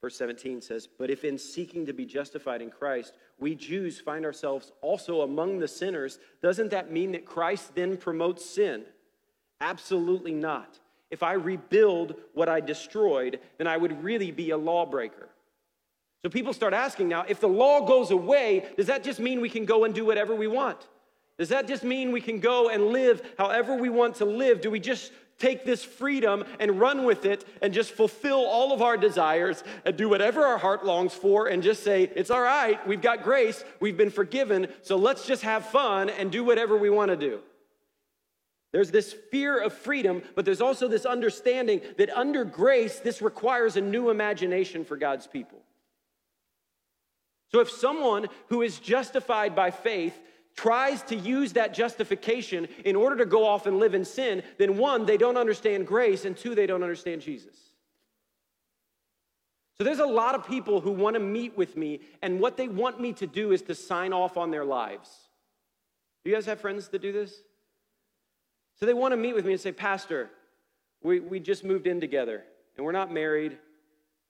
Verse 0.00 0.16
17 0.16 0.62
says, 0.62 0.86
But 0.86 1.10
if 1.10 1.24
in 1.24 1.36
seeking 1.36 1.84
to 1.86 1.92
be 1.92 2.06
justified 2.06 2.62
in 2.62 2.70
Christ, 2.70 3.14
we 3.38 3.54
Jews 3.54 4.00
find 4.00 4.24
ourselves 4.24 4.72
also 4.80 5.20
among 5.20 5.58
the 5.58 5.68
sinners, 5.68 6.18
doesn't 6.42 6.70
that 6.70 6.90
mean 6.90 7.12
that 7.12 7.26
Christ 7.26 7.74
then 7.74 7.96
promotes 7.96 8.44
sin? 8.44 8.84
Absolutely 9.60 10.32
not. 10.32 10.78
If 11.10 11.22
I 11.22 11.32
rebuild 11.32 12.14
what 12.32 12.48
I 12.48 12.60
destroyed, 12.60 13.40
then 13.58 13.66
I 13.66 13.76
would 13.76 14.02
really 14.02 14.30
be 14.30 14.50
a 14.50 14.56
lawbreaker. 14.56 15.28
So 16.22 16.30
people 16.30 16.52
start 16.52 16.72
asking 16.72 17.08
now 17.08 17.24
if 17.28 17.40
the 17.40 17.48
law 17.48 17.84
goes 17.84 18.10
away, 18.10 18.68
does 18.76 18.86
that 18.86 19.04
just 19.04 19.20
mean 19.20 19.40
we 19.40 19.48
can 19.50 19.64
go 19.64 19.84
and 19.84 19.94
do 19.94 20.06
whatever 20.06 20.34
we 20.34 20.46
want? 20.46 20.88
Does 21.38 21.48
that 21.48 21.66
just 21.66 21.84
mean 21.84 22.12
we 22.12 22.20
can 22.20 22.38
go 22.38 22.68
and 22.68 22.88
live 22.88 23.22
however 23.38 23.74
we 23.74 23.88
want 23.88 24.16
to 24.16 24.24
live? 24.24 24.60
Do 24.60 24.70
we 24.70 24.80
just 24.80 25.12
take 25.40 25.64
this 25.64 25.82
freedom 25.82 26.44
and 26.60 26.78
run 26.78 27.04
with 27.04 27.24
it 27.24 27.44
and 27.60 27.74
just 27.74 27.90
fulfill 27.90 28.44
all 28.46 28.72
of 28.72 28.82
our 28.82 28.96
desires 28.96 29.64
and 29.84 29.96
do 29.96 30.08
whatever 30.08 30.44
our 30.44 30.58
heart 30.58 30.84
longs 30.84 31.12
for 31.12 31.48
and 31.48 31.62
just 31.62 31.82
say, 31.82 32.10
it's 32.14 32.30
all 32.30 32.42
right, 32.42 32.86
we've 32.86 33.02
got 33.02 33.24
grace, 33.24 33.64
we've 33.80 33.96
been 33.96 34.10
forgiven, 34.10 34.68
so 34.82 34.96
let's 34.96 35.26
just 35.26 35.42
have 35.42 35.66
fun 35.66 36.08
and 36.10 36.30
do 36.30 36.44
whatever 36.44 36.76
we 36.76 36.90
want 36.90 37.10
to 37.10 37.16
do. 37.16 37.40
There's 38.72 38.92
this 38.92 39.12
fear 39.32 39.60
of 39.60 39.72
freedom, 39.72 40.22
but 40.36 40.44
there's 40.44 40.60
also 40.60 40.86
this 40.86 41.04
understanding 41.04 41.80
that 41.98 42.10
under 42.16 42.44
grace, 42.44 43.00
this 43.00 43.20
requires 43.20 43.76
a 43.76 43.80
new 43.80 44.10
imagination 44.10 44.84
for 44.84 44.96
God's 44.96 45.26
people. 45.26 45.58
So 47.50 47.58
if 47.58 47.68
someone 47.68 48.28
who 48.48 48.62
is 48.62 48.78
justified 48.78 49.56
by 49.56 49.72
faith 49.72 50.16
tries 50.56 51.02
to 51.04 51.16
use 51.16 51.54
that 51.54 51.72
justification 51.72 52.68
in 52.84 52.96
order 52.96 53.16
to 53.16 53.26
go 53.26 53.46
off 53.46 53.66
and 53.66 53.78
live 53.78 53.94
in 53.94 54.04
sin, 54.04 54.42
then 54.58 54.76
one, 54.76 55.06
they 55.06 55.16
don't 55.16 55.36
understand 55.36 55.86
grace, 55.86 56.24
and 56.24 56.36
two, 56.36 56.54
they 56.54 56.66
don't 56.66 56.82
understand 56.82 57.22
Jesus. 57.22 57.56
So 59.78 59.84
there's 59.84 60.00
a 60.00 60.06
lot 60.06 60.34
of 60.34 60.46
people 60.46 60.80
who 60.80 60.90
want 60.90 61.14
to 61.14 61.20
meet 61.20 61.56
with 61.56 61.76
me, 61.76 62.00
and 62.20 62.40
what 62.40 62.56
they 62.56 62.68
want 62.68 63.00
me 63.00 63.12
to 63.14 63.26
do 63.26 63.52
is 63.52 63.62
to 63.62 63.74
sign 63.74 64.12
off 64.12 64.36
on 64.36 64.50
their 64.50 64.64
lives. 64.64 65.08
Do 66.22 66.30
you 66.30 66.36
guys 66.36 66.46
have 66.46 66.60
friends 66.60 66.88
that 66.88 67.00
do 67.00 67.12
this? 67.12 67.42
So 68.78 68.86
they 68.86 68.94
want 68.94 69.12
to 69.12 69.16
meet 69.16 69.34
with 69.34 69.46
me 69.46 69.52
and 69.52 69.60
say, 69.60 69.72
Pastor, 69.72 70.30
we, 71.02 71.20
we 71.20 71.40
just 71.40 71.64
moved 71.64 71.86
in 71.86 72.00
together, 72.00 72.44
and 72.76 72.84
we're 72.84 72.92
not 72.92 73.10
married, 73.10 73.56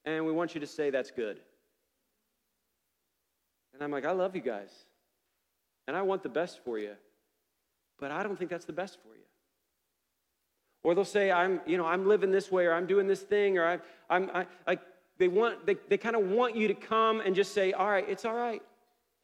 and 0.04 0.24
we 0.24 0.32
want 0.32 0.54
you 0.54 0.60
to 0.60 0.66
say 0.66 0.90
that's 0.90 1.10
good. 1.10 1.40
And 3.74 3.82
I'm 3.82 3.90
like, 3.90 4.04
I 4.04 4.12
love 4.12 4.36
you 4.36 4.42
guys 4.42 4.70
and 5.90 5.96
I 5.96 6.02
want 6.02 6.22
the 6.22 6.28
best 6.28 6.60
for 6.64 6.78
you, 6.78 6.92
but 7.98 8.12
I 8.12 8.22
don't 8.22 8.38
think 8.38 8.48
that's 8.48 8.64
the 8.64 8.72
best 8.72 8.98
for 9.02 9.16
you. 9.16 9.24
Or 10.84 10.94
they'll 10.94 11.04
say, 11.04 11.32
I'm, 11.32 11.60
you 11.66 11.76
know, 11.76 11.84
I'm 11.84 12.06
living 12.06 12.30
this 12.30 12.48
way, 12.48 12.66
or 12.66 12.74
I'm 12.74 12.86
doing 12.86 13.08
this 13.08 13.22
thing, 13.22 13.58
or 13.58 13.66
I'm, 13.66 13.82
I'm, 14.08 14.46
I, 14.68 14.78
they 15.18 15.26
want, 15.26 15.66
they, 15.66 15.74
they 15.88 15.98
kind 15.98 16.14
of 16.14 16.22
want 16.30 16.54
you 16.54 16.68
to 16.68 16.74
come 16.74 17.20
and 17.20 17.34
just 17.34 17.54
say, 17.54 17.72
all 17.72 17.90
right, 17.90 18.08
it's 18.08 18.24
all 18.24 18.36
right. 18.36 18.62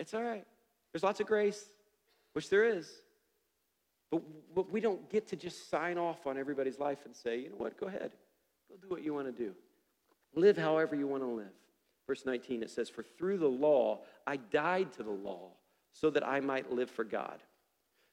It's 0.00 0.12
all 0.12 0.24
right. 0.24 0.44
There's 0.92 1.05
lots 1.05 1.20
of 1.20 1.29
grace, 1.29 1.66
which 2.33 2.50
there 2.50 2.64
is. 2.64 2.90
But, 4.11 4.22
but 4.52 4.72
we 4.72 4.81
don't 4.81 5.09
get 5.09 5.29
to 5.29 5.37
just 5.37 5.70
sign 5.70 5.98
off 5.98 6.26
on 6.26 6.37
everybody's 6.37 6.81
life 6.81 6.98
and 7.05 7.14
say, 7.14 7.38
you 7.38 7.50
know 7.50 7.59
what, 7.59 7.79
go 7.79 7.87
ahead. 7.87 8.11
Go 8.68 8.74
do 8.83 8.88
what 8.88 9.05
you 9.05 9.14
want 9.14 9.26
to 9.26 9.44
do. 9.44 9.55
Live 10.35 10.59
however 10.59 10.96
you 10.96 11.07
want 11.07 11.22
to 11.22 11.29
live. 11.29 11.55
Verse 12.09 12.26
19, 12.26 12.64
it 12.64 12.70
says, 12.70 12.88
For 12.88 13.05
through 13.05 13.38
the 13.38 13.46
law 13.46 14.00
I 14.26 14.38
died 14.38 14.92
to 14.94 15.05
the 15.05 15.12
law 15.12 15.52
so 15.98 16.11
that 16.11 16.26
I 16.26 16.40
might 16.40 16.70
live 16.70 16.90
for 16.90 17.04
God. 17.04 17.42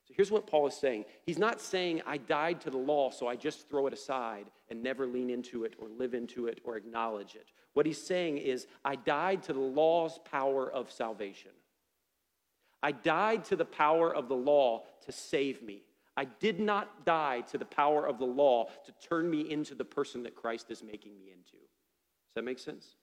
So 0.07 0.13
here's 0.15 0.31
what 0.31 0.47
Paul 0.47 0.67
is 0.67 0.75
saying. 0.75 1.05
He's 1.25 1.37
not 1.37 1.61
saying, 1.61 2.01
I 2.05 2.17
died 2.17 2.61
to 2.61 2.69
the 2.69 2.77
law, 2.77 3.09
so 3.09 3.27
I 3.27 3.35
just 3.35 3.69
throw 3.69 3.87
it 3.87 3.93
aside 3.93 4.45
and 4.69 4.81
never 4.81 5.05
lean 5.05 5.29
into 5.29 5.63
it 5.63 5.75
or 5.79 5.87
live 5.87 6.13
into 6.13 6.47
it 6.47 6.61
or 6.63 6.75
acknowledge 6.75 7.35
it. 7.35 7.47
What 7.73 7.85
he's 7.85 8.01
saying 8.01 8.37
is, 8.37 8.67
I 8.83 8.95
died 8.95 9.43
to 9.43 9.53
the 9.53 9.59
law's 9.59 10.19
power 10.29 10.69
of 10.69 10.91
salvation. 10.91 11.51
I 12.81 12.91
died 12.91 13.45
to 13.45 13.55
the 13.55 13.65
power 13.65 14.13
of 14.13 14.27
the 14.27 14.35
law 14.35 14.83
to 15.05 15.11
save 15.11 15.61
me. 15.61 15.83
I 16.15 16.25
did 16.25 16.59
not 16.59 17.05
die 17.05 17.41
to 17.51 17.57
the 17.57 17.65
power 17.65 18.05
of 18.05 18.19
the 18.19 18.25
law 18.25 18.67
to 18.85 19.07
turn 19.07 19.29
me 19.29 19.49
into 19.49 19.73
the 19.73 19.85
person 19.85 20.23
that 20.23 20.35
Christ 20.35 20.69
is 20.69 20.83
making 20.83 21.17
me 21.17 21.31
into. 21.31 21.57
Does 21.57 22.35
that 22.35 22.43
make 22.43 22.59
sense? 22.59 22.95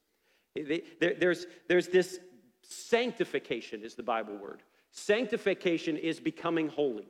There's, 0.55 1.47
there's 1.67 1.89
this 1.89 2.21
sanctification, 2.63 3.83
is 3.83 3.95
the 3.95 4.03
Bible 4.03 4.37
word. 4.37 4.63
Sanctification 4.91 5.97
is 5.97 6.21
becoming 6.21 6.69
holy. 6.69 7.09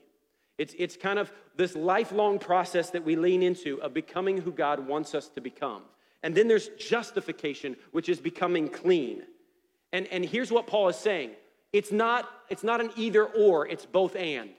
It's, 0.58 0.74
it's 0.78 0.96
kind 0.96 1.18
of 1.18 1.32
this 1.56 1.74
lifelong 1.74 2.38
process 2.38 2.90
that 2.90 3.04
we 3.04 3.16
lean 3.16 3.42
into 3.42 3.80
of 3.80 3.94
becoming 3.94 4.38
who 4.38 4.52
God 4.52 4.86
wants 4.86 5.14
us 5.14 5.28
to 5.30 5.40
become. 5.40 5.82
And 6.22 6.34
then 6.34 6.48
there's 6.48 6.68
justification, 6.78 7.76
which 7.92 8.08
is 8.08 8.20
becoming 8.20 8.68
clean. 8.68 9.22
And, 9.92 10.06
and 10.08 10.24
here's 10.24 10.52
what 10.52 10.66
Paul 10.66 10.88
is 10.88 10.96
saying 10.96 11.30
it's 11.72 11.92
not, 11.92 12.28
it's 12.48 12.64
not 12.64 12.80
an 12.80 12.90
either 12.96 13.24
or, 13.24 13.66
it's 13.66 13.86
both 13.86 14.16
and. 14.16 14.50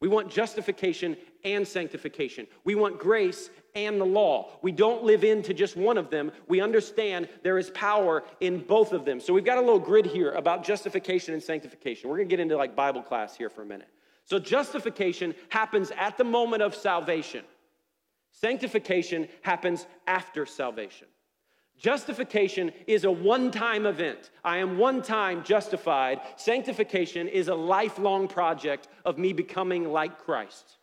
We 0.00 0.08
want 0.08 0.30
justification 0.30 1.16
and 1.44 1.66
sanctification. 1.66 2.46
We 2.64 2.74
want 2.74 2.98
grace 2.98 3.50
and 3.74 4.00
the 4.00 4.04
law. 4.04 4.58
We 4.62 4.72
don't 4.72 5.04
live 5.04 5.24
into 5.24 5.54
just 5.54 5.76
one 5.76 5.98
of 5.98 6.10
them. 6.10 6.32
We 6.48 6.60
understand 6.60 7.28
there 7.42 7.58
is 7.58 7.70
power 7.70 8.22
in 8.40 8.60
both 8.60 8.92
of 8.92 9.04
them. 9.04 9.20
So 9.20 9.32
we've 9.32 9.44
got 9.44 9.58
a 9.58 9.62
little 9.62 9.78
grid 9.78 10.06
here 10.06 10.32
about 10.32 10.64
justification 10.64 11.34
and 11.34 11.42
sanctification. 11.42 12.10
We're 12.10 12.16
going 12.16 12.28
to 12.28 12.32
get 12.32 12.40
into 12.40 12.56
like 12.56 12.76
Bible 12.76 13.02
class 13.02 13.36
here 13.36 13.48
for 13.48 13.62
a 13.62 13.66
minute. 13.66 13.88
So 14.24 14.38
justification 14.38 15.34
happens 15.48 15.90
at 15.96 16.16
the 16.16 16.24
moment 16.24 16.62
of 16.62 16.74
salvation. 16.74 17.44
Sanctification 18.30 19.28
happens 19.42 19.86
after 20.06 20.46
salvation. 20.46 21.08
Justification 21.78 22.70
is 22.86 23.04
a 23.04 23.10
one 23.10 23.50
time 23.50 23.86
event. 23.86 24.30
I 24.44 24.58
am 24.58 24.78
one 24.78 25.02
time 25.02 25.42
justified. 25.42 26.20
Sanctification 26.36 27.26
is 27.26 27.48
a 27.48 27.54
lifelong 27.54 28.28
project 28.28 28.88
of 29.04 29.18
me 29.18 29.32
becoming 29.32 29.90
like 29.90 30.18
Christ. 30.18 30.76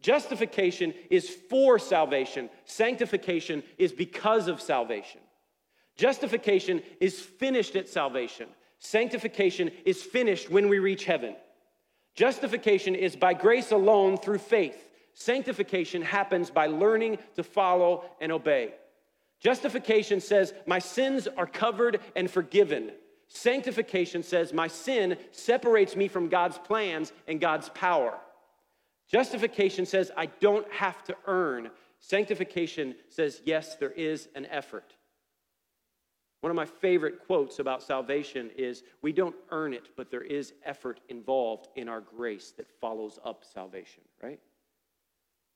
Justification 0.00 0.94
is 1.10 1.28
for 1.28 1.78
salvation, 1.78 2.48
sanctification 2.64 3.62
is 3.76 3.92
because 3.92 4.48
of 4.48 4.60
salvation. 4.60 5.20
Justification 5.96 6.82
is 7.00 7.20
finished 7.20 7.76
at 7.76 7.88
salvation, 7.88 8.48
sanctification 8.78 9.70
is 9.84 10.02
finished 10.02 10.50
when 10.50 10.68
we 10.68 10.78
reach 10.78 11.04
heaven. 11.04 11.36
Justification 12.14 12.94
is 12.94 13.14
by 13.14 13.34
grace 13.34 13.70
alone 13.70 14.16
through 14.16 14.38
faith. 14.38 14.88
Sanctification 15.14 16.02
happens 16.02 16.50
by 16.50 16.66
learning 16.66 17.18
to 17.36 17.42
follow 17.42 18.04
and 18.20 18.32
obey. 18.32 18.74
Justification 19.38 20.20
says, 20.20 20.54
My 20.66 20.78
sins 20.78 21.28
are 21.36 21.46
covered 21.46 22.00
and 22.16 22.30
forgiven. 22.30 22.92
Sanctification 23.28 24.22
says, 24.22 24.52
My 24.52 24.66
sin 24.66 25.16
separates 25.30 25.94
me 25.94 26.08
from 26.08 26.28
God's 26.28 26.58
plans 26.58 27.12
and 27.28 27.40
God's 27.40 27.68
power. 27.70 28.18
Justification 29.10 29.86
says, 29.86 30.12
I 30.16 30.26
don't 30.26 30.70
have 30.72 31.02
to 31.04 31.16
earn. 31.26 31.70
Sanctification 31.98 32.94
says, 33.08 33.42
Yes, 33.44 33.74
there 33.76 33.90
is 33.90 34.28
an 34.34 34.46
effort. 34.46 34.94
One 36.42 36.50
of 36.50 36.56
my 36.56 36.64
favorite 36.64 37.26
quotes 37.26 37.58
about 37.58 37.82
salvation 37.82 38.50
is 38.56 38.84
We 39.02 39.12
don't 39.12 39.34
earn 39.50 39.74
it, 39.74 39.88
but 39.96 40.10
there 40.10 40.22
is 40.22 40.52
effort 40.64 41.00
involved 41.08 41.68
in 41.74 41.88
our 41.88 42.00
grace 42.00 42.52
that 42.56 42.68
follows 42.80 43.18
up 43.24 43.44
salvation, 43.44 44.02
right? 44.22 44.40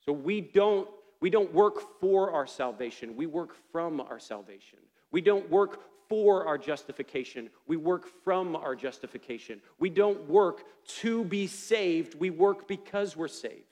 So 0.04 0.12
we 0.12 0.40
don't 0.40 0.88
we 1.20 1.30
don't 1.30 1.54
work 1.54 2.00
for 2.00 2.32
our 2.32 2.46
salvation, 2.46 3.16
we 3.16 3.26
work 3.26 3.54
from 3.72 4.00
our 4.00 4.18
salvation. 4.18 4.80
We 5.10 5.20
don't 5.20 5.48
work 5.48 5.80
for 6.14 6.46
our 6.46 6.56
justification, 6.56 7.50
we 7.66 7.76
work 7.76 8.06
from 8.22 8.54
our 8.54 8.76
justification. 8.76 9.60
We 9.80 9.90
don't 9.90 10.28
work 10.28 10.62
to 11.00 11.24
be 11.24 11.48
saved, 11.48 12.14
we 12.14 12.30
work 12.30 12.68
because 12.68 13.16
we're 13.16 13.26
saved. 13.26 13.64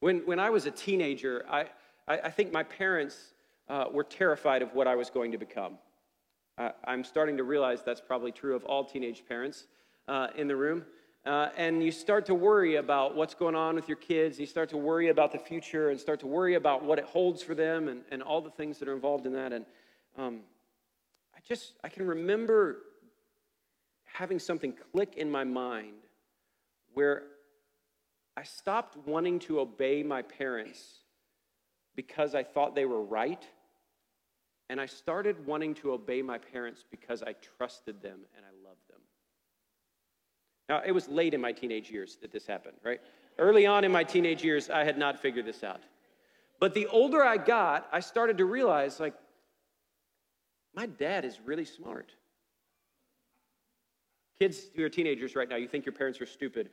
When, 0.00 0.26
when 0.26 0.40
I 0.40 0.50
was 0.50 0.66
a 0.66 0.72
teenager, 0.72 1.46
I, 1.48 1.66
I, 2.08 2.18
I 2.24 2.30
think 2.32 2.52
my 2.52 2.64
parents 2.64 3.34
uh, 3.68 3.84
were 3.92 4.02
terrified 4.02 4.62
of 4.62 4.74
what 4.74 4.88
I 4.88 4.96
was 4.96 5.10
going 5.10 5.30
to 5.30 5.38
become. 5.38 5.78
Uh, 6.58 6.70
I'm 6.84 7.04
starting 7.04 7.36
to 7.36 7.44
realize 7.44 7.82
that's 7.84 8.00
probably 8.00 8.32
true 8.32 8.56
of 8.56 8.64
all 8.64 8.84
teenage 8.84 9.22
parents 9.28 9.66
uh, 10.08 10.26
in 10.34 10.48
the 10.48 10.56
room. 10.56 10.84
Uh, 11.24 11.50
and 11.56 11.84
you 11.84 11.92
start 11.92 12.26
to 12.26 12.34
worry 12.34 12.76
about 12.76 13.14
what's 13.14 13.34
going 13.34 13.54
on 13.54 13.76
with 13.76 13.88
your 13.88 13.96
kids. 13.96 14.40
You 14.40 14.46
start 14.46 14.68
to 14.70 14.76
worry 14.76 15.08
about 15.08 15.30
the 15.30 15.38
future 15.38 15.90
and 15.90 16.00
start 16.00 16.18
to 16.20 16.26
worry 16.26 16.54
about 16.54 16.84
what 16.84 16.98
it 16.98 17.04
holds 17.04 17.42
for 17.42 17.54
them 17.54 17.86
and, 17.88 18.02
and 18.10 18.22
all 18.22 18.40
the 18.40 18.50
things 18.50 18.78
that 18.78 18.88
are 18.88 18.94
involved 18.94 19.24
in 19.26 19.32
that. 19.34 19.52
And 19.52 19.64
um, 20.18 20.40
I 21.34 21.38
just, 21.46 21.74
I 21.84 21.88
can 21.88 22.06
remember 22.06 22.78
having 24.04 24.40
something 24.40 24.74
click 24.92 25.14
in 25.16 25.30
my 25.30 25.44
mind 25.44 25.94
where 26.92 27.22
I 28.36 28.42
stopped 28.42 28.96
wanting 29.06 29.38
to 29.40 29.60
obey 29.60 30.02
my 30.02 30.22
parents 30.22 30.82
because 31.94 32.34
I 32.34 32.42
thought 32.42 32.74
they 32.74 32.84
were 32.84 33.02
right. 33.02 33.46
And 34.68 34.80
I 34.80 34.86
started 34.86 35.46
wanting 35.46 35.74
to 35.76 35.92
obey 35.92 36.20
my 36.22 36.38
parents 36.38 36.84
because 36.90 37.22
I 37.22 37.34
trusted 37.58 38.02
them 38.02 38.20
and 38.36 38.44
I 38.44 38.52
now, 40.72 40.80
it 40.86 40.92
was 40.92 41.06
late 41.06 41.34
in 41.34 41.40
my 41.42 41.52
teenage 41.52 41.90
years 41.90 42.16
that 42.22 42.32
this 42.32 42.46
happened, 42.46 42.78
right? 42.82 42.98
Early 43.38 43.66
on 43.66 43.84
in 43.84 43.92
my 43.92 44.04
teenage 44.04 44.42
years, 44.42 44.70
I 44.70 44.84
had 44.84 44.96
not 44.96 45.20
figured 45.20 45.44
this 45.44 45.62
out. 45.62 45.82
But 46.60 46.72
the 46.72 46.86
older 46.86 47.22
I 47.22 47.36
got, 47.36 47.86
I 47.92 48.00
started 48.00 48.38
to 48.38 48.46
realize, 48.46 48.98
like, 48.98 49.12
my 50.74 50.86
dad 50.86 51.26
is 51.26 51.38
really 51.44 51.66
smart. 51.66 52.12
Kids 54.38 54.62
who 54.74 54.82
are 54.82 54.88
teenagers 54.88 55.36
right 55.36 55.46
now, 55.46 55.56
you 55.56 55.68
think 55.68 55.84
your 55.84 55.92
parents 55.92 56.22
are 56.22 56.26
stupid. 56.26 56.70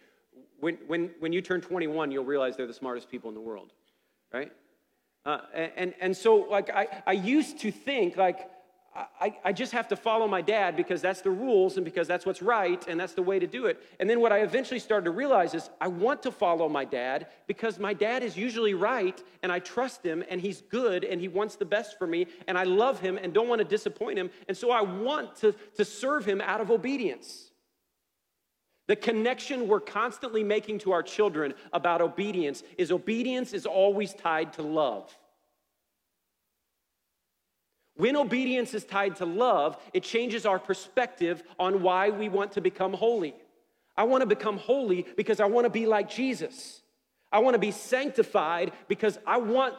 When, 0.61 0.77
when, 0.87 1.11
when 1.19 1.33
you 1.33 1.41
turn 1.41 1.59
21, 1.59 2.09
you'll 2.09 2.23
realize 2.23 2.55
they're 2.55 2.67
the 2.67 2.73
smartest 2.73 3.09
people 3.09 3.27
in 3.27 3.35
the 3.35 3.41
world, 3.41 3.73
right? 4.31 4.53
Uh, 5.25 5.39
and, 5.53 5.93
and 5.99 6.15
so, 6.15 6.37
like, 6.49 6.69
I, 6.69 7.03
I 7.05 7.11
used 7.11 7.59
to 7.59 7.71
think, 7.71 8.15
like, 8.15 8.49
I, 9.19 9.37
I 9.45 9.53
just 9.53 9.71
have 9.71 9.87
to 9.89 9.95
follow 9.95 10.27
my 10.27 10.41
dad 10.41 10.75
because 10.75 11.01
that's 11.01 11.21
the 11.21 11.29
rules 11.29 11.77
and 11.77 11.85
because 11.85 12.07
that's 12.07 12.25
what's 12.25 12.41
right 12.41 12.85
and 12.87 12.99
that's 12.99 13.13
the 13.13 13.21
way 13.21 13.39
to 13.39 13.47
do 13.47 13.67
it. 13.67 13.81
And 13.99 14.09
then 14.09 14.19
what 14.19 14.33
I 14.33 14.39
eventually 14.39 14.79
started 14.79 15.05
to 15.05 15.11
realize 15.11 15.53
is 15.53 15.69
I 15.79 15.87
want 15.87 16.21
to 16.23 16.31
follow 16.31 16.67
my 16.67 16.83
dad 16.83 17.27
because 17.47 17.79
my 17.79 17.93
dad 17.93 18.23
is 18.23 18.35
usually 18.35 18.73
right 18.73 19.21
and 19.41 19.51
I 19.51 19.59
trust 19.59 20.03
him 20.03 20.23
and 20.29 20.41
he's 20.41 20.61
good 20.61 21.05
and 21.05 21.21
he 21.21 21.29
wants 21.29 21.55
the 21.55 21.65
best 21.65 21.97
for 21.97 22.07
me 22.07 22.27
and 22.47 22.57
I 22.57 22.63
love 22.63 22.99
him 22.99 23.17
and 23.17 23.33
don't 23.33 23.47
want 23.47 23.59
to 23.59 23.65
disappoint 23.65 24.17
him. 24.17 24.29
And 24.47 24.57
so 24.57 24.71
I 24.71 24.81
want 24.81 25.35
to, 25.37 25.53
to 25.77 25.85
serve 25.85 26.25
him 26.25 26.41
out 26.41 26.59
of 26.59 26.69
obedience. 26.69 27.51
The 28.87 28.95
connection 28.95 29.67
we're 29.67 29.79
constantly 29.79 30.43
making 30.43 30.79
to 30.79 30.91
our 30.91 31.03
children 31.03 31.53
about 31.71 32.01
obedience 32.01 32.63
is 32.77 32.91
obedience 32.91 33.53
is 33.53 33.65
always 33.65 34.13
tied 34.13 34.53
to 34.53 34.63
love. 34.63 35.15
When 37.99 38.15
obedience 38.15 38.73
is 38.73 38.85
tied 38.85 39.17
to 39.17 39.25
love, 39.25 39.77
it 39.93 40.03
changes 40.03 40.45
our 40.45 40.57
perspective 40.57 41.43
on 41.59 41.81
why 41.81 42.11
we 42.11 42.29
want 42.29 42.53
to 42.53 42.61
become 42.61 42.93
holy. 42.93 43.35
I 43.97 44.03
want 44.03 44.21
to 44.21 44.25
become 44.25 44.57
holy 44.57 45.05
because 45.17 45.41
I 45.41 45.47
want 45.47 45.65
to 45.65 45.69
be 45.69 45.85
like 45.85 46.09
Jesus. 46.09 46.81
I 47.29 47.39
want 47.39 47.55
to 47.55 47.59
be 47.59 47.71
sanctified 47.71 48.71
because 48.87 49.19
I 49.27 49.35
want, 49.35 49.75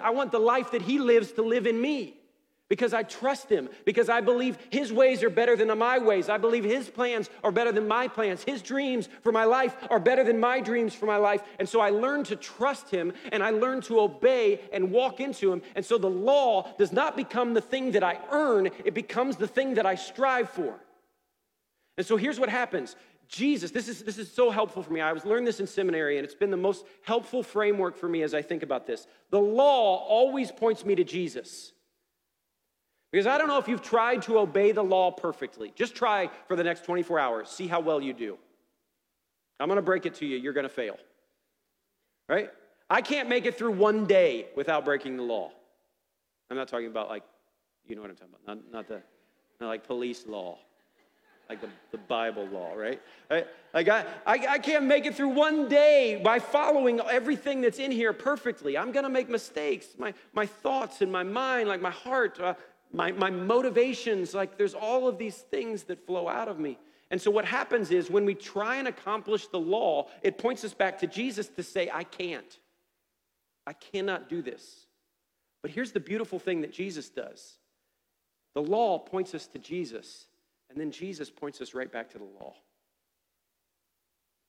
I 0.00 0.10
want 0.10 0.30
the 0.30 0.38
life 0.38 0.70
that 0.70 0.82
He 0.82 1.00
lives 1.00 1.32
to 1.32 1.42
live 1.42 1.66
in 1.66 1.80
me 1.80 2.20
because 2.68 2.92
I 2.92 3.04
trust 3.04 3.48
him, 3.48 3.68
because 3.84 4.08
I 4.08 4.20
believe 4.20 4.58
his 4.70 4.92
ways 4.92 5.22
are 5.22 5.30
better 5.30 5.54
than 5.54 5.76
my 5.78 5.98
ways. 5.98 6.28
I 6.28 6.38
believe 6.38 6.64
his 6.64 6.88
plans 6.88 7.30
are 7.44 7.52
better 7.52 7.70
than 7.70 7.86
my 7.86 8.08
plans. 8.08 8.42
His 8.42 8.60
dreams 8.60 9.08
for 9.22 9.30
my 9.30 9.44
life 9.44 9.76
are 9.88 10.00
better 10.00 10.24
than 10.24 10.40
my 10.40 10.60
dreams 10.60 10.94
for 10.94 11.06
my 11.06 11.16
life. 11.16 11.42
And 11.58 11.68
so 11.68 11.80
I 11.80 11.90
learn 11.90 12.24
to 12.24 12.36
trust 12.36 12.90
him 12.90 13.12
and 13.30 13.42
I 13.42 13.50
learn 13.50 13.82
to 13.82 14.00
obey 14.00 14.60
and 14.72 14.90
walk 14.90 15.20
into 15.20 15.52
him. 15.52 15.62
And 15.76 15.84
so 15.84 15.96
the 15.96 16.10
law 16.10 16.72
does 16.76 16.92
not 16.92 17.16
become 17.16 17.54
the 17.54 17.60
thing 17.60 17.92
that 17.92 18.02
I 18.02 18.18
earn, 18.30 18.66
it 18.84 18.94
becomes 18.94 19.36
the 19.36 19.48
thing 19.48 19.74
that 19.74 19.86
I 19.86 19.94
strive 19.94 20.50
for. 20.50 20.74
And 21.96 22.04
so 22.04 22.16
here's 22.16 22.40
what 22.40 22.48
happens. 22.48 22.96
Jesus, 23.28 23.70
this 23.70 23.88
is, 23.88 24.02
this 24.02 24.18
is 24.18 24.30
so 24.30 24.50
helpful 24.50 24.82
for 24.82 24.92
me. 24.92 25.00
I 25.00 25.12
was 25.12 25.24
learning 25.24 25.46
this 25.46 25.58
in 25.58 25.66
seminary, 25.66 26.16
and 26.18 26.24
it's 26.24 26.34
been 26.34 26.52
the 26.52 26.56
most 26.56 26.84
helpful 27.02 27.42
framework 27.42 27.96
for 27.96 28.08
me 28.08 28.22
as 28.22 28.34
I 28.34 28.42
think 28.42 28.62
about 28.62 28.86
this. 28.86 29.08
The 29.30 29.40
law 29.40 29.96
always 30.06 30.52
points 30.52 30.84
me 30.84 30.94
to 30.94 31.02
Jesus. 31.02 31.72
Because 33.12 33.26
I 33.26 33.38
don't 33.38 33.48
know 33.48 33.58
if 33.58 33.68
you've 33.68 33.82
tried 33.82 34.22
to 34.22 34.38
obey 34.38 34.72
the 34.72 34.82
law 34.82 35.10
perfectly. 35.10 35.72
Just 35.74 35.94
try 35.94 36.28
for 36.48 36.56
the 36.56 36.64
next 36.64 36.84
24 36.84 37.18
hours, 37.18 37.48
see 37.48 37.66
how 37.66 37.80
well 37.80 38.00
you 38.00 38.12
do. 38.12 38.38
I'm 39.58 39.68
going 39.68 39.76
to 39.76 39.82
break 39.82 40.06
it 40.06 40.14
to 40.16 40.26
you. 40.26 40.36
You're 40.36 40.52
going 40.52 40.64
to 40.64 40.68
fail. 40.68 40.98
Right? 42.28 42.50
I 42.90 43.00
can't 43.00 43.28
make 43.28 43.46
it 43.46 43.56
through 43.56 43.72
one 43.72 44.06
day 44.06 44.46
without 44.56 44.84
breaking 44.84 45.16
the 45.16 45.22
law. 45.22 45.50
I'm 46.50 46.56
not 46.56 46.68
talking 46.68 46.86
about 46.86 47.08
like, 47.08 47.22
you 47.86 47.96
know 47.96 48.02
what 48.02 48.10
I'm 48.10 48.16
talking 48.16 48.34
about, 48.34 48.56
not, 48.56 48.72
not 48.72 48.88
the, 48.88 49.02
not 49.60 49.68
like 49.68 49.86
police 49.86 50.26
law, 50.26 50.58
like 51.48 51.60
the, 51.60 51.68
the 51.92 51.98
Bible 51.98 52.46
law, 52.46 52.74
right? 52.74 53.00
right? 53.30 53.46
Like 53.72 53.88
I, 53.88 54.04
I, 54.24 54.46
I 54.48 54.58
can't 54.58 54.84
make 54.84 55.06
it 55.06 55.14
through 55.14 55.30
one 55.30 55.68
day 55.68 56.20
by 56.22 56.38
following 56.38 57.00
everything 57.00 57.60
that's 57.60 57.78
in 57.78 57.90
here 57.90 58.12
perfectly. 58.12 58.76
I'm 58.76 58.92
gonna 58.92 59.08
make 59.08 59.28
mistakes. 59.28 59.86
My, 59.98 60.14
my 60.32 60.46
thoughts 60.46 61.02
and 61.02 61.10
my 61.10 61.22
mind, 61.22 61.68
like 61.68 61.80
my 61.80 61.90
heart, 61.90 62.38
uh, 62.40 62.54
my, 62.92 63.12
my 63.12 63.30
motivations, 63.30 64.34
like 64.34 64.56
there's 64.56 64.74
all 64.74 65.08
of 65.08 65.18
these 65.18 65.36
things 65.36 65.84
that 65.84 66.06
flow 66.06 66.28
out 66.28 66.48
of 66.48 66.58
me. 66.58 66.78
And 67.10 67.20
so 67.20 67.30
what 67.30 67.44
happens 67.44 67.90
is 67.90 68.10
when 68.10 68.24
we 68.24 68.34
try 68.34 68.76
and 68.76 68.88
accomplish 68.88 69.46
the 69.48 69.60
law, 69.60 70.08
it 70.22 70.38
points 70.38 70.64
us 70.64 70.74
back 70.74 70.98
to 71.00 71.06
Jesus 71.06 71.48
to 71.48 71.62
say, 71.62 71.90
I 71.92 72.04
can't. 72.04 72.58
I 73.66 73.72
cannot 73.72 74.28
do 74.28 74.42
this. 74.42 74.86
But 75.62 75.70
here's 75.70 75.92
the 75.92 76.00
beautiful 76.00 76.38
thing 76.38 76.60
that 76.62 76.72
Jesus 76.72 77.08
does 77.08 77.58
the 78.54 78.62
law 78.62 78.98
points 78.98 79.34
us 79.34 79.46
to 79.48 79.58
Jesus, 79.58 80.28
and 80.70 80.80
then 80.80 80.90
Jesus 80.90 81.28
points 81.28 81.60
us 81.60 81.74
right 81.74 81.92
back 81.92 82.10
to 82.12 82.18
the 82.18 82.24
law. 82.24 82.54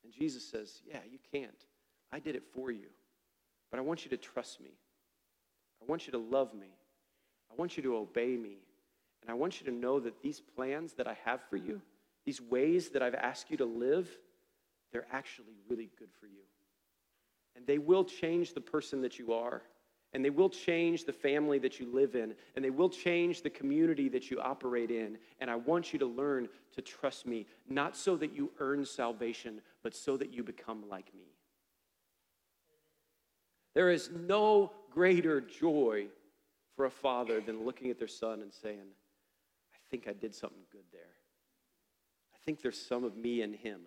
And 0.04 0.13
Jesus 0.13 0.50
says, 0.50 0.82
Yeah, 0.88 1.00
you 1.12 1.19
can't. 1.34 1.65
I 2.13 2.19
did 2.19 2.36
it 2.36 2.43
for 2.54 2.71
you. 2.71 2.88
But 3.69 3.80
I 3.80 3.82
want 3.82 4.06
you 4.06 4.10
to 4.12 4.17
trust 4.17 4.62
me. 4.62 4.71
I 5.82 5.86
want 5.86 6.08
you 6.08 6.12
to 6.12 6.17
love 6.17 6.54
me. 6.54 6.76
I 7.57 7.59
want 7.59 7.75
you 7.75 7.83
to 7.83 7.97
obey 7.97 8.37
me. 8.37 8.57
And 9.21 9.31
I 9.31 9.33
want 9.33 9.59
you 9.59 9.65
to 9.65 9.73
know 9.73 9.99
that 9.99 10.21
these 10.21 10.39
plans 10.39 10.93
that 10.93 11.07
I 11.07 11.17
have 11.25 11.41
for 11.49 11.57
you, 11.57 11.81
these 12.23 12.41
ways 12.41 12.89
that 12.89 13.01
I've 13.01 13.15
asked 13.15 13.49
you 13.49 13.57
to 13.57 13.65
live, 13.65 14.09
they're 14.91 15.07
actually 15.11 15.55
really 15.67 15.89
good 15.97 16.09
for 16.19 16.27
you. 16.27 16.43
And 17.55 17.65
they 17.65 17.79
will 17.79 18.05
change 18.05 18.53
the 18.53 18.61
person 18.61 19.01
that 19.01 19.17
you 19.17 19.33
are. 19.33 19.63
And 20.13 20.23
they 20.23 20.29
will 20.29 20.49
change 20.49 21.03
the 21.03 21.11
family 21.11 21.59
that 21.59 21.79
you 21.79 21.91
live 21.91 22.15
in. 22.15 22.35
And 22.55 22.63
they 22.63 22.69
will 22.69 22.89
change 22.89 23.41
the 23.41 23.49
community 23.49 24.07
that 24.09 24.29
you 24.29 24.39
operate 24.39 24.91
in. 24.91 25.17
And 25.39 25.49
I 25.49 25.55
want 25.55 25.91
you 25.91 25.99
to 25.99 26.05
learn 26.05 26.47
to 26.75 26.81
trust 26.81 27.25
me, 27.25 27.47
not 27.67 27.97
so 27.97 28.15
that 28.17 28.33
you 28.33 28.51
earn 28.59 28.85
salvation, 28.85 29.61
but 29.83 29.95
so 29.95 30.15
that 30.15 30.31
you 30.31 30.43
become 30.43 30.87
like 30.89 31.13
me. 31.13 31.25
There 33.73 33.89
is 33.89 34.09
no 34.11 34.71
greater 34.91 35.41
joy 35.41 36.07
for 36.77 36.85
a 36.85 36.91
father 36.91 37.41
than 37.41 37.65
looking 37.65 37.89
at 37.89 37.97
their 37.97 38.07
son 38.07 38.41
and 38.41 38.53
saying, 38.53 38.79
I 39.73 39.77
think 39.89 40.07
I 40.07 40.13
did 40.13 40.33
something 40.33 40.61
good 40.71 40.85
there. 40.93 41.01
I 42.33 42.37
think 42.45 42.61
there's 42.61 42.79
some 42.79 43.03
of 43.03 43.17
me 43.17 43.41
in 43.41 43.51
him. 43.51 43.81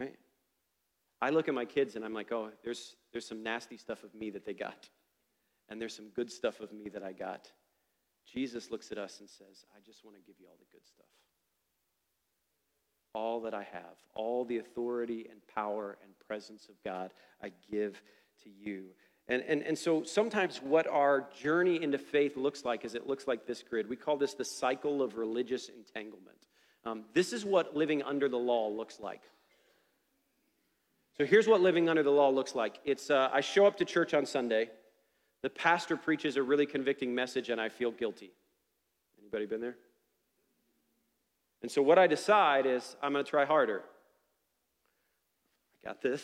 Right? 0.00 0.16
I 1.20 1.30
look 1.30 1.48
at 1.48 1.54
my 1.54 1.66
kids 1.66 1.94
and 1.94 2.04
I'm 2.04 2.14
like, 2.14 2.32
oh, 2.32 2.50
there's, 2.64 2.96
there's 3.12 3.28
some 3.28 3.42
nasty 3.42 3.76
stuff 3.76 4.02
of 4.04 4.14
me 4.14 4.30
that 4.30 4.46
they 4.46 4.54
got. 4.54 4.88
And 5.68 5.80
there's 5.80 5.94
some 5.94 6.08
good 6.08 6.32
stuff 6.32 6.60
of 6.60 6.72
me 6.72 6.88
that 6.88 7.02
I 7.02 7.12
got. 7.12 7.52
Jesus 8.32 8.70
looks 8.70 8.90
at 8.90 8.98
us 8.98 9.20
and 9.20 9.28
says, 9.28 9.66
I 9.76 9.80
just 9.84 10.04
want 10.04 10.16
to 10.16 10.22
give 10.22 10.36
you 10.40 10.46
all 10.46 10.56
the 10.58 10.66
good 10.72 10.86
stuff. 10.86 11.06
All 13.14 13.40
that 13.42 13.54
I 13.54 13.62
have, 13.62 13.96
all 14.14 14.44
the 14.44 14.58
authority 14.58 15.26
and 15.30 15.40
power 15.54 15.98
and 16.02 16.12
presence 16.26 16.68
of 16.68 16.74
God, 16.84 17.12
I 17.42 17.52
give 17.70 18.00
to 18.44 18.50
you. 18.50 18.86
And, 19.28 19.42
and, 19.42 19.62
and 19.62 19.76
so 19.76 20.04
sometimes 20.04 20.58
what 20.58 20.86
our 20.86 21.26
journey 21.36 21.82
into 21.82 21.98
faith 21.98 22.36
looks 22.36 22.64
like 22.64 22.84
is 22.84 22.94
it 22.94 23.06
looks 23.08 23.26
like 23.26 23.46
this 23.46 23.62
grid. 23.62 23.88
We 23.88 23.96
call 23.96 24.16
this 24.16 24.34
the 24.34 24.44
cycle 24.44 25.02
of 25.02 25.16
religious 25.16 25.68
entanglement. 25.68 26.36
Um, 26.84 27.04
this 27.12 27.32
is 27.32 27.44
what 27.44 27.76
living 27.76 28.02
under 28.02 28.28
the 28.28 28.38
law 28.38 28.68
looks 28.68 29.00
like. 29.00 29.22
So 31.18 31.24
here's 31.24 31.48
what 31.48 31.60
living 31.60 31.88
under 31.88 32.04
the 32.04 32.10
law 32.10 32.30
looks 32.30 32.54
like. 32.54 32.78
It's 32.84 33.10
uh, 33.10 33.30
I 33.32 33.40
show 33.40 33.66
up 33.66 33.78
to 33.78 33.84
church 33.84 34.14
on 34.14 34.26
Sunday. 34.26 34.70
The 35.42 35.50
pastor 35.50 35.96
preaches 35.96 36.36
a 36.36 36.42
really 36.42 36.66
convicting 36.66 37.14
message, 37.14 37.50
and 37.50 37.60
I 37.60 37.68
feel 37.68 37.90
guilty. 37.90 38.30
Anybody 39.18 39.46
been 39.46 39.60
there? 39.60 39.76
And 41.62 41.70
so 41.70 41.82
what 41.82 41.98
I 41.98 42.06
decide 42.06 42.66
is 42.66 42.96
I'm 43.02 43.12
going 43.12 43.24
to 43.24 43.30
try 43.30 43.44
harder. 43.44 43.82
I 45.82 45.88
got 45.88 46.02
this. 46.02 46.22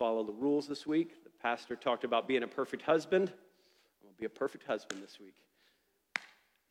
Follow 0.00 0.24
the 0.24 0.32
rules 0.32 0.66
this 0.66 0.86
week. 0.86 1.22
The 1.24 1.30
pastor 1.42 1.76
talked 1.76 2.04
about 2.04 2.26
being 2.26 2.42
a 2.42 2.46
perfect 2.46 2.82
husband. 2.82 3.28
I'm 3.28 4.06
going 4.06 4.14
to 4.14 4.18
be 4.18 4.24
a 4.24 4.30
perfect 4.30 4.66
husband 4.66 5.02
this 5.02 5.20
week. 5.20 5.36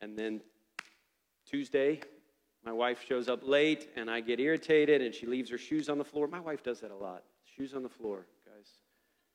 And 0.00 0.18
then 0.18 0.40
Tuesday, 1.46 2.00
my 2.64 2.72
wife 2.72 3.04
shows 3.06 3.28
up 3.28 3.46
late 3.46 3.88
and 3.94 4.10
I 4.10 4.18
get 4.18 4.40
irritated 4.40 5.00
and 5.00 5.14
she 5.14 5.26
leaves 5.26 5.48
her 5.50 5.58
shoes 5.58 5.88
on 5.88 5.96
the 5.96 6.04
floor. 6.04 6.26
My 6.26 6.40
wife 6.40 6.64
does 6.64 6.80
that 6.80 6.90
a 6.90 6.96
lot. 6.96 7.22
Shoes 7.56 7.72
on 7.72 7.84
the 7.84 7.88
floor, 7.88 8.26
guys. 8.44 8.66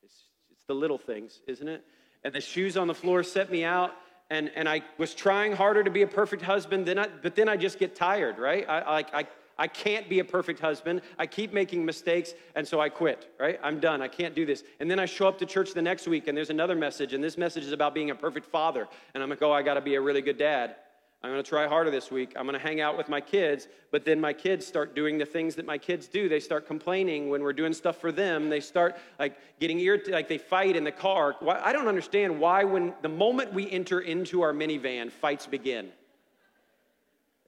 It's, 0.02 0.24
it's 0.50 0.64
the 0.66 0.74
little 0.74 0.98
things, 0.98 1.40
isn't 1.46 1.66
it? 1.66 1.82
And 2.22 2.34
the 2.34 2.42
shoes 2.42 2.76
on 2.76 2.88
the 2.88 2.94
floor 2.94 3.22
set 3.22 3.50
me 3.50 3.64
out. 3.64 3.92
And, 4.28 4.50
and 4.56 4.68
I 4.68 4.82
was 4.98 5.14
trying 5.14 5.52
harder 5.52 5.82
to 5.82 5.90
be 5.90 6.02
a 6.02 6.06
perfect 6.06 6.42
husband, 6.42 6.84
then 6.84 6.98
I, 6.98 7.08
but 7.22 7.34
then 7.34 7.48
I 7.48 7.56
just 7.56 7.78
get 7.78 7.94
tired, 7.94 8.38
right? 8.38 8.68
I, 8.68 8.80
I, 8.80 9.04
I, 9.20 9.26
I 9.58 9.68
can't 9.68 10.08
be 10.08 10.18
a 10.18 10.24
perfect 10.24 10.60
husband. 10.60 11.00
I 11.18 11.26
keep 11.26 11.52
making 11.52 11.84
mistakes, 11.84 12.34
and 12.54 12.66
so 12.66 12.80
I 12.80 12.88
quit, 12.88 13.32
right? 13.40 13.58
I'm 13.62 13.80
done. 13.80 14.02
I 14.02 14.08
can't 14.08 14.34
do 14.34 14.44
this. 14.44 14.64
And 14.80 14.90
then 14.90 14.98
I 14.98 15.06
show 15.06 15.26
up 15.26 15.38
to 15.38 15.46
church 15.46 15.72
the 15.72 15.82
next 15.82 16.06
week, 16.06 16.28
and 16.28 16.36
there's 16.36 16.50
another 16.50 16.74
message, 16.74 17.12
and 17.14 17.24
this 17.24 17.38
message 17.38 17.64
is 17.64 17.72
about 17.72 17.94
being 17.94 18.10
a 18.10 18.14
perfect 18.14 18.46
father. 18.46 18.86
And 19.14 19.22
I'm 19.22 19.30
like, 19.30 19.42
oh, 19.42 19.52
I 19.52 19.62
got 19.62 19.74
to 19.74 19.80
be 19.80 19.94
a 19.94 20.00
really 20.00 20.22
good 20.22 20.38
dad. 20.38 20.76
I'm 21.22 21.30
going 21.32 21.42
to 21.42 21.48
try 21.48 21.66
harder 21.66 21.90
this 21.90 22.10
week. 22.10 22.34
I'm 22.36 22.46
going 22.46 22.58
to 22.58 22.64
hang 22.64 22.80
out 22.80 22.96
with 22.96 23.08
my 23.08 23.20
kids, 23.20 23.66
but 23.90 24.04
then 24.04 24.20
my 24.20 24.32
kids 24.32 24.66
start 24.66 24.94
doing 24.94 25.18
the 25.18 25.24
things 25.24 25.54
that 25.56 25.66
my 25.66 25.78
kids 25.78 26.06
do. 26.06 26.28
They 26.28 26.38
start 26.38 26.66
complaining 26.66 27.30
when 27.30 27.42
we're 27.42 27.54
doing 27.54 27.72
stuff 27.72 28.00
for 28.00 28.12
them. 28.12 28.48
They 28.48 28.60
start 28.60 28.96
like 29.18 29.36
getting 29.58 29.80
irritated, 29.80 30.12
like 30.12 30.28
they 30.28 30.38
fight 30.38 30.76
in 30.76 30.84
the 30.84 30.92
car. 30.92 31.34
I 31.48 31.72
don't 31.72 31.88
understand 31.88 32.38
why 32.38 32.64
when 32.64 32.92
the 33.02 33.08
moment 33.08 33.52
we 33.52 33.68
enter 33.70 34.00
into 34.00 34.42
our 34.42 34.52
minivan, 34.52 35.10
fights 35.10 35.46
begin. 35.46 35.88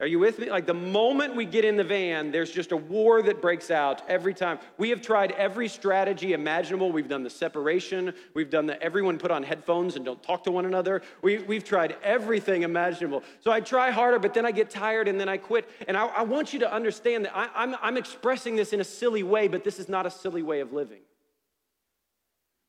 Are 0.00 0.06
you 0.06 0.20
with 0.20 0.38
me? 0.38 0.48
Like 0.48 0.66
the 0.66 0.74
moment 0.74 1.34
we 1.34 1.44
get 1.44 1.64
in 1.64 1.76
the 1.76 1.82
van, 1.82 2.30
there's 2.30 2.52
just 2.52 2.70
a 2.70 2.76
war 2.76 3.20
that 3.22 3.42
breaks 3.42 3.68
out 3.68 4.08
every 4.08 4.32
time. 4.32 4.60
We 4.76 4.90
have 4.90 5.02
tried 5.02 5.32
every 5.32 5.66
strategy 5.66 6.34
imaginable. 6.34 6.92
We've 6.92 7.08
done 7.08 7.24
the 7.24 7.30
separation. 7.30 8.14
We've 8.32 8.48
done 8.48 8.66
the 8.66 8.80
everyone 8.80 9.18
put 9.18 9.32
on 9.32 9.42
headphones 9.42 9.96
and 9.96 10.04
don't 10.04 10.22
talk 10.22 10.44
to 10.44 10.52
one 10.52 10.66
another. 10.66 11.02
We, 11.20 11.38
we've 11.38 11.64
tried 11.64 11.96
everything 12.04 12.62
imaginable. 12.62 13.24
So 13.40 13.50
I 13.50 13.58
try 13.58 13.90
harder, 13.90 14.20
but 14.20 14.34
then 14.34 14.46
I 14.46 14.52
get 14.52 14.70
tired 14.70 15.08
and 15.08 15.18
then 15.18 15.28
I 15.28 15.36
quit. 15.36 15.68
And 15.88 15.96
I, 15.96 16.06
I 16.06 16.22
want 16.22 16.52
you 16.52 16.60
to 16.60 16.72
understand 16.72 17.24
that 17.24 17.36
I, 17.36 17.48
I'm, 17.56 17.74
I'm 17.82 17.96
expressing 17.96 18.54
this 18.54 18.72
in 18.72 18.80
a 18.80 18.84
silly 18.84 19.24
way, 19.24 19.48
but 19.48 19.64
this 19.64 19.80
is 19.80 19.88
not 19.88 20.06
a 20.06 20.10
silly 20.10 20.42
way 20.42 20.60
of 20.60 20.72
living. 20.72 21.00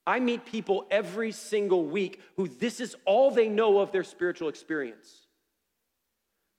I 0.07 0.19
meet 0.19 0.45
people 0.45 0.87
every 0.89 1.31
single 1.31 1.85
week 1.85 2.21
who 2.37 2.47
this 2.47 2.79
is 2.79 2.95
all 3.05 3.29
they 3.29 3.49
know 3.49 3.77
of 3.77 3.91
their 3.91 4.03
spiritual 4.03 4.49
experience. 4.49 5.27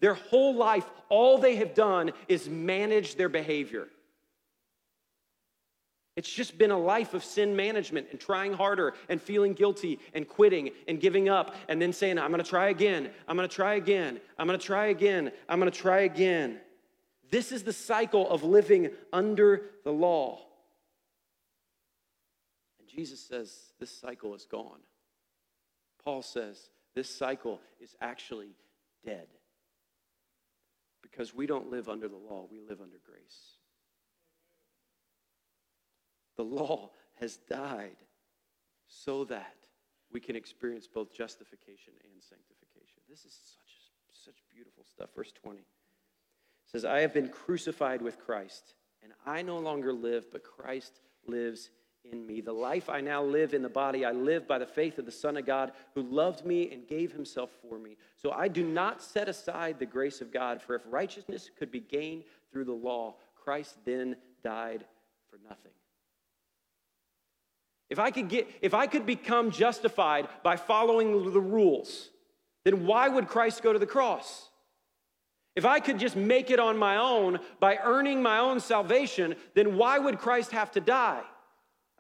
Their 0.01 0.15
whole 0.15 0.55
life, 0.55 0.89
all 1.09 1.39
they 1.39 1.57
have 1.57 1.75
done 1.75 2.13
is 2.27 2.49
manage 2.49 3.17
their 3.17 3.29
behavior. 3.29 3.89
It's 6.17 6.31
just 6.31 6.59
been 6.59 6.71
a 6.71 6.79
life 6.79 7.15
of 7.15 7.23
sin 7.23 7.55
management 7.55 8.09
and 8.11 8.19
trying 8.19 8.53
harder 8.53 8.95
and 9.09 9.23
feeling 9.23 9.55
guilty 9.55 10.01
and 10.13 10.29
quitting 10.29 10.71
and 10.89 11.01
giving 11.01 11.29
up 11.29 11.55
and 11.69 11.81
then 11.81 11.93
saying, 11.93 12.19
I'm 12.19 12.31
gonna 12.31 12.43
try 12.43 12.69
again, 12.69 13.11
I'm 13.29 13.37
gonna 13.37 13.49
try 13.49 13.75
again, 13.75 14.21
I'm 14.39 14.47
gonna 14.47 14.59
try 14.59 14.87
again, 14.87 15.33
I'm 15.49 15.59
gonna 15.59 15.71
try 15.71 16.01
again. 16.01 16.59
This 17.31 17.53
is 17.53 17.63
the 17.63 17.73
cycle 17.73 18.29
of 18.29 18.43
living 18.43 18.91
under 19.13 19.63
the 19.85 19.93
law. 19.93 20.41
And 22.81 22.89
Jesus 22.89 23.21
says 23.21 23.55
this 23.79 23.91
cycle 23.91 24.35
is 24.35 24.47
gone. 24.47 24.81
Paul 26.05 26.23
says 26.23 26.71
this 26.95 27.09
cycle 27.09 27.61
is 27.81 27.95
actually 28.01 28.51
dead 29.05 29.29
because 31.11 31.35
we 31.35 31.47
don't 31.47 31.71
live 31.71 31.89
under 31.89 32.09
the 32.09 32.17
law, 32.17 32.47
we 32.51 32.61
live 32.61 32.81
under 32.81 32.99
grace. 33.05 33.57
The 36.37 36.45
law 36.45 36.91
has 37.19 37.37
died 37.37 37.97
so 38.87 39.25
that 39.25 39.55
we 40.13 40.21
can 40.21 40.37
experience 40.37 40.87
both 40.87 41.13
justification 41.13 41.93
and 42.03 42.23
sanctification. 42.23 43.03
This 43.09 43.25
is 43.25 43.33
such, 43.33 44.25
such 44.25 44.43
beautiful 44.53 44.85
stuff. 44.85 45.11
Verse 45.15 45.33
20 45.33 45.61
says, 46.67 46.85
I 46.85 47.01
have 47.01 47.13
been 47.13 47.29
crucified 47.29 48.01
with 48.03 48.19
Christ, 48.19 48.75
and 49.03 49.13
I 49.27 49.43
no 49.43 49.59
longer 49.59 49.93
live, 49.93 50.31
but 50.31 50.45
Christ 50.45 51.01
lives 51.27 51.71
in 52.05 52.27
me. 52.27 52.41
The 52.41 52.53
life 52.53 52.89
I 52.89 53.01
now 53.01 53.23
live 53.23 53.55
in 53.55 53.63
the 53.63 53.69
body, 53.69 54.05
I 54.05 54.13
live 54.13 54.47
by 54.47 54.59
the 54.59 54.67
faith 54.67 54.99
of 54.99 55.07
the 55.07 55.13
Son 55.13 55.37
of 55.37 55.47
God 55.47 55.73
who 55.95 56.03
loved 56.03 56.45
me 56.45 56.71
and 56.73 56.87
gave 56.87 57.13
himself 57.13 57.51
for 57.63 57.79
me. 57.79 57.97
So 58.17 58.33
I 58.33 58.49
do 58.49 58.65
not 58.65 59.03
set 59.03 59.29
aside 59.29 59.79
the 59.79 59.87
grace 59.87 60.21
of 60.21 60.33
God, 60.33 60.61
for 60.61 60.75
if 60.75 60.83
righteousness 60.87 61.51
could 61.59 61.71
be 61.71 61.81
gained 61.81 62.25
through 62.53 62.65
the 62.65 62.73
law, 62.73 63.15
Christ 63.35 63.77
then 63.85 64.17
died 64.43 64.85
for 65.31 65.39
nothing. 65.49 65.73
If 67.89 67.99
I 67.99 68.11
could 68.11 68.29
get 68.29 68.49
if 68.63 68.73
I 68.73 68.87
could 68.87 69.05
become 69.05 69.51
justified 69.51 70.29
by 70.45 70.57
following 70.57 71.33
the 71.33 71.41
rules, 71.41 72.11
then 72.65 72.87
why 72.87 73.09
would 73.09 73.27
Christ 73.27 73.63
go 73.63 73.73
to 73.73 73.79
the 73.79 73.87
cross? 73.87 74.49
If 75.57 75.65
I 75.65 75.81
could 75.81 75.99
just 75.99 76.15
make 76.15 76.51
it 76.51 76.61
on 76.61 76.79
my 76.79 76.97
own 76.97 77.41
by 77.59 77.79
earning 77.83 78.23
my 78.23 78.39
own 78.39 78.61
salvation, 78.61 79.35
then 79.55 79.77
why 79.77 79.99
would 79.99 80.19
Christ 80.19 80.53
have 80.53 80.71
to 80.73 80.81
die? 80.81 81.23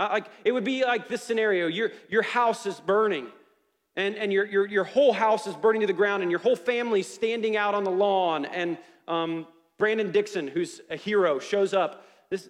Like 0.08 0.26
it 0.44 0.52
would 0.52 0.64
be 0.64 0.84
like 0.84 1.08
this 1.08 1.22
scenario: 1.22 1.66
your 1.66 1.90
your 2.08 2.22
house 2.22 2.66
is 2.66 2.80
burning, 2.80 3.26
and 3.96 4.16
and 4.16 4.32
your 4.32 4.46
your 4.46 4.66
your 4.66 4.84
whole 4.84 5.12
house 5.12 5.46
is 5.46 5.54
burning 5.54 5.82
to 5.82 5.86
the 5.86 5.92
ground, 5.92 6.22
and 6.22 6.30
your 6.30 6.40
whole 6.40 6.56
family's 6.56 7.06
standing 7.06 7.56
out 7.56 7.74
on 7.74 7.84
the 7.84 7.90
lawn, 7.90 8.44
and 8.46 8.78
um, 9.08 9.46
Brandon 9.78 10.10
Dixon, 10.10 10.48
who's 10.48 10.80
a 10.90 10.96
hero, 10.96 11.38
shows 11.38 11.74
up. 11.74 12.06
This, 12.30 12.48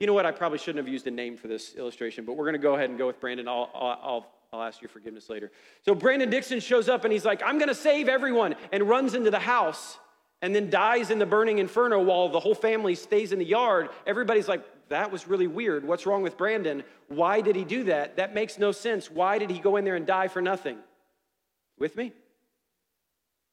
you 0.00 0.06
know 0.06 0.14
what? 0.14 0.24
I 0.24 0.30
probably 0.30 0.56
shouldn't 0.56 0.78
have 0.78 0.88
used 0.90 1.06
a 1.06 1.10
name 1.10 1.36
for 1.36 1.48
this 1.48 1.74
illustration, 1.74 2.24
but 2.24 2.32
we're 2.32 2.46
going 2.46 2.54
to 2.54 2.58
go 2.58 2.76
ahead 2.76 2.88
and 2.88 2.98
go 2.98 3.06
with 3.06 3.20
Brandon. 3.20 3.46
I'll, 3.46 3.70
I'll, 3.74 4.26
I'll 4.54 4.62
ask 4.62 4.80
your 4.80 4.88
forgiveness 4.88 5.28
later. 5.28 5.50
So 5.84 5.94
Brandon 5.94 6.30
Dixon 6.30 6.60
shows 6.60 6.88
up 6.88 7.04
and 7.04 7.12
he's 7.12 7.26
like, 7.26 7.42
I'm 7.44 7.58
to 7.60 7.74
save 7.74 8.08
everyone, 8.08 8.54
and 8.72 8.88
runs 8.88 9.14
into 9.14 9.30
the 9.30 9.38
house 9.38 9.98
and 10.40 10.54
then 10.54 10.70
dies 10.70 11.10
in 11.10 11.18
the 11.18 11.26
burning 11.26 11.58
inferno 11.58 12.00
while 12.00 12.28
the 12.28 12.40
whole 12.40 12.54
family 12.54 12.94
stays 12.94 13.32
in 13.32 13.38
the 13.38 13.44
yard. 13.44 13.90
Everybody's 14.06 14.48
like, 14.48 14.64
that 14.88 15.10
was 15.12 15.28
really 15.28 15.46
weird. 15.46 15.86
What's 15.86 16.06
wrong 16.06 16.22
with 16.22 16.36
Brandon? 16.36 16.82
Why 17.08 17.40
did 17.40 17.56
he 17.56 17.64
do 17.64 17.84
that? 17.84 18.16
That 18.16 18.34
makes 18.34 18.58
no 18.58 18.72
sense. 18.72 19.10
Why 19.10 19.38
did 19.38 19.50
he 19.50 19.58
go 19.58 19.76
in 19.76 19.84
there 19.84 19.96
and 19.96 20.06
die 20.06 20.28
for 20.28 20.42
nothing? 20.42 20.78
With 21.78 21.96
me? 21.96 22.12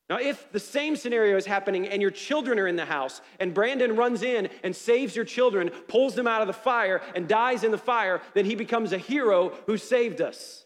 Now, 0.10 0.18
if 0.18 0.52
the 0.52 0.60
same 0.60 0.96
scenario 0.96 1.36
is 1.36 1.48
happening 1.48 1.88
and 1.88 2.02
your 2.02 2.12
children 2.12 2.60
are 2.60 2.68
in 2.68 2.76
the 2.76 2.86
house, 2.86 3.22
and 3.40 3.54
Brandon 3.54 3.96
runs 3.96 4.22
in 4.22 4.50
and 4.64 4.76
saves 4.76 5.16
your 5.16 5.26
children, 5.26 5.70
pulls 5.88 6.14
them 6.14 6.28
out 6.28 6.42
of 6.42 6.48
the 6.48 6.54
fire, 6.54 7.02
and 7.16 7.28
dies 7.28 7.64
in 7.64 7.72
the 7.72 7.78
fire, 7.78 8.22
then 8.36 8.46
he 8.46 8.56
becomes 8.56 8.94
a 8.94 9.00
hero 9.00 9.52
who 9.66 9.78
saved 9.78 10.22
us. 10.22 10.66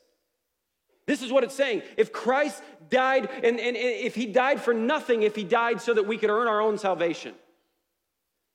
This 1.05 1.23
is 1.23 1.31
what 1.31 1.43
it's 1.43 1.55
saying. 1.55 1.83
If 1.97 2.11
Christ 2.11 2.61
died, 2.89 3.29
and, 3.31 3.59
and, 3.59 3.75
and 3.75 3.77
if 3.77 4.13
he 4.13 4.25
died 4.25 4.61
for 4.61 4.73
nothing, 4.73 5.23
if 5.23 5.35
he 5.35 5.45
died 5.45 5.81
so 5.81 5.93
that 5.93 6.05
we 6.05 6.17
could 6.17 6.29
earn 6.29 6.47
our 6.47 6.61
own 6.61 6.77
salvation, 6.77 7.33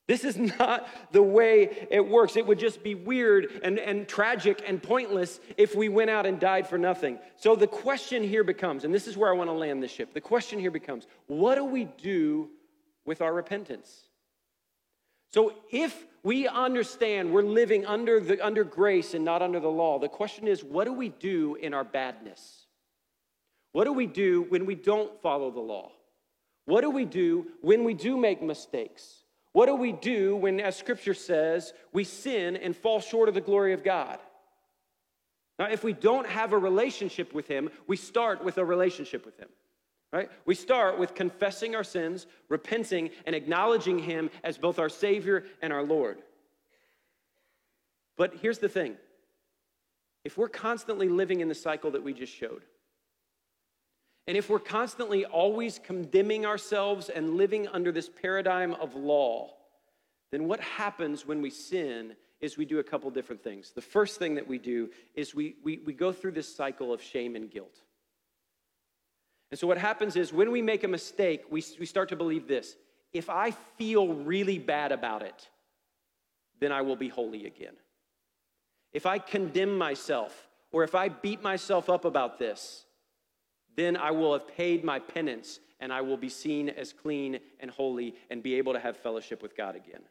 this 0.07 0.25
is 0.25 0.37
not 0.37 0.87
the 1.13 1.23
way 1.23 1.87
it 1.91 2.07
works. 2.07 2.37
It 2.37 2.47
would 2.47 2.59
just 2.59 2.83
be 2.83 2.95
weird 2.95 3.61
and, 3.63 3.79
and 3.79 4.07
tragic 4.07 4.63
and 4.67 4.83
pointless 4.83 5.41
if 5.57 5.75
we 5.75 5.89
went 5.89 6.11
out 6.11 6.27
and 6.27 6.39
died 6.39 6.69
for 6.69 6.77
nothing. 6.77 7.19
So 7.37 7.57
the 7.57 7.67
question 7.67 8.23
here 8.23 8.45
becomes, 8.45 8.85
and 8.85 8.93
this 8.93 9.07
is 9.07 9.17
where 9.17 9.31
I 9.31 9.37
want 9.37 9.49
to 9.49 9.55
land 9.55 9.83
the 9.83 9.89
ship 9.89 10.13
the 10.13 10.21
question 10.21 10.59
here 10.59 10.71
becomes 10.71 11.07
what 11.27 11.55
do 11.55 11.65
we 11.65 11.85
do 11.85 12.51
with 13.07 13.23
our 13.23 13.33
repentance? 13.33 14.09
So 15.33 15.55
if 15.71 16.07
we 16.23 16.47
understand 16.47 17.33
we're 17.33 17.43
living 17.43 17.87
under, 17.87 18.21
the, 18.21 18.45
under 18.45 18.63
grace 18.63 19.15
and 19.15 19.25
not 19.25 19.43
under 19.43 19.59
the 19.59 19.69
law, 19.69 19.99
the 19.99 20.09
question 20.09 20.47
is 20.47 20.63
what 20.63 20.85
do 20.85 20.93
we 20.93 21.09
do 21.09 21.55
in 21.57 21.73
our 21.73 21.83
badness? 21.83 22.67
What 23.73 23.85
do 23.85 23.93
we 23.93 24.07
do 24.07 24.43
when 24.43 24.67
we 24.67 24.75
don't 24.75 25.21
follow 25.23 25.51
the 25.51 25.61
law? 25.61 25.91
What 26.67 26.83
do 26.83 26.91
we 26.91 27.05
do 27.05 27.47
when 27.63 27.85
we 27.85 27.95
do 27.95 28.17
make 28.17 28.43
mistakes? 28.43 29.24
What 29.55 29.67
do 29.67 29.77
we 29.77 29.93
do 29.93 30.35
when, 30.35 30.59
as 30.59 30.75
scripture 30.75 31.15
says, 31.15 31.73
we 31.93 32.03
sin 32.03 32.57
and 32.57 32.77
fall 32.77 33.01
short 33.01 33.29
of 33.29 33.37
the 33.37 33.41
glory 33.41 33.73
of 33.73 33.85
God? 33.85 34.19
Now, 35.61 35.67
if 35.67 35.85
we 35.85 35.93
don't 35.93 36.27
have 36.27 36.53
a 36.53 36.59
relationship 36.59 37.33
with 37.33 37.47
Him, 37.47 37.71
we 37.87 37.97
start 37.97 38.45
with 38.45 38.59
a 38.59 38.65
relationship 38.65 39.25
with 39.25 39.39
Him, 39.39 39.49
right? 40.13 40.29
We 40.45 40.57
start 40.57 40.99
with 40.99 41.15
confessing 41.15 41.77
our 41.77 41.85
sins, 41.85 42.27
repenting, 42.49 43.11
and 43.27 43.37
acknowledging 43.37 44.01
Him 44.01 44.29
as 44.43 44.59
both 44.59 44.81
our 44.81 44.89
Savior 44.89 45.45
and 45.63 45.73
our 45.73 45.85
Lord. 45.85 46.19
But 48.17 48.35
here's 48.43 48.59
the 48.59 48.69
thing 48.69 48.97
if 50.25 50.37
we're 50.37 50.49
constantly 50.49 51.09
living 51.09 51.39
in 51.39 51.49
the 51.49 51.55
cycle 51.55 51.93
that 51.93 52.03
we 52.03 52.13
just 52.13 52.35
showed, 52.35 52.63
and 54.27 54.37
if 54.37 54.49
we're 54.49 54.59
constantly 54.59 55.25
always 55.25 55.79
condemning 55.79 56.47
ourselves 56.47 57.09
and 57.09 57.37
living 57.37 57.69
under 57.69 57.93
this 57.93 58.09
paradigm 58.09 58.75
of 58.75 58.95
law, 58.95 59.51
then 60.31 60.49
what 60.49 60.61
happens 60.61 61.27
when 61.27 61.43
we 61.43 61.51
sin 61.51 62.17
is 62.41 62.57
we 62.57 62.65
do 62.65 62.79
a 62.79 62.85
couple 62.85 63.11
different 63.11 63.43
things. 63.43 63.73
The 63.73 63.83
first 63.83 64.19
thing 64.19 64.35
that 64.35 64.47
we 64.47 64.59
do 64.59 64.91
is 65.15 65.35
we, 65.35 65.57
we, 65.63 65.79
we 65.85 65.93
go 65.93 66.13
through 66.13 66.33
this 66.33 66.55
cycle 66.55 66.93
of 66.93 67.03
shame 67.03 67.37
and 67.37 67.51
guilt. 67.51 67.83
And 69.51 69.59
so 69.59 69.67
what 69.67 69.79
happens 69.79 70.17
is 70.17 70.33
when 70.33 70.51
we 70.51 70.63
make 70.63 70.85
a 70.85 70.89
mistake, 70.89 71.45
we, 71.51 71.63
we 71.79 71.87
start 71.87 72.09
to 72.09 72.17
believe 72.17 72.49
this 72.49 72.77
if 73.13 73.31
I 73.31 73.53
feel 73.79 74.09
really 74.09 74.59
bad 74.59 74.91
about 74.91 75.23
it, 75.23 75.49
then 76.61 76.73
I 76.73 76.83
will 76.83 76.97
be 76.97 77.09
holy 77.09 77.47
again. 77.47 77.75
If 78.93 79.07
I 79.07 79.19
condemn 79.19 79.79
myself, 79.79 80.49
or 80.73 80.83
if 80.83 80.97
I 80.97 81.09
beat 81.09 81.43
myself 81.43 81.89
up 81.89 82.05
about 82.05 82.39
this, 82.41 82.84
then 83.77 83.97
I 83.97 84.11
will 84.11 84.33
have 84.33 84.49
paid 84.49 84.85
my 84.85 84.99
penance 84.99 85.61
and 85.81 85.93
I 85.93 86.01
will 86.01 86.17
be 86.17 86.29
seen 86.29 86.69
as 86.69 86.93
clean 86.93 87.39
and 87.61 87.71
holy 87.71 88.15
and 88.31 88.43
be 88.43 88.55
able 88.55 88.73
to 88.73 88.81
have 88.81 88.97
fellowship 88.97 89.43
with 89.43 89.57
God 89.57 89.77
again. 89.77 90.03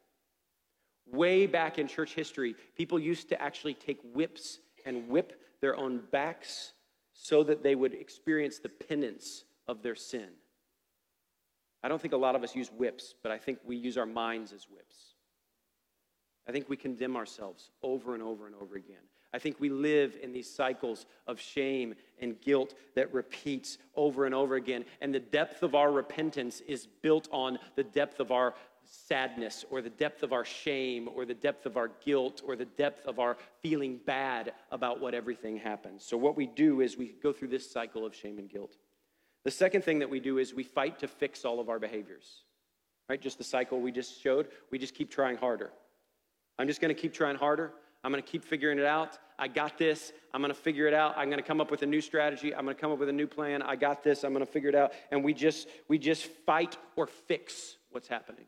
Way 1.11 1.47
back 1.47 1.79
in 1.79 1.87
church 1.87 2.13
history, 2.13 2.55
people 2.75 2.99
used 2.99 3.29
to 3.29 3.41
actually 3.41 3.73
take 3.73 3.99
whips 4.13 4.59
and 4.85 5.07
whip 5.07 5.41
their 5.61 5.75
own 5.77 6.01
backs 6.11 6.73
so 7.13 7.43
that 7.43 7.63
they 7.63 7.75
would 7.75 7.93
experience 7.93 8.59
the 8.59 8.69
penance 8.69 9.45
of 9.67 9.81
their 9.81 9.95
sin. 9.95 10.29
I 11.83 11.87
don't 11.87 12.01
think 12.01 12.13
a 12.13 12.17
lot 12.17 12.35
of 12.35 12.43
us 12.43 12.55
use 12.55 12.71
whips, 12.71 13.13
but 13.21 13.31
I 13.31 13.37
think 13.37 13.59
we 13.65 13.75
use 13.75 13.97
our 13.97 14.05
minds 14.05 14.53
as 14.53 14.67
whips. 14.69 14.95
I 16.47 16.51
think 16.51 16.69
we 16.69 16.77
condemn 16.77 17.15
ourselves 17.15 17.71
over 17.81 18.13
and 18.13 18.23
over 18.23 18.47
and 18.47 18.55
over 18.55 18.75
again. 18.75 19.03
I 19.33 19.39
think 19.39 19.59
we 19.59 19.69
live 19.69 20.17
in 20.21 20.31
these 20.31 20.49
cycles 20.49 21.07
of 21.25 21.39
shame 21.39 21.95
and 22.19 22.39
guilt 22.39 22.75
that 22.95 23.13
repeats 23.13 23.79
over 23.95 24.25
and 24.25 24.35
over 24.35 24.55
again. 24.55 24.85
And 25.01 25.13
the 25.13 25.19
depth 25.19 25.63
of 25.63 25.73
our 25.73 25.91
repentance 25.91 26.61
is 26.67 26.87
built 27.01 27.27
on 27.31 27.57
the 27.75 27.83
depth 27.83 28.19
of 28.19 28.31
our 28.31 28.53
sadness 28.85 29.65
or 29.71 29.81
the 29.81 29.89
depth 29.89 30.21
of 30.21 30.33
our 30.33 30.45
shame 30.45 31.09
or 31.15 31.25
the 31.25 31.33
depth 31.33 31.65
of 31.65 31.77
our 31.77 31.89
guilt 32.05 32.41
or 32.45 32.55
the 32.55 32.65
depth 32.65 33.05
of 33.07 33.17
our 33.17 33.37
feeling 33.61 33.99
bad 34.05 34.53
about 34.71 34.99
what 34.99 35.15
everything 35.15 35.57
happens. 35.57 36.03
So, 36.05 36.15
what 36.15 36.37
we 36.37 36.45
do 36.45 36.81
is 36.81 36.97
we 36.97 37.15
go 37.23 37.33
through 37.33 37.47
this 37.47 37.69
cycle 37.69 38.05
of 38.05 38.13
shame 38.13 38.37
and 38.37 38.49
guilt. 38.49 38.75
The 39.45 39.51
second 39.51 39.83
thing 39.83 39.99
that 39.99 40.09
we 40.09 40.19
do 40.19 40.37
is 40.37 40.53
we 40.53 40.63
fight 40.63 40.99
to 40.99 41.07
fix 41.07 41.43
all 41.43 41.59
of 41.59 41.69
our 41.69 41.79
behaviors, 41.79 42.43
right? 43.09 43.19
Just 43.19 43.37
the 43.37 43.43
cycle 43.43 43.81
we 43.81 43.91
just 43.91 44.21
showed. 44.21 44.47
We 44.71 44.77
just 44.77 44.95
keep 44.95 45.09
trying 45.09 45.37
harder. 45.37 45.71
I'm 46.59 46.67
just 46.67 46.81
going 46.81 46.93
to 46.93 47.01
keep 47.01 47.13
trying 47.13 47.35
harder. 47.35 47.73
I'm 48.03 48.11
going 48.11 48.21
to 48.21 48.29
keep 48.29 48.43
figuring 48.43 48.79
it 48.79 48.85
out. 48.85 49.17
I 49.39 49.47
got 49.47 49.77
this. 49.77 50.11
I'm 50.33 50.41
going 50.41 50.53
to 50.53 50.59
figure 50.59 50.87
it 50.87 50.93
out. 50.93 51.17
I'm 51.17 51.27
going 51.27 51.41
to 51.41 51.47
come 51.47 51.61
up 51.61 51.71
with 51.71 51.81
a 51.83 51.85
new 51.85 52.01
strategy. 52.01 52.53
I'm 52.53 52.65
going 52.65 52.75
to 52.75 52.81
come 52.81 52.91
up 52.91 52.99
with 52.99 53.09
a 53.09 53.13
new 53.13 53.27
plan. 53.27 53.61
I 53.61 53.75
got 53.75 54.03
this. 54.03 54.23
I'm 54.23 54.33
going 54.33 54.45
to 54.45 54.51
figure 54.51 54.69
it 54.69 54.75
out. 54.75 54.91
And 55.11 55.23
we 55.23 55.33
just 55.33 55.67
we 55.87 55.97
just 55.97 56.25
fight 56.45 56.77
or 56.95 57.07
fix 57.07 57.77
what's 57.91 58.07
happening. 58.07 58.45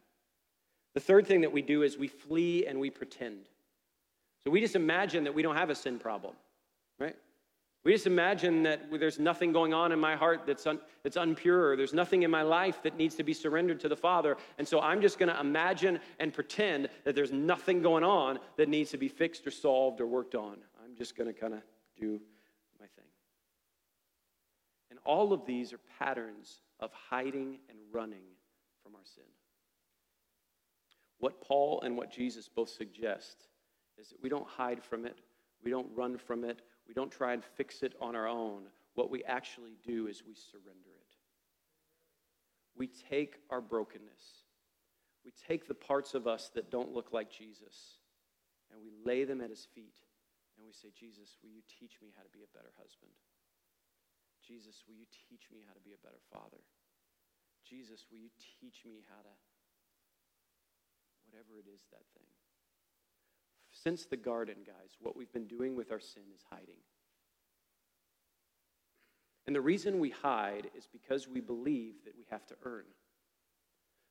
The 0.93 0.99
third 0.99 1.27
thing 1.27 1.41
that 1.41 1.51
we 1.51 1.61
do 1.61 1.83
is 1.83 1.97
we 1.97 2.07
flee 2.07 2.65
and 2.65 2.79
we 2.79 2.89
pretend. 2.89 3.47
So 4.43 4.51
we 4.51 4.61
just 4.61 4.75
imagine 4.75 5.23
that 5.25 5.33
we 5.33 5.41
don't 5.41 5.55
have 5.55 5.69
a 5.69 5.75
sin 5.75 5.99
problem, 5.99 6.35
right? 6.99 7.15
We 7.85 7.91
just 7.91 8.07
imagine 8.07 8.63
that 8.63 8.89
there's 8.99 9.19
nothing 9.19 9.51
going 9.51 9.71
on 9.71 9.91
in 9.91 9.99
my 9.99 10.15
heart 10.15 10.41
that's, 10.47 10.65
un, 10.65 10.79
that's 11.03 11.17
unpure, 11.17 11.77
there's 11.77 11.93
nothing 11.93 12.23
in 12.23 12.31
my 12.31 12.41
life 12.41 12.81
that 12.81 12.97
needs 12.97 13.13
to 13.15 13.23
be 13.23 13.31
surrendered 13.31 13.79
to 13.81 13.87
the 13.87 13.95
Father. 13.95 14.37
And 14.57 14.67
so 14.67 14.81
I'm 14.81 15.01
just 15.01 15.19
going 15.19 15.31
to 15.31 15.39
imagine 15.39 15.99
and 16.19 16.33
pretend 16.33 16.89
that 17.03 17.13
there's 17.13 17.31
nothing 17.31 17.83
going 17.83 18.03
on 18.03 18.39
that 18.57 18.69
needs 18.69 18.89
to 18.89 18.97
be 18.97 19.07
fixed 19.07 19.45
or 19.45 19.51
solved 19.51 20.01
or 20.01 20.07
worked 20.07 20.33
on. 20.33 20.57
I'm 20.83 20.95
just 20.97 21.15
going 21.15 21.31
to 21.31 21.39
kind 21.39 21.53
of 21.53 21.61
do 21.95 22.19
my 22.79 22.87
thing. 22.87 23.05
And 24.89 24.97
all 25.05 25.31
of 25.31 25.45
these 25.45 25.71
are 25.71 25.79
patterns 25.99 26.61
of 26.79 26.91
hiding 26.91 27.59
and 27.69 27.77
running 27.91 28.25
from 28.81 28.95
our 28.95 29.05
sin. 29.13 29.23
What 31.19 31.39
Paul 31.39 31.81
and 31.81 31.95
what 31.95 32.11
Jesus 32.11 32.49
both 32.49 32.69
suggest 32.69 33.45
is 33.99 34.09
that 34.09 34.23
we 34.23 34.29
don't 34.29 34.47
hide 34.47 34.83
from 34.83 35.05
it, 35.05 35.19
we 35.63 35.69
don't 35.69 35.87
run 35.95 36.17
from 36.17 36.43
it 36.43 36.63
we 36.87 36.93
don't 36.93 37.11
try 37.11 37.33
and 37.33 37.43
fix 37.43 37.83
it 37.83 37.93
on 37.99 38.15
our 38.15 38.27
own. 38.27 38.63
What 38.93 39.09
we 39.09 39.23
actually 39.23 39.77
do 39.85 40.07
is 40.07 40.23
we 40.25 40.35
surrender 40.35 40.91
it. 40.95 41.15
We 42.75 42.87
take 42.87 43.39
our 43.49 43.61
brokenness, 43.61 44.43
we 45.23 45.31
take 45.47 45.67
the 45.67 45.73
parts 45.73 46.13
of 46.13 46.27
us 46.27 46.51
that 46.53 46.69
don't 46.69 46.93
look 46.93 47.13
like 47.13 47.31
Jesus, 47.31 47.99
and 48.71 48.79
we 48.81 48.91
lay 49.03 49.23
them 49.23 49.41
at 49.41 49.49
his 49.49 49.67
feet. 49.73 49.95
And 50.55 50.63
we 50.63 50.71
say, 50.71 50.87
Jesus, 50.95 51.35
will 51.43 51.51
you 51.51 51.63
teach 51.67 51.99
me 51.99 52.15
how 52.15 52.23
to 52.23 52.31
be 52.31 52.39
a 52.39 52.55
better 52.55 52.71
husband? 52.79 53.11
Jesus, 54.39 54.87
will 54.87 54.95
you 54.95 55.09
teach 55.27 55.51
me 55.51 55.67
how 55.67 55.75
to 55.75 55.83
be 55.83 55.91
a 55.91 55.99
better 55.99 56.21
father? 56.31 56.63
Jesus, 57.67 58.05
will 58.07 58.21
you 58.21 58.31
teach 58.39 58.85
me 58.85 59.03
how 59.09 59.19
to, 59.19 59.33
whatever 61.27 61.57
it 61.57 61.67
is, 61.67 61.83
that 61.91 62.07
thing. 62.13 62.29
Since 63.85 64.07
the 64.07 64.17
garden, 64.17 64.55
guys, 64.65 64.97
what 64.99 65.15
we've 65.15 65.31
been 65.31 65.45
doing 65.45 65.75
with 65.75 65.91
our 65.91 65.99
sin 65.99 66.23
is 66.33 66.41
hiding. 66.49 66.79
And 69.45 69.55
the 69.55 69.61
reason 69.61 69.99
we 69.99 70.09
hide 70.09 70.71
is 70.75 70.87
because 70.91 71.27
we 71.27 71.39
believe 71.39 71.93
that 72.03 72.17
we 72.17 72.25
have 72.31 72.47
to 72.47 72.55
earn. 72.63 72.85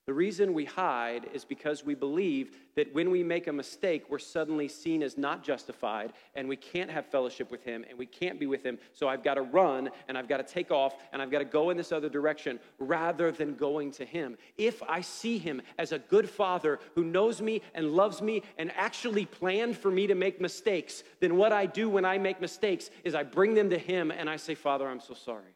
The 0.07 0.13
reason 0.13 0.53
we 0.53 0.67
hide 0.67 1.31
is 1.33 1.47
because 1.47 1.83
we 1.83 1.95
believe 1.95 2.55
that 2.77 2.93
when 2.95 3.11
we 3.11 3.23
make 3.23 3.47
a 3.47 3.53
mistake, 3.53 4.05
we're 4.11 4.19
suddenly 4.19 4.69
seen 4.69 5.03
as 5.03 5.17
not 5.17 5.43
justified 5.43 6.13
and 6.35 6.47
we 6.47 6.57
can't 6.57 6.91
have 6.91 7.07
fellowship 7.07 7.51
with 7.51 7.65
Him 7.65 7.87
and 7.89 7.99
we 7.99 8.05
can't 8.05 8.39
be 8.39 8.47
with 8.47 8.63
Him. 8.63 8.79
So 8.93 9.09
I've 9.09 9.25
got 9.25 9.35
to 9.35 9.43
run 9.43 9.89
and 10.07 10.19
I've 10.19 10.29
got 10.29 10.37
to 10.37 10.43
take 10.43 10.71
off 10.71 10.95
and 11.11 11.23
I've 11.23 11.31
got 11.31 11.39
to 11.39 11.47
go 11.47 11.71
in 11.71 11.79
this 11.79 11.91
other 11.91 12.11
direction 12.11 12.61
rather 12.79 13.33
than 13.33 13.55
going 13.55 13.93
to 13.93 14.05
Him. 14.05 14.37
If 14.59 14.83
I 14.83 15.01
see 15.01 15.39
Him 15.39 15.63
as 15.79 15.93
a 15.93 15.99
good 15.99 16.29
Father 16.29 16.81
who 16.95 17.05
knows 17.05 17.41
me 17.41 17.63
and 17.75 17.93
loves 17.93 18.21
me 18.21 18.43
and 18.59 18.73
actually 18.77 19.25
planned 19.25 19.79
for 19.79 19.91
me 19.91 20.07
to 20.07 20.15
make 20.15 20.39
mistakes, 20.39 21.03
then 21.21 21.37
what 21.37 21.51
I 21.51 21.65
do 21.65 21.89
when 21.89 22.05
I 22.05 22.19
make 22.19 22.43
mistakes 22.43 22.91
is 23.05 23.15
I 23.15 23.23
bring 23.23 23.55
them 23.55 23.71
to 23.71 23.79
Him 23.79 24.11
and 24.11 24.29
I 24.29 24.37
say, 24.37 24.55
Father, 24.55 24.87
I'm 24.87 25.01
so 25.01 25.15
sorry. 25.15 25.55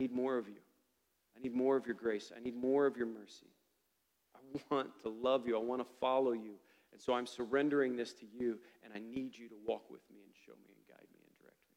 Need 0.00 0.12
more 0.12 0.36
of 0.38 0.48
you. 0.48 0.62
I 1.36 1.40
need 1.40 1.54
more 1.54 1.76
of 1.76 1.86
your 1.86 1.94
grace. 1.94 2.32
I 2.36 2.40
need 2.40 2.56
more 2.56 2.86
of 2.86 2.96
your 2.96 3.06
mercy. 3.06 3.46
I 4.34 4.38
want 4.70 4.90
to 5.02 5.08
love 5.08 5.46
you. 5.46 5.56
I 5.56 5.62
want 5.62 5.80
to 5.82 5.88
follow 6.00 6.32
you. 6.32 6.54
And 6.92 7.00
so 7.00 7.12
I'm 7.12 7.26
surrendering 7.26 7.94
this 7.94 8.12
to 8.14 8.26
you, 8.26 8.58
and 8.82 8.92
I 8.92 8.98
need 8.98 9.36
you 9.38 9.48
to 9.48 9.54
walk 9.64 9.88
with 9.90 10.00
me 10.10 10.20
and 10.24 10.32
show 10.44 10.52
me 10.52 10.74
and 10.74 10.88
guide 10.88 11.06
me 11.12 11.20
and 11.22 11.38
direct 11.38 11.62
me. 11.70 11.76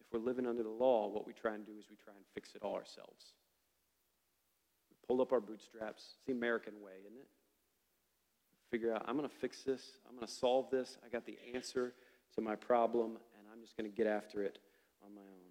If 0.00 0.12
we're 0.12 0.26
living 0.26 0.46
under 0.46 0.64
the 0.64 0.68
law, 0.68 1.08
what 1.08 1.26
we 1.26 1.32
try 1.32 1.54
and 1.54 1.64
do 1.64 1.72
is 1.78 1.84
we 1.88 1.96
try 1.96 2.14
and 2.16 2.24
fix 2.34 2.54
it 2.56 2.62
all 2.62 2.74
ourselves. 2.74 3.34
We 4.90 4.96
pull 5.06 5.22
up 5.22 5.32
our 5.32 5.40
bootstraps. 5.40 6.02
It's 6.16 6.26
the 6.26 6.32
American 6.32 6.74
way, 6.82 6.98
isn't 7.06 7.20
it? 7.20 7.28
Figure 8.70 8.92
out, 8.92 9.04
I'm 9.06 9.16
going 9.16 9.28
to 9.28 9.36
fix 9.36 9.62
this. 9.62 9.98
I'm 10.08 10.16
going 10.16 10.26
to 10.26 10.32
solve 10.32 10.68
this. 10.70 10.98
I 11.06 11.08
got 11.08 11.24
the 11.26 11.38
answer 11.54 11.92
to 12.34 12.40
my 12.40 12.56
problem, 12.56 13.10
and 13.38 13.46
I'm 13.52 13.60
just 13.60 13.76
going 13.76 13.88
to 13.88 13.96
get 13.96 14.08
after 14.08 14.42
it 14.42 14.58
on 15.04 15.14
my 15.14 15.20
own. 15.20 15.43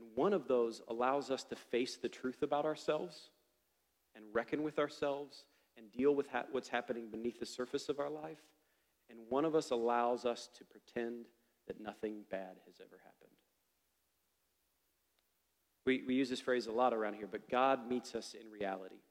And 0.00 0.08
one 0.14 0.32
of 0.32 0.48
those 0.48 0.80
allows 0.88 1.30
us 1.30 1.44
to 1.44 1.56
face 1.56 1.96
the 1.96 2.08
truth 2.08 2.42
about 2.42 2.64
ourselves 2.64 3.30
and 4.16 4.24
reckon 4.32 4.62
with 4.62 4.78
ourselves 4.78 5.44
and 5.76 5.92
deal 5.92 6.14
with 6.14 6.28
ha- 6.28 6.46
what's 6.50 6.68
happening 6.68 7.08
beneath 7.10 7.38
the 7.38 7.46
surface 7.46 7.88
of 7.88 8.00
our 8.00 8.10
life. 8.10 8.40
And 9.10 9.18
one 9.28 9.44
of 9.44 9.54
us 9.54 9.70
allows 9.70 10.24
us 10.24 10.48
to 10.56 10.64
pretend 10.64 11.26
that 11.66 11.80
nothing 11.80 12.22
bad 12.30 12.56
has 12.66 12.80
ever 12.80 12.98
happened. 13.04 13.30
We, 15.86 16.02
we 16.06 16.14
use 16.14 16.30
this 16.30 16.40
phrase 16.40 16.66
a 16.66 16.72
lot 16.72 16.94
around 16.94 17.14
here, 17.14 17.28
but 17.30 17.48
God 17.50 17.88
meets 17.88 18.14
us 18.14 18.34
in 18.34 18.50
reality. 18.50 19.02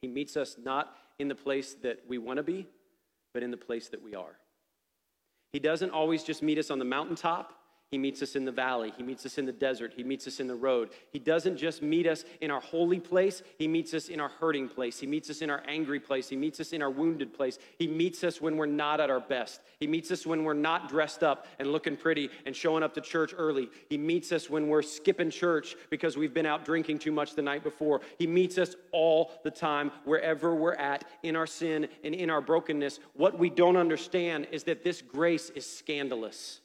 He 0.00 0.08
meets 0.08 0.36
us 0.36 0.56
not 0.62 0.94
in 1.18 1.28
the 1.28 1.34
place 1.34 1.74
that 1.82 2.00
we 2.08 2.18
want 2.18 2.38
to 2.38 2.42
be, 2.42 2.66
but 3.32 3.42
in 3.42 3.50
the 3.50 3.56
place 3.56 3.88
that 3.88 4.02
we 4.02 4.14
are. 4.14 4.36
He 5.52 5.58
doesn't 5.58 5.90
always 5.90 6.22
just 6.22 6.42
meet 6.42 6.58
us 6.58 6.70
on 6.70 6.78
the 6.78 6.84
mountaintop. 6.84 7.59
He 7.90 7.98
meets 7.98 8.22
us 8.22 8.36
in 8.36 8.44
the 8.44 8.52
valley. 8.52 8.92
He 8.96 9.02
meets 9.02 9.26
us 9.26 9.36
in 9.36 9.46
the 9.46 9.52
desert. 9.52 9.92
He 9.96 10.04
meets 10.04 10.28
us 10.28 10.38
in 10.38 10.46
the 10.46 10.54
road. 10.54 10.90
He 11.10 11.18
doesn't 11.18 11.56
just 11.56 11.82
meet 11.82 12.06
us 12.06 12.24
in 12.40 12.48
our 12.50 12.60
holy 12.60 13.00
place, 13.00 13.42
He 13.58 13.66
meets 13.66 13.94
us 13.94 14.08
in 14.08 14.20
our 14.20 14.28
hurting 14.28 14.68
place. 14.68 15.00
He 15.00 15.08
meets 15.08 15.28
us 15.28 15.42
in 15.42 15.50
our 15.50 15.62
angry 15.66 15.98
place. 15.98 16.28
He 16.28 16.36
meets 16.36 16.60
us 16.60 16.72
in 16.72 16.82
our 16.82 16.90
wounded 16.90 17.34
place. 17.34 17.58
He 17.78 17.88
meets 17.88 18.22
us 18.22 18.40
when 18.40 18.56
we're 18.56 18.66
not 18.66 19.00
at 19.00 19.10
our 19.10 19.18
best. 19.18 19.60
He 19.80 19.88
meets 19.88 20.12
us 20.12 20.24
when 20.24 20.44
we're 20.44 20.54
not 20.54 20.88
dressed 20.88 21.24
up 21.24 21.46
and 21.58 21.72
looking 21.72 21.96
pretty 21.96 22.30
and 22.46 22.54
showing 22.54 22.84
up 22.84 22.94
to 22.94 23.00
church 23.00 23.34
early. 23.36 23.68
He 23.88 23.98
meets 23.98 24.30
us 24.30 24.48
when 24.48 24.68
we're 24.68 24.82
skipping 24.82 25.30
church 25.30 25.74
because 25.90 26.16
we've 26.16 26.34
been 26.34 26.46
out 26.46 26.64
drinking 26.64 27.00
too 27.00 27.12
much 27.12 27.34
the 27.34 27.42
night 27.42 27.64
before. 27.64 28.02
He 28.18 28.26
meets 28.26 28.56
us 28.56 28.76
all 28.92 29.32
the 29.42 29.50
time, 29.50 29.90
wherever 30.04 30.54
we're 30.54 30.74
at, 30.74 31.04
in 31.24 31.34
our 31.34 31.46
sin 31.46 31.88
and 32.04 32.14
in 32.14 32.30
our 32.30 32.40
brokenness. 32.40 33.00
What 33.14 33.36
we 33.36 33.50
don't 33.50 33.76
understand 33.76 34.46
is 34.52 34.62
that 34.64 34.84
this 34.84 35.02
grace 35.02 35.50
is 35.50 35.66
scandalous 35.66 36.60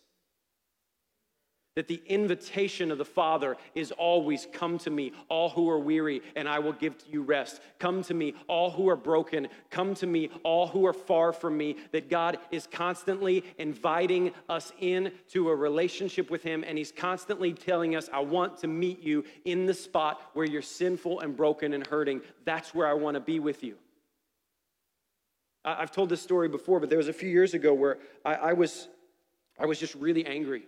that 1.75 1.89
the 1.89 2.01
invitation 2.07 2.89
of 2.89 2.97
the 2.97 3.05
Father 3.05 3.57
is 3.75 3.91
always 3.91 4.47
come 4.53 4.77
to 4.77 4.89
me, 4.89 5.11
all 5.27 5.49
who 5.49 5.69
are 5.69 5.79
weary, 5.79 6.21
and 6.35 6.47
I 6.47 6.59
will 6.59 6.71
give 6.71 6.97
to 6.99 7.11
you 7.11 7.21
rest. 7.21 7.59
Come 7.79 8.01
to 8.03 8.13
me, 8.13 8.33
all 8.47 8.71
who 8.71 8.87
are 8.87 8.95
broken. 8.95 9.49
Come 9.69 9.93
to 9.95 10.07
me, 10.07 10.29
all 10.43 10.67
who 10.67 10.85
are 10.85 10.93
far 10.93 11.33
from 11.33 11.57
me. 11.57 11.75
That 11.91 12.09
God 12.09 12.39
is 12.49 12.65
constantly 12.65 13.43
inviting 13.57 14.31
us 14.47 14.71
into 14.79 15.49
a 15.49 15.55
relationship 15.55 16.31
with 16.31 16.43
Him, 16.43 16.63
and 16.65 16.77
He's 16.77 16.93
constantly 16.93 17.51
telling 17.51 17.95
us, 17.95 18.09
I 18.13 18.19
want 18.19 18.57
to 18.59 18.67
meet 18.67 19.03
you 19.03 19.25
in 19.43 19.65
the 19.65 19.73
spot 19.73 20.21
where 20.33 20.45
you're 20.45 20.61
sinful 20.61 21.19
and 21.19 21.35
broken 21.35 21.73
and 21.73 21.85
hurting. 21.85 22.21
That's 22.45 22.73
where 22.73 22.87
I 22.87 22.93
want 22.93 23.15
to 23.15 23.21
be 23.21 23.39
with 23.41 23.63
you. 23.63 23.75
I've 25.65 25.91
told 25.91 26.09
this 26.09 26.21
story 26.21 26.47
before, 26.47 26.79
but 26.79 26.89
there 26.89 26.99
was 26.99 27.07
a 27.07 27.13
few 27.13 27.29
years 27.29 27.53
ago 27.53 27.73
where 27.73 27.97
I, 28.23 28.35
I 28.35 28.53
was, 28.53 28.87
I 29.59 29.65
was 29.65 29.79
just 29.79 29.95
really 29.95 30.25
angry. 30.25 30.67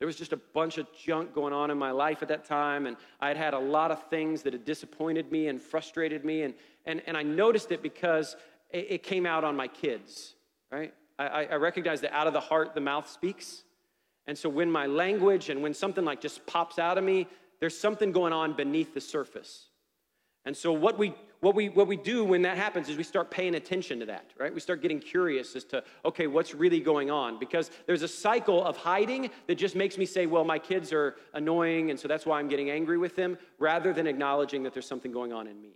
There 0.00 0.06
was 0.06 0.16
just 0.16 0.32
a 0.32 0.38
bunch 0.38 0.78
of 0.78 0.86
junk 0.92 1.34
going 1.34 1.52
on 1.52 1.70
in 1.70 1.78
my 1.78 1.90
life 1.90 2.22
at 2.22 2.28
that 2.28 2.44
time, 2.44 2.86
and 2.86 2.96
I 3.20 3.28
had 3.28 3.36
had 3.36 3.54
a 3.54 3.58
lot 3.58 3.90
of 3.90 4.02
things 4.08 4.42
that 4.42 4.52
had 4.54 4.64
disappointed 4.64 5.30
me 5.30 5.46
and 5.48 5.60
frustrated 5.60 6.24
me, 6.24 6.42
and, 6.42 6.54
and, 6.86 7.02
and 7.06 7.16
I 7.16 7.22
noticed 7.22 7.70
it 7.70 7.82
because 7.82 8.34
it, 8.70 8.86
it 8.88 9.02
came 9.02 9.26
out 9.26 9.44
on 9.44 9.54
my 9.54 9.68
kids, 9.68 10.34
right? 10.72 10.94
I, 11.18 11.44
I 11.44 11.54
recognized 11.56 12.02
that 12.02 12.14
out 12.14 12.26
of 12.26 12.32
the 12.32 12.40
heart, 12.40 12.74
the 12.74 12.80
mouth 12.80 13.08
speaks. 13.08 13.62
And 14.26 14.38
so 14.38 14.48
when 14.48 14.70
my 14.70 14.86
language 14.86 15.50
and 15.50 15.62
when 15.62 15.74
something 15.74 16.04
like 16.04 16.20
just 16.20 16.46
pops 16.46 16.78
out 16.78 16.96
of 16.96 17.04
me, 17.04 17.26
there's 17.60 17.78
something 17.78 18.10
going 18.10 18.32
on 18.32 18.54
beneath 18.54 18.94
the 18.94 19.00
surface. 19.00 19.66
And 20.44 20.56
so 20.56 20.72
what 20.72 20.98
we 20.98 21.14
what 21.40 21.54
we 21.54 21.68
what 21.68 21.86
we 21.86 21.96
do 21.96 22.24
when 22.24 22.42
that 22.42 22.56
happens 22.56 22.88
is 22.88 22.96
we 22.96 23.02
start 23.02 23.30
paying 23.30 23.54
attention 23.54 24.00
to 24.00 24.06
that, 24.06 24.32
right? 24.38 24.52
We 24.52 24.60
start 24.60 24.82
getting 24.82 25.00
curious 25.00 25.56
as 25.56 25.64
to 25.64 25.82
okay, 26.04 26.26
what's 26.26 26.54
really 26.54 26.80
going 26.80 27.10
on 27.10 27.38
because 27.38 27.70
there's 27.86 28.02
a 28.02 28.08
cycle 28.08 28.64
of 28.64 28.76
hiding 28.76 29.30
that 29.46 29.56
just 29.56 29.76
makes 29.76 29.98
me 29.98 30.06
say, 30.06 30.26
well, 30.26 30.44
my 30.44 30.58
kids 30.58 30.92
are 30.92 31.16
annoying 31.34 31.90
and 31.90 31.98
so 31.98 32.08
that's 32.08 32.26
why 32.26 32.38
I'm 32.38 32.48
getting 32.48 32.70
angry 32.70 32.98
with 32.98 33.16
them 33.16 33.38
rather 33.58 33.92
than 33.92 34.06
acknowledging 34.06 34.62
that 34.64 34.72
there's 34.72 34.86
something 34.86 35.12
going 35.12 35.32
on 35.32 35.46
in 35.46 35.60
me. 35.60 35.70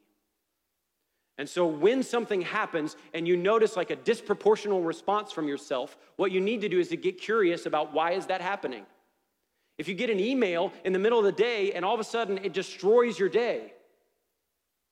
And 1.37 1.49
so 1.49 1.67
when 1.67 2.03
something 2.03 2.43
happens 2.43 2.97
and 3.13 3.27
you 3.27 3.37
notice 3.37 3.77
like 3.77 3.91
a 3.91 3.97
disproportional 3.97 4.87
response 4.87 5.33
from 5.33 5.49
yourself, 5.49 5.97
what 6.17 6.31
you 6.31 6.41
need 6.41 6.61
to 6.61 6.69
do 6.69 6.79
is 6.79 6.89
to 6.89 6.97
get 6.97 7.21
curious 7.21 7.67
about 7.67 7.93
why 7.93 8.13
is 8.13 8.27
that 8.27 8.41
happening? 8.41 8.87
If 9.77 9.89
you 9.89 9.95
get 9.95 10.11
an 10.11 10.21
email 10.21 10.73
in 10.85 10.93
the 10.93 11.01
middle 11.01 11.19
of 11.19 11.25
the 11.25 11.33
day 11.33 11.73
and 11.73 11.85
all 11.85 11.95
of 11.95 12.01
a 12.01 12.05
sudden 12.05 12.39
it 12.39 12.53
destroys 12.53 13.19
your 13.19 13.29
day, 13.29 13.73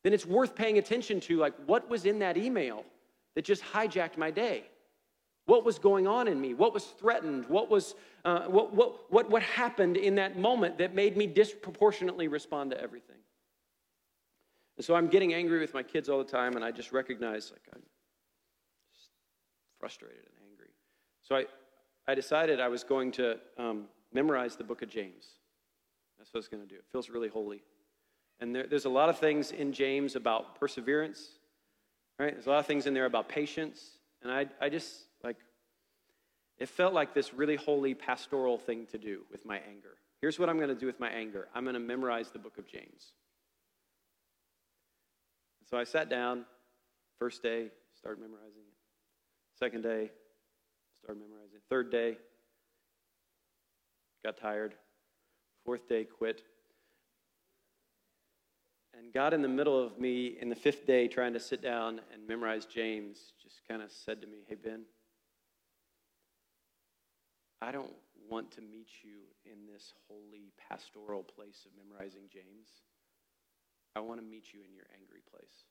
then 0.02 0.12
it's 0.12 0.26
worth 0.26 0.54
paying 0.54 0.78
attention 0.78 1.20
to 1.20 1.38
like 1.38 1.54
what 1.66 1.88
was 1.88 2.06
in 2.06 2.18
that 2.20 2.36
email 2.36 2.84
that 3.34 3.44
just 3.44 3.62
hijacked 3.62 4.16
my 4.16 4.30
day? 4.30 4.64
What 5.46 5.64
was 5.64 5.78
going 5.78 6.06
on 6.06 6.28
in 6.28 6.40
me? 6.40 6.54
What 6.54 6.72
was 6.72 6.84
threatened? 6.84 7.46
What 7.48 7.68
was 7.68 7.94
uh, 8.24 8.42
what, 8.42 8.72
what, 8.72 9.12
what, 9.12 9.30
what 9.30 9.42
happened 9.42 9.96
in 9.96 10.14
that 10.14 10.38
moment 10.38 10.78
that 10.78 10.94
made 10.94 11.16
me 11.16 11.26
disproportionately 11.26 12.28
respond 12.28 12.70
to 12.70 12.80
everything? 12.80 13.16
And 14.76 14.84
so 14.84 14.94
i'm 14.94 15.08
getting 15.08 15.34
angry 15.34 15.60
with 15.60 15.74
my 15.74 15.82
kids 15.82 16.08
all 16.08 16.18
the 16.18 16.24
time 16.30 16.56
and 16.56 16.64
i 16.64 16.70
just 16.70 16.92
recognize 16.92 17.50
like 17.52 17.62
i'm 17.74 17.82
just 18.92 19.10
frustrated 19.78 20.24
and 20.24 20.50
angry. 20.50 20.70
So 21.22 21.36
i, 21.36 21.44
I 22.10 22.14
decided 22.14 22.60
i 22.60 22.68
was 22.68 22.84
going 22.84 23.12
to 23.12 23.38
um, 23.58 23.84
memorize 24.12 24.56
the 24.56 24.64
book 24.64 24.82
of 24.82 24.88
james. 24.88 25.26
That's 26.18 26.32
what 26.32 26.38
i 26.38 26.40
was 26.40 26.48
going 26.48 26.62
to 26.62 26.68
do. 26.68 26.76
It 26.76 26.84
feels 26.90 27.10
really 27.10 27.28
holy 27.28 27.62
and 28.42 28.52
there, 28.52 28.66
there's 28.66 28.86
a 28.86 28.90
lot 28.90 29.08
of 29.08 29.18
things 29.18 29.52
in 29.52 29.72
James 29.72 30.16
about 30.16 30.58
perseverance, 30.58 31.28
right? 32.18 32.34
There's 32.34 32.48
a 32.48 32.50
lot 32.50 32.58
of 32.58 32.66
things 32.66 32.88
in 32.88 32.92
there 32.92 33.04
about 33.04 33.28
patience. 33.28 33.98
And 34.20 34.32
I, 34.32 34.46
I 34.60 34.68
just, 34.68 34.92
like, 35.22 35.36
it 36.58 36.68
felt 36.68 36.92
like 36.92 37.14
this 37.14 37.32
really 37.32 37.54
holy 37.54 37.94
pastoral 37.94 38.58
thing 38.58 38.86
to 38.86 38.98
do 38.98 39.20
with 39.30 39.46
my 39.46 39.60
anger. 39.68 39.94
Here's 40.20 40.40
what 40.40 40.48
I'm 40.48 40.56
going 40.56 40.70
to 40.70 40.74
do 40.74 40.86
with 40.86 40.98
my 40.98 41.08
anger 41.08 41.46
I'm 41.54 41.62
going 41.62 41.74
to 41.74 41.80
memorize 41.80 42.30
the 42.30 42.40
book 42.40 42.58
of 42.58 42.66
James. 42.66 43.12
So 45.70 45.78
I 45.78 45.84
sat 45.84 46.10
down, 46.10 46.44
first 47.20 47.44
day, 47.44 47.68
started 47.96 48.20
memorizing 48.20 48.62
it. 48.66 48.74
Second 49.56 49.82
day, 49.82 50.10
started 51.00 51.20
memorizing 51.20 51.58
it. 51.58 51.62
Third 51.70 51.92
day, 51.92 52.16
got 54.24 54.36
tired. 54.36 54.74
Fourth 55.64 55.88
day, 55.88 56.02
quit. 56.02 56.42
And 58.94 59.12
God, 59.12 59.32
in 59.32 59.42
the 59.42 59.48
middle 59.48 59.82
of 59.82 59.98
me 59.98 60.36
in 60.40 60.48
the 60.48 60.54
fifth 60.54 60.86
day 60.86 61.08
trying 61.08 61.32
to 61.32 61.40
sit 61.40 61.62
down 61.62 62.00
and 62.12 62.26
memorize 62.26 62.66
James, 62.66 63.32
just 63.42 63.62
kind 63.68 63.82
of 63.82 63.90
said 63.90 64.20
to 64.20 64.26
me, 64.26 64.44
Hey, 64.46 64.56
Ben, 64.56 64.82
I 67.60 67.72
don't 67.72 67.92
want 68.28 68.50
to 68.52 68.60
meet 68.60 68.88
you 69.02 69.20
in 69.44 69.66
this 69.72 69.92
holy 70.08 70.52
pastoral 70.68 71.22
place 71.22 71.66
of 71.66 71.72
memorizing 71.76 72.22
James. 72.32 72.68
I 73.94 74.00
want 74.00 74.20
to 74.20 74.26
meet 74.26 74.52
you 74.52 74.60
in 74.66 74.74
your 74.74 74.86
angry 74.94 75.20
place. 75.30 75.64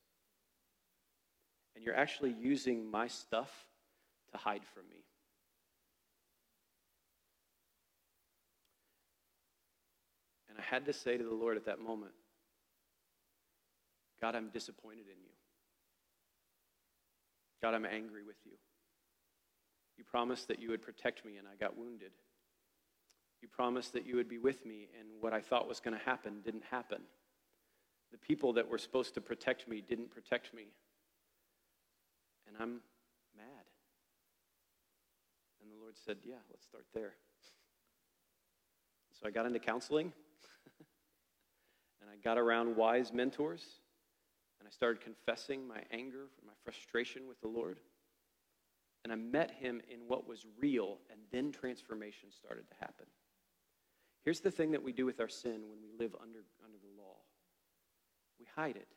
And 1.76 1.84
you're 1.84 1.95
actually 1.95 2.36
using 2.39 2.89
my 2.89 3.07
stuff 3.07 3.49
to 4.32 4.38
hide 4.38 4.65
from 4.74 4.84
me. 4.89 5.03
And 10.49 10.57
I 10.59 10.61
had 10.61 10.86
to 10.86 10.93
say 10.93 11.17
to 11.17 11.24
the 11.24 11.34
Lord 11.34 11.57
at 11.57 11.65
that 11.65 11.80
moment, 11.80 12.11
God, 14.22 14.36
I'm 14.36 14.49
disappointed 14.49 15.05
in 15.07 15.19
you. 15.24 15.32
God, 17.61 17.74
I'm 17.74 17.86
angry 17.86 18.24
with 18.24 18.38
you. 18.45 18.53
You 19.97 20.03
promised 20.03 20.47
that 20.47 20.59
you 20.59 20.69
would 20.69 20.82
protect 20.82 21.26
me, 21.26 21.38
and 21.38 21.47
I 21.47 21.55
got 21.59 21.78
wounded. 21.78 22.11
You 23.41 23.47
promised 23.47 23.93
that 23.93 24.05
you 24.05 24.15
would 24.15 24.30
be 24.30 24.38
with 24.38 24.65
me, 24.65 24.88
and 24.99 25.09
what 25.19 25.34
I 25.34 25.41
thought 25.41 25.67
was 25.67 25.80
going 25.80 25.97
to 25.97 26.03
happen 26.05 26.41
didn't 26.43 26.63
happen. 26.69 27.01
The 28.11 28.17
people 28.17 28.53
that 28.53 28.69
were 28.69 28.78
supposed 28.78 29.15
to 29.15 29.22
protect 29.22 29.67
me 29.67 29.82
didn't 29.82 30.11
protect 30.11 30.53
me. 30.53 30.67
And 32.47 32.55
I'm 32.59 32.82
mad. 33.36 33.65
And 35.61 35.72
the 35.72 35.80
Lord 35.80 35.95
said, 35.97 36.17
Yeah, 36.24 36.36
let's 36.49 36.65
start 36.65 36.86
there. 36.93 37.13
So 39.19 39.28
I 39.28 39.32
got 39.32 39.45
into 39.45 39.59
counseling, 39.59 40.11
and 42.01 42.09
I 42.09 42.15
got 42.24 42.38
around 42.38 42.76
wise 42.76 43.13
mentors, 43.13 43.80
and 44.62 44.68
I 44.68 44.72
started 44.72 45.01
confessing 45.01 45.68
my 45.68 45.82
anger, 45.91 46.28
my 46.45 46.53
frustration 46.64 47.28
with 47.28 47.41
the 47.41 47.47
Lord. 47.47 47.80
And 49.03 49.12
I 49.12 49.16
met 49.16 49.49
him 49.49 49.82
in 49.91 50.01
what 50.07 50.28
was 50.28 50.45
real, 50.59 50.99
and 51.09 51.20
then 51.32 51.51
transformation 51.51 52.30
started 52.32 52.70
to 52.70 52.76
happen. 52.80 53.07
Here's 54.24 54.39
the 54.39 54.51
thing 54.51 54.70
that 54.72 54.84
we 54.84 54.91
do 54.91 55.07
with 55.07 55.20
our 55.20 55.28
sin 55.28 55.64
when 55.68 55.82
we 55.82 55.89
live 55.97 56.16
under, 56.22 56.45
under 56.64 56.78
the 56.78 57.01
law 57.01 57.18
we 58.41 58.47
hide 58.55 58.76
it. 58.76 58.88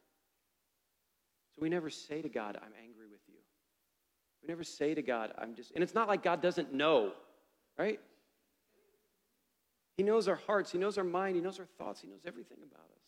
So 1.54 1.62
we 1.62 1.68
never 1.68 1.90
say 1.90 2.22
to 2.22 2.28
God, 2.28 2.56
I'm 2.56 2.72
angry 2.82 3.06
with 3.10 3.20
you. 3.28 3.34
We 4.42 4.48
never 4.48 4.64
say 4.64 4.94
to 4.94 5.02
God, 5.02 5.32
I'm 5.38 5.54
just, 5.54 5.72
and 5.72 5.82
it's 5.82 5.94
not 5.94 6.08
like 6.08 6.22
God 6.22 6.40
doesn't 6.40 6.72
know, 6.72 7.12
right? 7.78 8.00
He 9.96 10.02
knows 10.02 10.26
our 10.26 10.40
hearts, 10.46 10.72
He 10.72 10.78
knows 10.78 10.98
our 10.98 11.04
mind, 11.04 11.36
He 11.36 11.42
knows 11.42 11.60
our 11.60 11.68
thoughts, 11.78 12.00
He 12.00 12.08
knows 12.08 12.22
everything 12.26 12.58
about 12.62 12.86
us. 12.86 13.03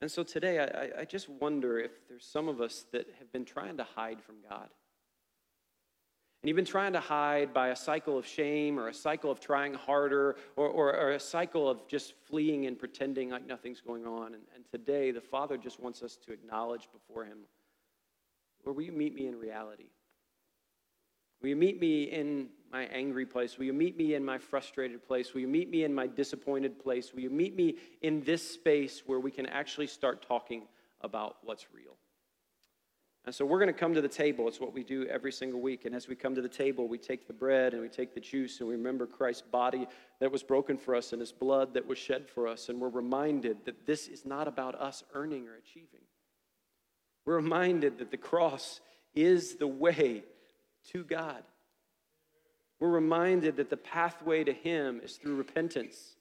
And 0.00 0.10
so 0.10 0.22
today, 0.22 0.58
I, 0.58 1.00
I 1.02 1.04
just 1.04 1.28
wonder 1.28 1.78
if 1.78 1.90
there's 2.08 2.24
some 2.24 2.48
of 2.48 2.60
us 2.60 2.86
that 2.92 3.06
have 3.18 3.30
been 3.32 3.44
trying 3.44 3.76
to 3.76 3.84
hide 3.84 4.22
from 4.22 4.36
God. 4.48 4.68
And 6.42 6.48
you've 6.48 6.56
been 6.56 6.64
trying 6.64 6.94
to 6.94 7.00
hide 7.00 7.52
by 7.52 7.68
a 7.68 7.76
cycle 7.76 8.16
of 8.16 8.26
shame 8.26 8.78
or 8.78 8.88
a 8.88 8.94
cycle 8.94 9.30
of 9.30 9.40
trying 9.40 9.74
harder 9.74 10.36
or, 10.56 10.68
or, 10.68 10.96
or 10.96 11.10
a 11.10 11.20
cycle 11.20 11.68
of 11.68 11.86
just 11.86 12.14
fleeing 12.24 12.64
and 12.64 12.78
pretending 12.78 13.30
like 13.30 13.46
nothing's 13.46 13.82
going 13.82 14.06
on. 14.06 14.34
And, 14.34 14.42
and 14.54 14.64
today, 14.70 15.10
the 15.10 15.20
Father 15.20 15.58
just 15.58 15.80
wants 15.80 16.02
us 16.02 16.16
to 16.24 16.32
acknowledge 16.32 16.88
before 16.92 17.24
Him 17.24 17.40
Lord, 18.64 18.76
will 18.76 18.84
you 18.84 18.92
meet 18.92 19.14
me 19.14 19.26
in 19.26 19.38
reality? 19.38 19.88
Will 21.40 21.48
you 21.48 21.56
meet 21.56 21.80
me 21.80 22.04
in 22.04 22.48
my 22.70 22.84
angry 22.84 23.26
place? 23.26 23.58
Will 23.58 23.66
you 23.66 23.72
meet 23.72 23.96
me 23.96 24.14
in 24.14 24.24
my 24.24 24.38
frustrated 24.38 25.06
place? 25.06 25.34
Will 25.34 25.40
you 25.40 25.48
meet 25.48 25.70
me 25.70 25.84
in 25.84 25.94
my 25.94 26.06
disappointed 26.06 26.78
place? 26.78 27.12
Will 27.12 27.20
you 27.20 27.30
meet 27.30 27.56
me 27.56 27.76
in 28.02 28.22
this 28.22 28.48
space 28.48 29.02
where 29.06 29.20
we 29.20 29.30
can 29.30 29.46
actually 29.46 29.86
start 29.86 30.24
talking 30.26 30.62
about 31.00 31.36
what's 31.42 31.66
real? 31.74 31.96
And 33.26 33.34
so 33.34 33.44
we're 33.44 33.58
going 33.58 33.72
to 33.72 33.78
come 33.78 33.92
to 33.94 34.00
the 34.00 34.08
table. 34.08 34.48
It's 34.48 34.60
what 34.60 34.72
we 34.72 34.82
do 34.82 35.04
every 35.06 35.30
single 35.30 35.60
week. 35.60 35.84
And 35.84 35.94
as 35.94 36.08
we 36.08 36.14
come 36.14 36.34
to 36.34 36.40
the 36.40 36.48
table, 36.48 36.88
we 36.88 36.96
take 36.96 37.26
the 37.26 37.34
bread 37.34 37.74
and 37.74 37.82
we 37.82 37.88
take 37.88 38.14
the 38.14 38.20
juice 38.20 38.60
and 38.60 38.68
we 38.68 38.74
remember 38.74 39.06
Christ's 39.06 39.42
body 39.42 39.86
that 40.20 40.32
was 40.32 40.42
broken 40.42 40.78
for 40.78 40.94
us 40.94 41.12
and 41.12 41.20
his 41.20 41.32
blood 41.32 41.74
that 41.74 41.86
was 41.86 41.98
shed 41.98 42.28
for 42.28 42.48
us. 42.48 42.70
And 42.70 42.80
we're 42.80 42.88
reminded 42.88 43.66
that 43.66 43.86
this 43.86 44.08
is 44.08 44.24
not 44.24 44.48
about 44.48 44.74
us 44.74 45.04
earning 45.12 45.48
or 45.48 45.54
achieving. 45.54 46.00
We're 47.26 47.36
reminded 47.36 47.98
that 47.98 48.10
the 48.10 48.16
cross 48.16 48.80
is 49.14 49.56
the 49.56 49.66
way 49.66 50.24
to 50.92 51.04
God. 51.04 51.42
We're 52.80 52.88
reminded 52.88 53.56
that 53.56 53.68
the 53.68 53.76
pathway 53.76 54.42
to 54.44 54.52
Him 54.52 55.00
is 55.04 55.16
through 55.16 55.36
repentance, 55.36 56.16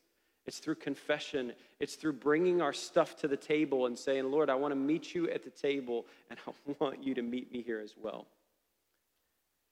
it's 0.45 0.59
through 0.59 0.75
confession, 0.75 1.53
it's 1.79 1.95
through 1.95 2.13
bringing 2.13 2.61
our 2.61 2.73
stuff 2.73 3.15
to 3.21 3.27
the 3.27 3.37
table 3.37 3.85
and 3.85 3.97
saying, 3.97 4.29
Lord, 4.29 4.49
I 4.49 4.55
want 4.55 4.73
to 4.73 4.75
meet 4.75 5.15
you 5.15 5.29
at 5.29 5.43
the 5.43 5.49
table, 5.49 6.05
and 6.29 6.37
I 6.45 6.73
want 6.79 7.03
you 7.03 7.13
to 7.15 7.21
meet 7.21 7.51
me 7.51 7.61
here 7.61 7.79
as 7.79 7.95
well. 7.97 8.27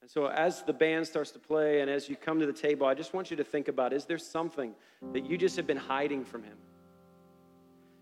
And 0.02 0.10
so, 0.10 0.28
as 0.28 0.64
the 0.64 0.74
band 0.74 1.08
starts 1.08 1.32
to 1.32 1.40
play 1.40 1.82
and 1.82 1.90
as 1.90 2.08
you 2.08 2.16
come 2.16 2.40
to 2.40 2.46
the 2.46 2.54
table, 2.54 2.88
I 2.88 2.94
just 2.94 3.14
want 3.14 3.30
you 3.32 3.38
to 3.38 3.44
think 3.44 3.68
about 3.68 3.92
is 3.94 4.06
there 4.06 4.18
something 4.18 4.74
that 5.12 5.26
you 5.26 5.38
just 5.38 5.56
have 5.58 5.68
been 5.68 5.76
hiding 5.76 6.24
from 6.24 6.44
Him? 6.44 6.58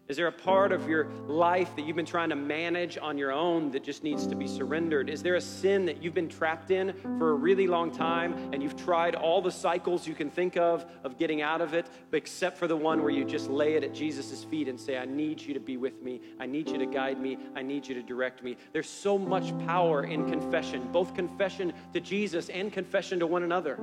Is 0.08 0.18
there 0.18 0.28
a 0.28 0.32
part 0.32 0.72
of 0.72 0.88
your 0.88 1.08
life 1.28 1.76
that 1.76 1.82
you've 1.82 1.96
been 1.96 2.06
trying 2.06 2.30
to 2.30 2.36
manage 2.36 2.96
on 3.00 3.18
your 3.18 3.32
own 3.32 3.72
that 3.72 3.84
just 3.84 4.04
needs 4.04 4.28
to 4.28 4.36
be 4.36 4.48
surrendered? 4.48 5.10
Is 5.10 5.24
there 5.24 5.34
a 5.34 5.42
sin 5.42 5.84
that 5.88 6.04
you've 6.04 6.14
been 6.14 6.30
trapped 6.30 6.70
in 6.70 6.94
for 7.18 7.32
a 7.32 7.34
really 7.34 7.66
long 7.66 7.90
time 7.90 8.36
and 8.54 8.62
you've 8.62 8.76
tried 8.76 9.16
all 9.16 9.42
the 9.42 9.52
cycles 9.52 10.08
you 10.08 10.14
can 10.14 10.30
think 10.30 10.58
of 10.58 10.86
of 11.04 11.18
getting 11.18 11.42
out 11.42 11.60
of 11.60 11.74
it, 11.74 11.88
except 12.12 12.60
for 12.60 12.68
the 12.68 12.76
one 12.76 13.02
where 13.02 13.10
you 13.10 13.26
just 13.26 13.50
lay 13.50 13.74
it 13.74 13.84
at 13.84 13.96
Jesus' 13.96 14.44
feet 14.44 14.68
and 14.68 14.80
say, 14.80 15.00
I 15.00 15.06
need 15.06 15.42
you 15.42 15.56
to 15.56 15.60
be 15.60 15.76
with 15.76 16.00
me. 16.04 16.22
I 16.40 16.46
need 16.46 16.70
you 16.70 16.78
to 16.78 16.86
guide 16.86 17.20
me. 17.20 17.40
I 17.56 17.64
need 17.64 17.88
you 17.88 17.96
to 17.96 18.04
direct 18.04 18.44
me. 18.44 18.58
There's 18.74 18.90
so 18.90 19.18
much 19.18 19.58
power 19.66 20.04
in 20.04 20.30
confession, 20.30 20.88
both 20.92 21.16
confession 21.16 21.74
to 21.94 22.00
Jesus 22.00 22.50
and 22.50 22.72
confession 22.72 23.18
to 23.20 23.28
one 23.28 23.42
another. 23.42 23.80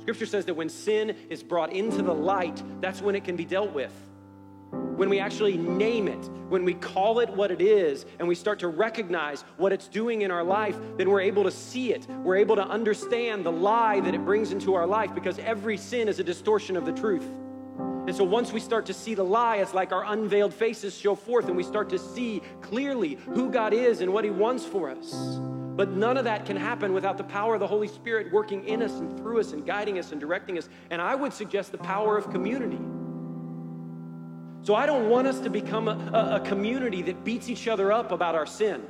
Scripture 0.00 0.26
says 0.26 0.46
that 0.46 0.54
when 0.54 0.68
sin 0.68 1.16
is 1.30 1.44
brought 1.44 1.72
into 1.72 2.02
the 2.02 2.12
light, 2.12 2.60
that's 2.80 3.00
when 3.00 3.14
it 3.14 3.22
can 3.22 3.36
be 3.36 3.44
dealt 3.44 3.72
with 3.72 3.92
when 4.96 5.08
we 5.08 5.18
actually 5.18 5.56
name 5.56 6.08
it, 6.08 6.30
when 6.48 6.64
we 6.64 6.74
call 6.74 7.20
it 7.20 7.28
what 7.30 7.50
it 7.50 7.60
is, 7.60 8.06
and 8.18 8.28
we 8.28 8.34
start 8.34 8.58
to 8.60 8.68
recognize 8.68 9.42
what 9.56 9.72
it's 9.72 9.88
doing 9.88 10.22
in 10.22 10.30
our 10.30 10.44
life, 10.44 10.76
then 10.96 11.10
we're 11.10 11.20
able 11.20 11.44
to 11.44 11.50
see 11.50 11.92
it. 11.92 12.06
We're 12.08 12.36
able 12.36 12.56
to 12.56 12.66
understand 12.66 13.44
the 13.44 13.52
lie 13.52 14.00
that 14.00 14.14
it 14.14 14.24
brings 14.24 14.52
into 14.52 14.74
our 14.74 14.86
life 14.86 15.14
because 15.14 15.38
every 15.38 15.76
sin 15.76 16.08
is 16.08 16.20
a 16.20 16.24
distortion 16.24 16.76
of 16.76 16.84
the 16.84 16.92
truth. 16.92 17.26
And 18.06 18.14
so 18.14 18.22
once 18.22 18.52
we 18.52 18.60
start 18.60 18.86
to 18.86 18.94
see 18.94 19.14
the 19.14 19.24
lie, 19.24 19.56
it's 19.56 19.72
like 19.72 19.90
our 19.90 20.04
unveiled 20.04 20.52
faces 20.52 20.94
show 20.96 21.14
forth, 21.14 21.46
and 21.46 21.56
we 21.56 21.62
start 21.62 21.88
to 21.88 21.98
see 21.98 22.42
clearly 22.60 23.14
who 23.14 23.50
God 23.50 23.72
is 23.72 24.00
and 24.00 24.12
what 24.12 24.24
He 24.24 24.30
wants 24.30 24.64
for 24.64 24.90
us. 24.90 25.38
But 25.74 25.90
none 25.90 26.16
of 26.16 26.24
that 26.24 26.46
can 26.46 26.56
happen 26.56 26.92
without 26.92 27.16
the 27.16 27.24
power 27.24 27.54
of 27.54 27.60
the 27.60 27.66
Holy 27.66 27.88
Spirit 27.88 28.32
working 28.32 28.64
in 28.68 28.82
us 28.82 28.92
and 28.92 29.18
through 29.18 29.40
us 29.40 29.52
and 29.52 29.66
guiding 29.66 29.98
us 29.98 30.12
and 30.12 30.20
directing 30.20 30.56
us. 30.56 30.68
And 30.90 31.02
I 31.02 31.14
would 31.14 31.32
suggest 31.32 31.72
the 31.72 31.78
power 31.78 32.16
of 32.16 32.30
community. 32.30 32.78
So 34.64 34.74
I 34.74 34.86
don't 34.86 35.10
want 35.10 35.26
us 35.26 35.40
to 35.40 35.50
become 35.50 35.88
a, 35.88 36.40
a, 36.40 36.40
community 36.40 37.02
that 37.02 37.22
beats 37.22 37.50
each 37.50 37.68
other 37.68 37.92
up 37.92 38.12
about 38.12 38.34
our 38.34 38.46
sin. 38.46 38.82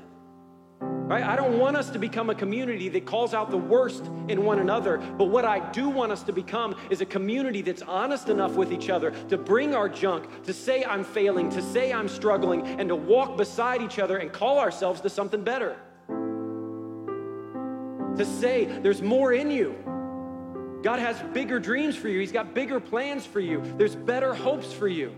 Right? 0.81 1.25
I 1.25 1.35
don't 1.35 1.59
want 1.59 1.77
us 1.77 1.91
to 1.91 1.99
become 1.99 2.31
a 2.31 2.35
community 2.35 2.89
that 2.91 3.07
calls 3.07 3.35
out 3.35 3.51
the 3.51 3.59
worst 3.59 4.07
in 4.29 4.45
one 4.45 4.61
another. 4.61 4.99
But 4.99 5.25
what 5.25 5.45
I 5.45 5.73
do 5.73 5.89
want 5.89 6.13
us 6.13 6.23
to 6.23 6.33
become 6.33 6.77
is 6.91 7.01
a 7.01 7.05
community 7.05 7.61
that's 7.61 7.83
honest 7.83 8.29
enough 8.29 8.53
with 8.53 8.73
each 8.73 8.89
other 8.89 9.11
to 9.31 9.37
bring 9.37 9.75
our 9.75 9.89
junk, 9.89 10.45
to 10.45 10.53
say 10.53 10.85
I'm 10.85 11.03
failing, 11.03 11.51
to 11.51 11.61
say 11.61 11.93
I'm 11.93 12.09
struggling, 12.09 12.65
and 12.79 12.89
to 12.89 12.95
walk 12.95 13.37
beside 13.37 13.83
each 13.83 13.99
other 13.99 14.19
and 14.19 14.33
call 14.33 14.61
ourselves 14.61 15.01
to 15.01 15.11
something 15.11 15.43
better. 15.43 15.77
To 18.17 18.25
say 18.25 18.67
there's 18.67 19.03
more 19.03 19.33
in 19.33 19.51
you. 19.51 19.75
God 20.85 21.01
has 21.01 21.21
bigger 21.33 21.59
dreams 21.59 21.97
for 21.97 22.09
you, 22.09 22.21
He's 22.21 22.31
got 22.31 22.55
bigger 22.55 22.79
plans 22.79 23.27
for 23.27 23.41
you, 23.41 23.61
there's 23.77 23.97
better 23.97 24.35
hopes 24.35 24.73
for 24.73 24.87
you. 24.87 25.17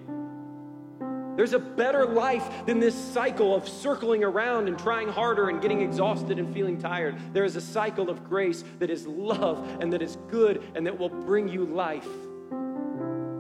There's 1.37 1.53
a 1.53 1.59
better 1.59 2.07
life 2.07 2.49
than 2.65 2.81
this 2.81 2.95
cycle 2.95 3.55
of 3.55 3.69
circling 3.69 4.25
around 4.25 4.69
and 4.69 4.79
trying 4.79 5.09
harder 5.09 5.51
and 5.51 5.61
getting 5.61 5.83
exhausted 5.83 6.39
and 6.39 6.53
feeling 6.53 6.79
tired. 6.79 7.17
There 7.33 7.45
is 7.45 7.57
a 7.57 7.61
cycle 7.61 8.09
of 8.09 8.25
grace 8.25 8.65
that 8.79 8.91
is 8.91 9.07
love 9.07 9.79
and 9.81 9.93
that 9.93 10.03
is 10.03 10.17
good 10.29 10.63
and 10.75 10.87
that 10.87 10.99
will 10.99 11.11
bring 11.11 11.49
you 11.49 11.67
life. 11.67 12.09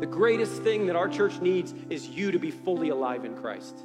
The 0.01 0.07
greatest 0.07 0.63
thing 0.63 0.87
that 0.87 0.97
our 0.97 1.09
church 1.09 1.41
needs 1.41 1.75
is 1.89 2.07
you 2.07 2.31
to 2.31 2.39
be 2.39 2.51
fully 2.51 2.91
alive 2.91 3.25
in 3.25 3.35
Christ. 3.35 3.79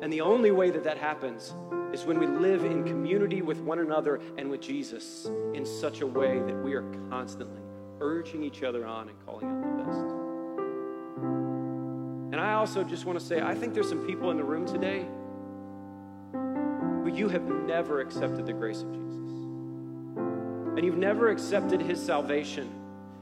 And 0.00 0.10
the 0.10 0.22
only 0.22 0.50
way 0.50 0.70
that 0.70 0.84
that 0.84 0.96
happens 0.96 1.54
is 1.92 2.04
when 2.04 2.18
we 2.18 2.26
live 2.26 2.64
in 2.64 2.84
community 2.84 3.42
with 3.42 3.58
one 3.60 3.78
another 3.78 4.20
and 4.38 4.50
with 4.50 4.62
Jesus 4.62 5.26
in 5.54 5.66
such 5.66 6.00
a 6.00 6.06
way 6.06 6.38
that 6.38 6.56
we 6.62 6.74
are 6.74 6.90
constantly 7.10 7.60
urging 8.00 8.42
each 8.42 8.62
other 8.62 8.86
on 8.86 9.08
and 9.08 9.26
calling 9.26 9.46
out 9.46 9.78
the 9.78 9.84
best. 9.84 10.15
And 12.36 12.44
I 12.44 12.52
also 12.52 12.84
just 12.84 13.06
want 13.06 13.18
to 13.18 13.24
say, 13.24 13.40
I 13.40 13.54
think 13.54 13.72
there's 13.72 13.88
some 13.88 14.06
people 14.06 14.30
in 14.30 14.36
the 14.36 14.44
room 14.44 14.66
today 14.66 15.06
who 16.32 17.10
you 17.10 17.30
have 17.30 17.44
never 17.44 18.02
accepted 18.02 18.44
the 18.44 18.52
grace 18.52 18.82
of 18.82 18.92
Jesus. 18.92 19.32
And 20.76 20.84
you've 20.84 20.98
never 20.98 21.30
accepted 21.30 21.80
his 21.80 21.98
salvation 21.98 22.70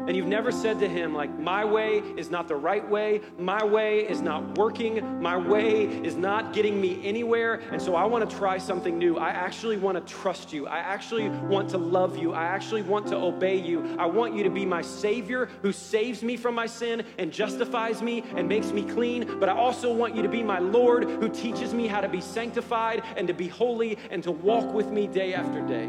and 0.07 0.17
you've 0.17 0.27
never 0.27 0.53
said 0.53 0.79
to 0.81 0.89
him, 0.89 1.15
like, 1.15 1.37
my 1.39 1.65
way 1.65 1.99
is 2.17 2.31
not 2.31 2.49
the 2.49 2.57
right 2.57 2.87
way, 2.89 3.21
my 3.39 3.65
way 3.65 4.01
is 4.01 4.21
not 4.21 4.59
working, 4.59 5.21
my 5.21 5.37
way 5.37 5.85
is 5.85 6.17
not 6.17 6.53
getting 6.53 6.81
me 6.81 7.01
anywhere, 7.05 7.63
and 7.71 7.81
so 7.81 7.95
I 7.95 8.05
want 8.05 8.29
to 8.29 8.37
try 8.37 8.59
something 8.59 8.99
new. 8.99 9.17
I 9.17 9.31
actually 9.31 9.77
want 9.77 9.97
to 9.97 10.15
trust 10.15 10.53
you. 10.53 10.67
I 10.67 10.79
actually 10.79 11.29
want 11.29 11.71
to 11.71 11.79
love 11.79 12.19
you. 12.19 12.33
I 12.33 12.45
actually 12.45 12.83
want 12.83 13.07
to 13.09 13.17
obey 13.17 13.57
you. 13.57 13.97
I 13.99 14.07
want 14.07 14.35
you 14.35 14.45
to 14.45 14.51
be 14.51 14.67
my 14.67 14.83
Savior 14.83 15.49
who 15.63 15.73
saves 15.73 16.23
me 16.23 16.37
from 16.37 16.55
my 16.55 16.67
sin 16.67 17.05
and 17.19 17.33
justifies 17.33 18.03
me 18.03 18.25
and 18.37 18.49
makes 18.49 18.73
me 18.73 18.83
clean, 18.83 19.39
but 19.41 19.49
I 19.49 19.57
also 19.57 19.93
want 19.93 20.15
you 20.15 20.23
to 20.23 20.29
be 20.29 20.43
my 20.43 20.59
Lord 20.59 21.05
who 21.05 21.29
teaches 21.29 21.73
me 21.73 21.87
how 21.87 22.01
to 22.01 22.09
be 22.09 22.21
sanctified 22.21 23.03
and 23.17 23.27
to 23.29 23.35
be 23.35 23.49
holy 23.49 23.99
and 24.11 24.23
to 24.25 24.33
walk 24.33 24.73
with 24.73 24.89
me 24.89 25.07
day 25.07 25.35
after 25.35 25.61
day. 25.67 25.89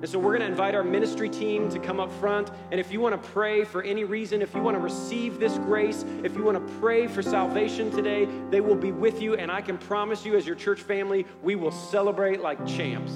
And 0.00 0.08
so 0.08 0.16
we're 0.16 0.30
going 0.36 0.42
to 0.42 0.46
invite 0.46 0.76
our 0.76 0.84
ministry 0.84 1.28
team 1.28 1.68
to 1.70 1.78
come 1.80 1.98
up 1.98 2.12
front. 2.20 2.50
And 2.70 2.78
if 2.78 2.92
you 2.92 3.00
want 3.00 3.20
to 3.20 3.28
pray 3.30 3.64
for 3.64 3.82
any 3.82 4.04
reason, 4.04 4.42
if 4.42 4.54
you 4.54 4.62
want 4.62 4.76
to 4.76 4.80
receive 4.80 5.40
this 5.40 5.58
grace, 5.58 6.04
if 6.22 6.36
you 6.36 6.44
want 6.44 6.56
to 6.56 6.74
pray 6.74 7.08
for 7.08 7.20
salvation 7.20 7.90
today, 7.90 8.28
they 8.50 8.60
will 8.60 8.76
be 8.76 8.92
with 8.92 9.20
you. 9.20 9.34
And 9.34 9.50
I 9.50 9.60
can 9.60 9.76
promise 9.76 10.24
you, 10.24 10.36
as 10.36 10.46
your 10.46 10.54
church 10.54 10.82
family, 10.82 11.26
we 11.42 11.56
will 11.56 11.72
celebrate 11.72 12.40
like 12.40 12.64
champs 12.64 13.12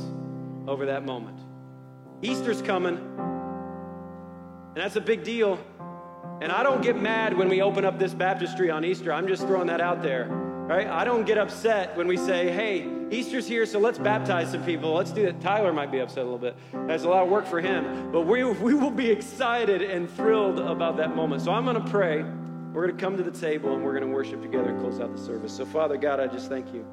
over 0.66 0.86
that 0.86 1.04
moment. 1.04 1.38
Easter's 2.20 2.60
coming. 2.60 2.96
And 2.96 4.76
that's 4.76 4.96
a 4.96 5.00
big 5.00 5.22
deal. 5.22 5.64
And 6.40 6.50
I 6.50 6.64
don't 6.64 6.82
get 6.82 7.00
mad 7.00 7.38
when 7.38 7.48
we 7.48 7.62
open 7.62 7.84
up 7.84 8.00
this 8.00 8.12
baptistry 8.12 8.72
on 8.72 8.84
Easter. 8.84 9.12
I'm 9.12 9.28
just 9.28 9.46
throwing 9.46 9.68
that 9.68 9.80
out 9.80 10.02
there. 10.02 10.51
Right? 10.72 10.86
I 10.86 11.04
don't 11.04 11.26
get 11.26 11.36
upset 11.36 11.94
when 11.98 12.06
we 12.06 12.16
say, 12.16 12.50
hey, 12.50 12.88
Easter's 13.10 13.46
here, 13.46 13.66
so 13.66 13.78
let's 13.78 13.98
baptize 13.98 14.52
some 14.52 14.64
people. 14.64 14.94
Let's 14.94 15.10
do 15.10 15.22
that. 15.26 15.38
Tyler 15.42 15.70
might 15.70 15.92
be 15.92 15.98
upset 15.98 16.20
a 16.20 16.22
little 16.22 16.38
bit. 16.38 16.56
That's 16.86 17.04
a 17.04 17.10
lot 17.10 17.24
of 17.24 17.28
work 17.28 17.46
for 17.46 17.60
him. 17.60 18.10
But 18.10 18.22
we, 18.22 18.42
we 18.42 18.72
will 18.72 18.90
be 18.90 19.10
excited 19.10 19.82
and 19.82 20.10
thrilled 20.10 20.58
about 20.58 20.96
that 20.96 21.14
moment. 21.14 21.42
So 21.42 21.52
I'm 21.52 21.66
going 21.66 21.76
to 21.76 21.90
pray. 21.90 22.22
We're 22.72 22.86
going 22.86 22.96
to 22.96 23.04
come 23.04 23.18
to 23.18 23.22
the 23.22 23.38
table 23.38 23.74
and 23.74 23.84
we're 23.84 23.92
going 23.92 24.08
to 24.08 24.14
worship 24.14 24.40
together 24.40 24.70
and 24.70 24.80
close 24.80 24.98
out 24.98 25.14
the 25.14 25.22
service. 25.22 25.54
So, 25.54 25.66
Father 25.66 25.98
God, 25.98 26.20
I 26.20 26.26
just 26.26 26.48
thank 26.48 26.72
you. 26.72 26.86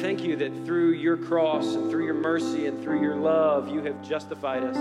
Thank 0.00 0.24
you 0.24 0.34
that 0.36 0.64
through 0.64 0.92
your 0.92 1.18
cross 1.18 1.74
and 1.74 1.90
through 1.90 2.06
your 2.06 2.14
mercy 2.14 2.66
and 2.66 2.82
through 2.82 3.02
your 3.02 3.16
love, 3.16 3.68
you 3.68 3.82
have 3.82 4.02
justified 4.02 4.64
us. 4.64 4.76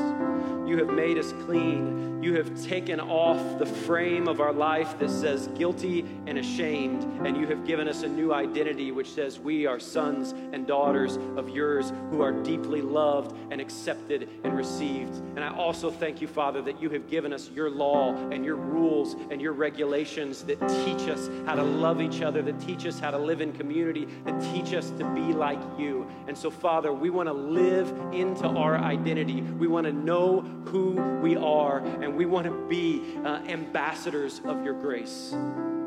You 0.66 0.78
have 0.78 0.90
made 0.90 1.18
us 1.18 1.34
clean. 1.46 2.10
You 2.22 2.36
have 2.36 2.62
taken 2.64 3.00
off 3.00 3.60
the 3.60 3.66
frame 3.66 4.28
of 4.28 4.42
our 4.42 4.52
life 4.52 5.00
that 5.00 5.10
says 5.10 5.48
guilty 5.58 6.06
and 6.28 6.38
ashamed, 6.38 7.04
and 7.26 7.38
you 7.38 7.48
have 7.48 7.66
given 7.66 7.88
us 7.88 8.04
a 8.04 8.10
new 8.10 8.34
identity 8.34 8.92
which 8.92 9.10
says 9.10 9.40
we 9.40 9.66
are 9.66 9.80
sons 9.80 10.34
and 10.52 10.68
daughters 10.68 11.16
of 11.38 11.50
yours 11.50 11.94
who 12.12 12.22
are 12.22 12.34
deeply 12.44 12.82
loved 12.82 13.36
and 13.52 13.62
accepted 13.62 14.30
and 14.44 14.56
received. 14.56 15.16
And 15.38 15.40
I 15.40 15.56
also 15.56 15.90
thank 15.90 16.20
you, 16.20 16.28
Father, 16.28 16.62
that 16.64 16.82
you 16.82 16.90
have 16.90 17.10
given 17.10 17.32
us 17.32 17.50
your 17.52 17.70
law 17.70 18.14
and 18.32 18.44
your 18.44 18.58
rules 18.58 19.14
and 19.32 19.42
your 19.42 19.54
regulations 19.54 20.44
that 20.44 20.60
teach 20.60 21.08
us 21.10 21.30
how 21.46 21.56
to 21.56 21.64
love 21.64 22.02
each 22.02 22.22
other, 22.22 22.42
that 22.42 22.60
teach 22.60 22.86
us 22.86 23.00
how 23.00 23.12
to 23.12 23.18
live 23.18 23.40
in 23.40 23.54
community, 23.54 24.10
that 24.26 24.40
teach 24.54 24.74
us 24.74 24.90
be 25.16 25.34
like 25.34 25.60
you. 25.78 26.10
And 26.28 26.38
so, 26.38 26.50
Father, 26.50 26.94
we 26.94 27.10
want 27.10 27.28
to 27.28 27.34
live 27.34 27.90
into 28.14 28.48
our 28.48 28.78
identity. 28.78 29.42
We 29.42 29.68
want 29.68 29.86
to 29.88 29.94
know 29.94 30.42
who 30.66 30.92
we 31.22 31.36
are, 31.36 31.80
and 31.80 32.16
we 32.16 32.26
want 32.26 32.46
to 32.48 32.68
be 32.68 33.18
uh, 33.24 33.42
ambassadors 33.48 34.42
of 34.46 34.64
your 34.64 34.74
grace. 34.74 35.34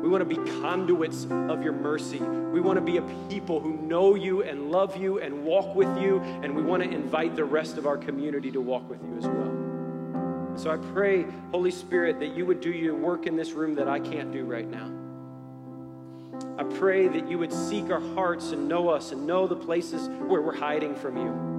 We 0.03 0.09
want 0.09 0.27
to 0.27 0.35
be 0.35 0.51
conduits 0.61 1.25
of 1.25 1.63
your 1.63 1.71
mercy. 1.71 2.19
We 2.19 2.59
want 2.59 2.77
to 2.77 2.81
be 2.81 2.97
a 2.97 3.01
people 3.29 3.61
who 3.61 3.73
know 3.77 4.15
you 4.15 4.43
and 4.43 4.69
love 4.69 4.97
you 4.97 5.19
and 5.19 5.45
walk 5.45 5.75
with 5.75 5.97
you, 5.97 6.19
and 6.19 6.55
we 6.55 6.61
want 6.61 6.83
to 6.83 6.89
invite 6.89 7.35
the 7.35 7.45
rest 7.45 7.77
of 7.77 7.87
our 7.87 7.97
community 7.97 8.51
to 8.51 8.59
walk 8.59 8.89
with 8.89 9.01
you 9.01 9.17
as 9.17 9.25
well. 9.25 10.57
So 10.57 10.69
I 10.69 10.77
pray, 10.93 11.25
Holy 11.51 11.71
Spirit, 11.71 12.19
that 12.19 12.35
you 12.35 12.45
would 12.45 12.59
do 12.59 12.69
your 12.69 12.95
work 12.95 13.27
in 13.27 13.35
this 13.35 13.53
room 13.53 13.75
that 13.75 13.87
I 13.87 13.99
can't 13.99 14.31
do 14.31 14.43
right 14.43 14.69
now. 14.69 15.02
I 16.57 16.63
pray 16.63 17.07
that 17.07 17.27
you 17.27 17.39
would 17.39 17.51
seek 17.51 17.89
our 17.89 17.99
hearts 18.13 18.51
and 18.51 18.67
know 18.67 18.89
us 18.89 19.11
and 19.11 19.25
know 19.25 19.47
the 19.47 19.55
places 19.55 20.07
where 20.27 20.41
we're 20.41 20.55
hiding 20.55 20.95
from 20.95 21.17
you. 21.17 21.53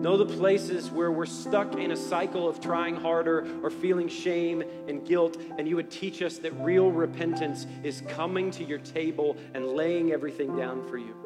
Know 0.00 0.16
the 0.16 0.26
places 0.26 0.92
where 0.92 1.10
we're 1.10 1.26
stuck 1.26 1.74
in 1.74 1.90
a 1.90 1.96
cycle 1.96 2.48
of 2.48 2.60
trying 2.60 2.94
harder 2.94 3.48
or 3.64 3.70
feeling 3.70 4.06
shame 4.06 4.62
and 4.86 5.04
guilt, 5.04 5.36
and 5.58 5.66
you 5.66 5.74
would 5.74 5.90
teach 5.90 6.22
us 6.22 6.38
that 6.38 6.52
real 6.60 6.92
repentance 6.92 7.66
is 7.82 8.02
coming 8.08 8.52
to 8.52 8.62
your 8.62 8.78
table 8.78 9.36
and 9.54 9.66
laying 9.66 10.12
everything 10.12 10.56
down 10.56 10.86
for 10.88 10.98
you. 10.98 11.16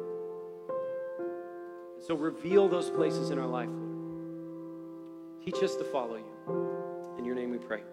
So 1.99 2.15
reveal 2.15 2.67
those 2.67 2.89
places 2.89 3.29
in 3.29 3.37
our 3.37 3.47
life, 3.47 3.69
Lord. 3.69 5.45
Teach 5.45 5.61
us 5.61 5.75
to 5.75 5.83
follow 5.83 6.15
you. 6.15 7.15
In 7.19 7.25
your 7.25 7.35
name 7.35 7.51
we 7.51 7.59
pray. 7.59 7.83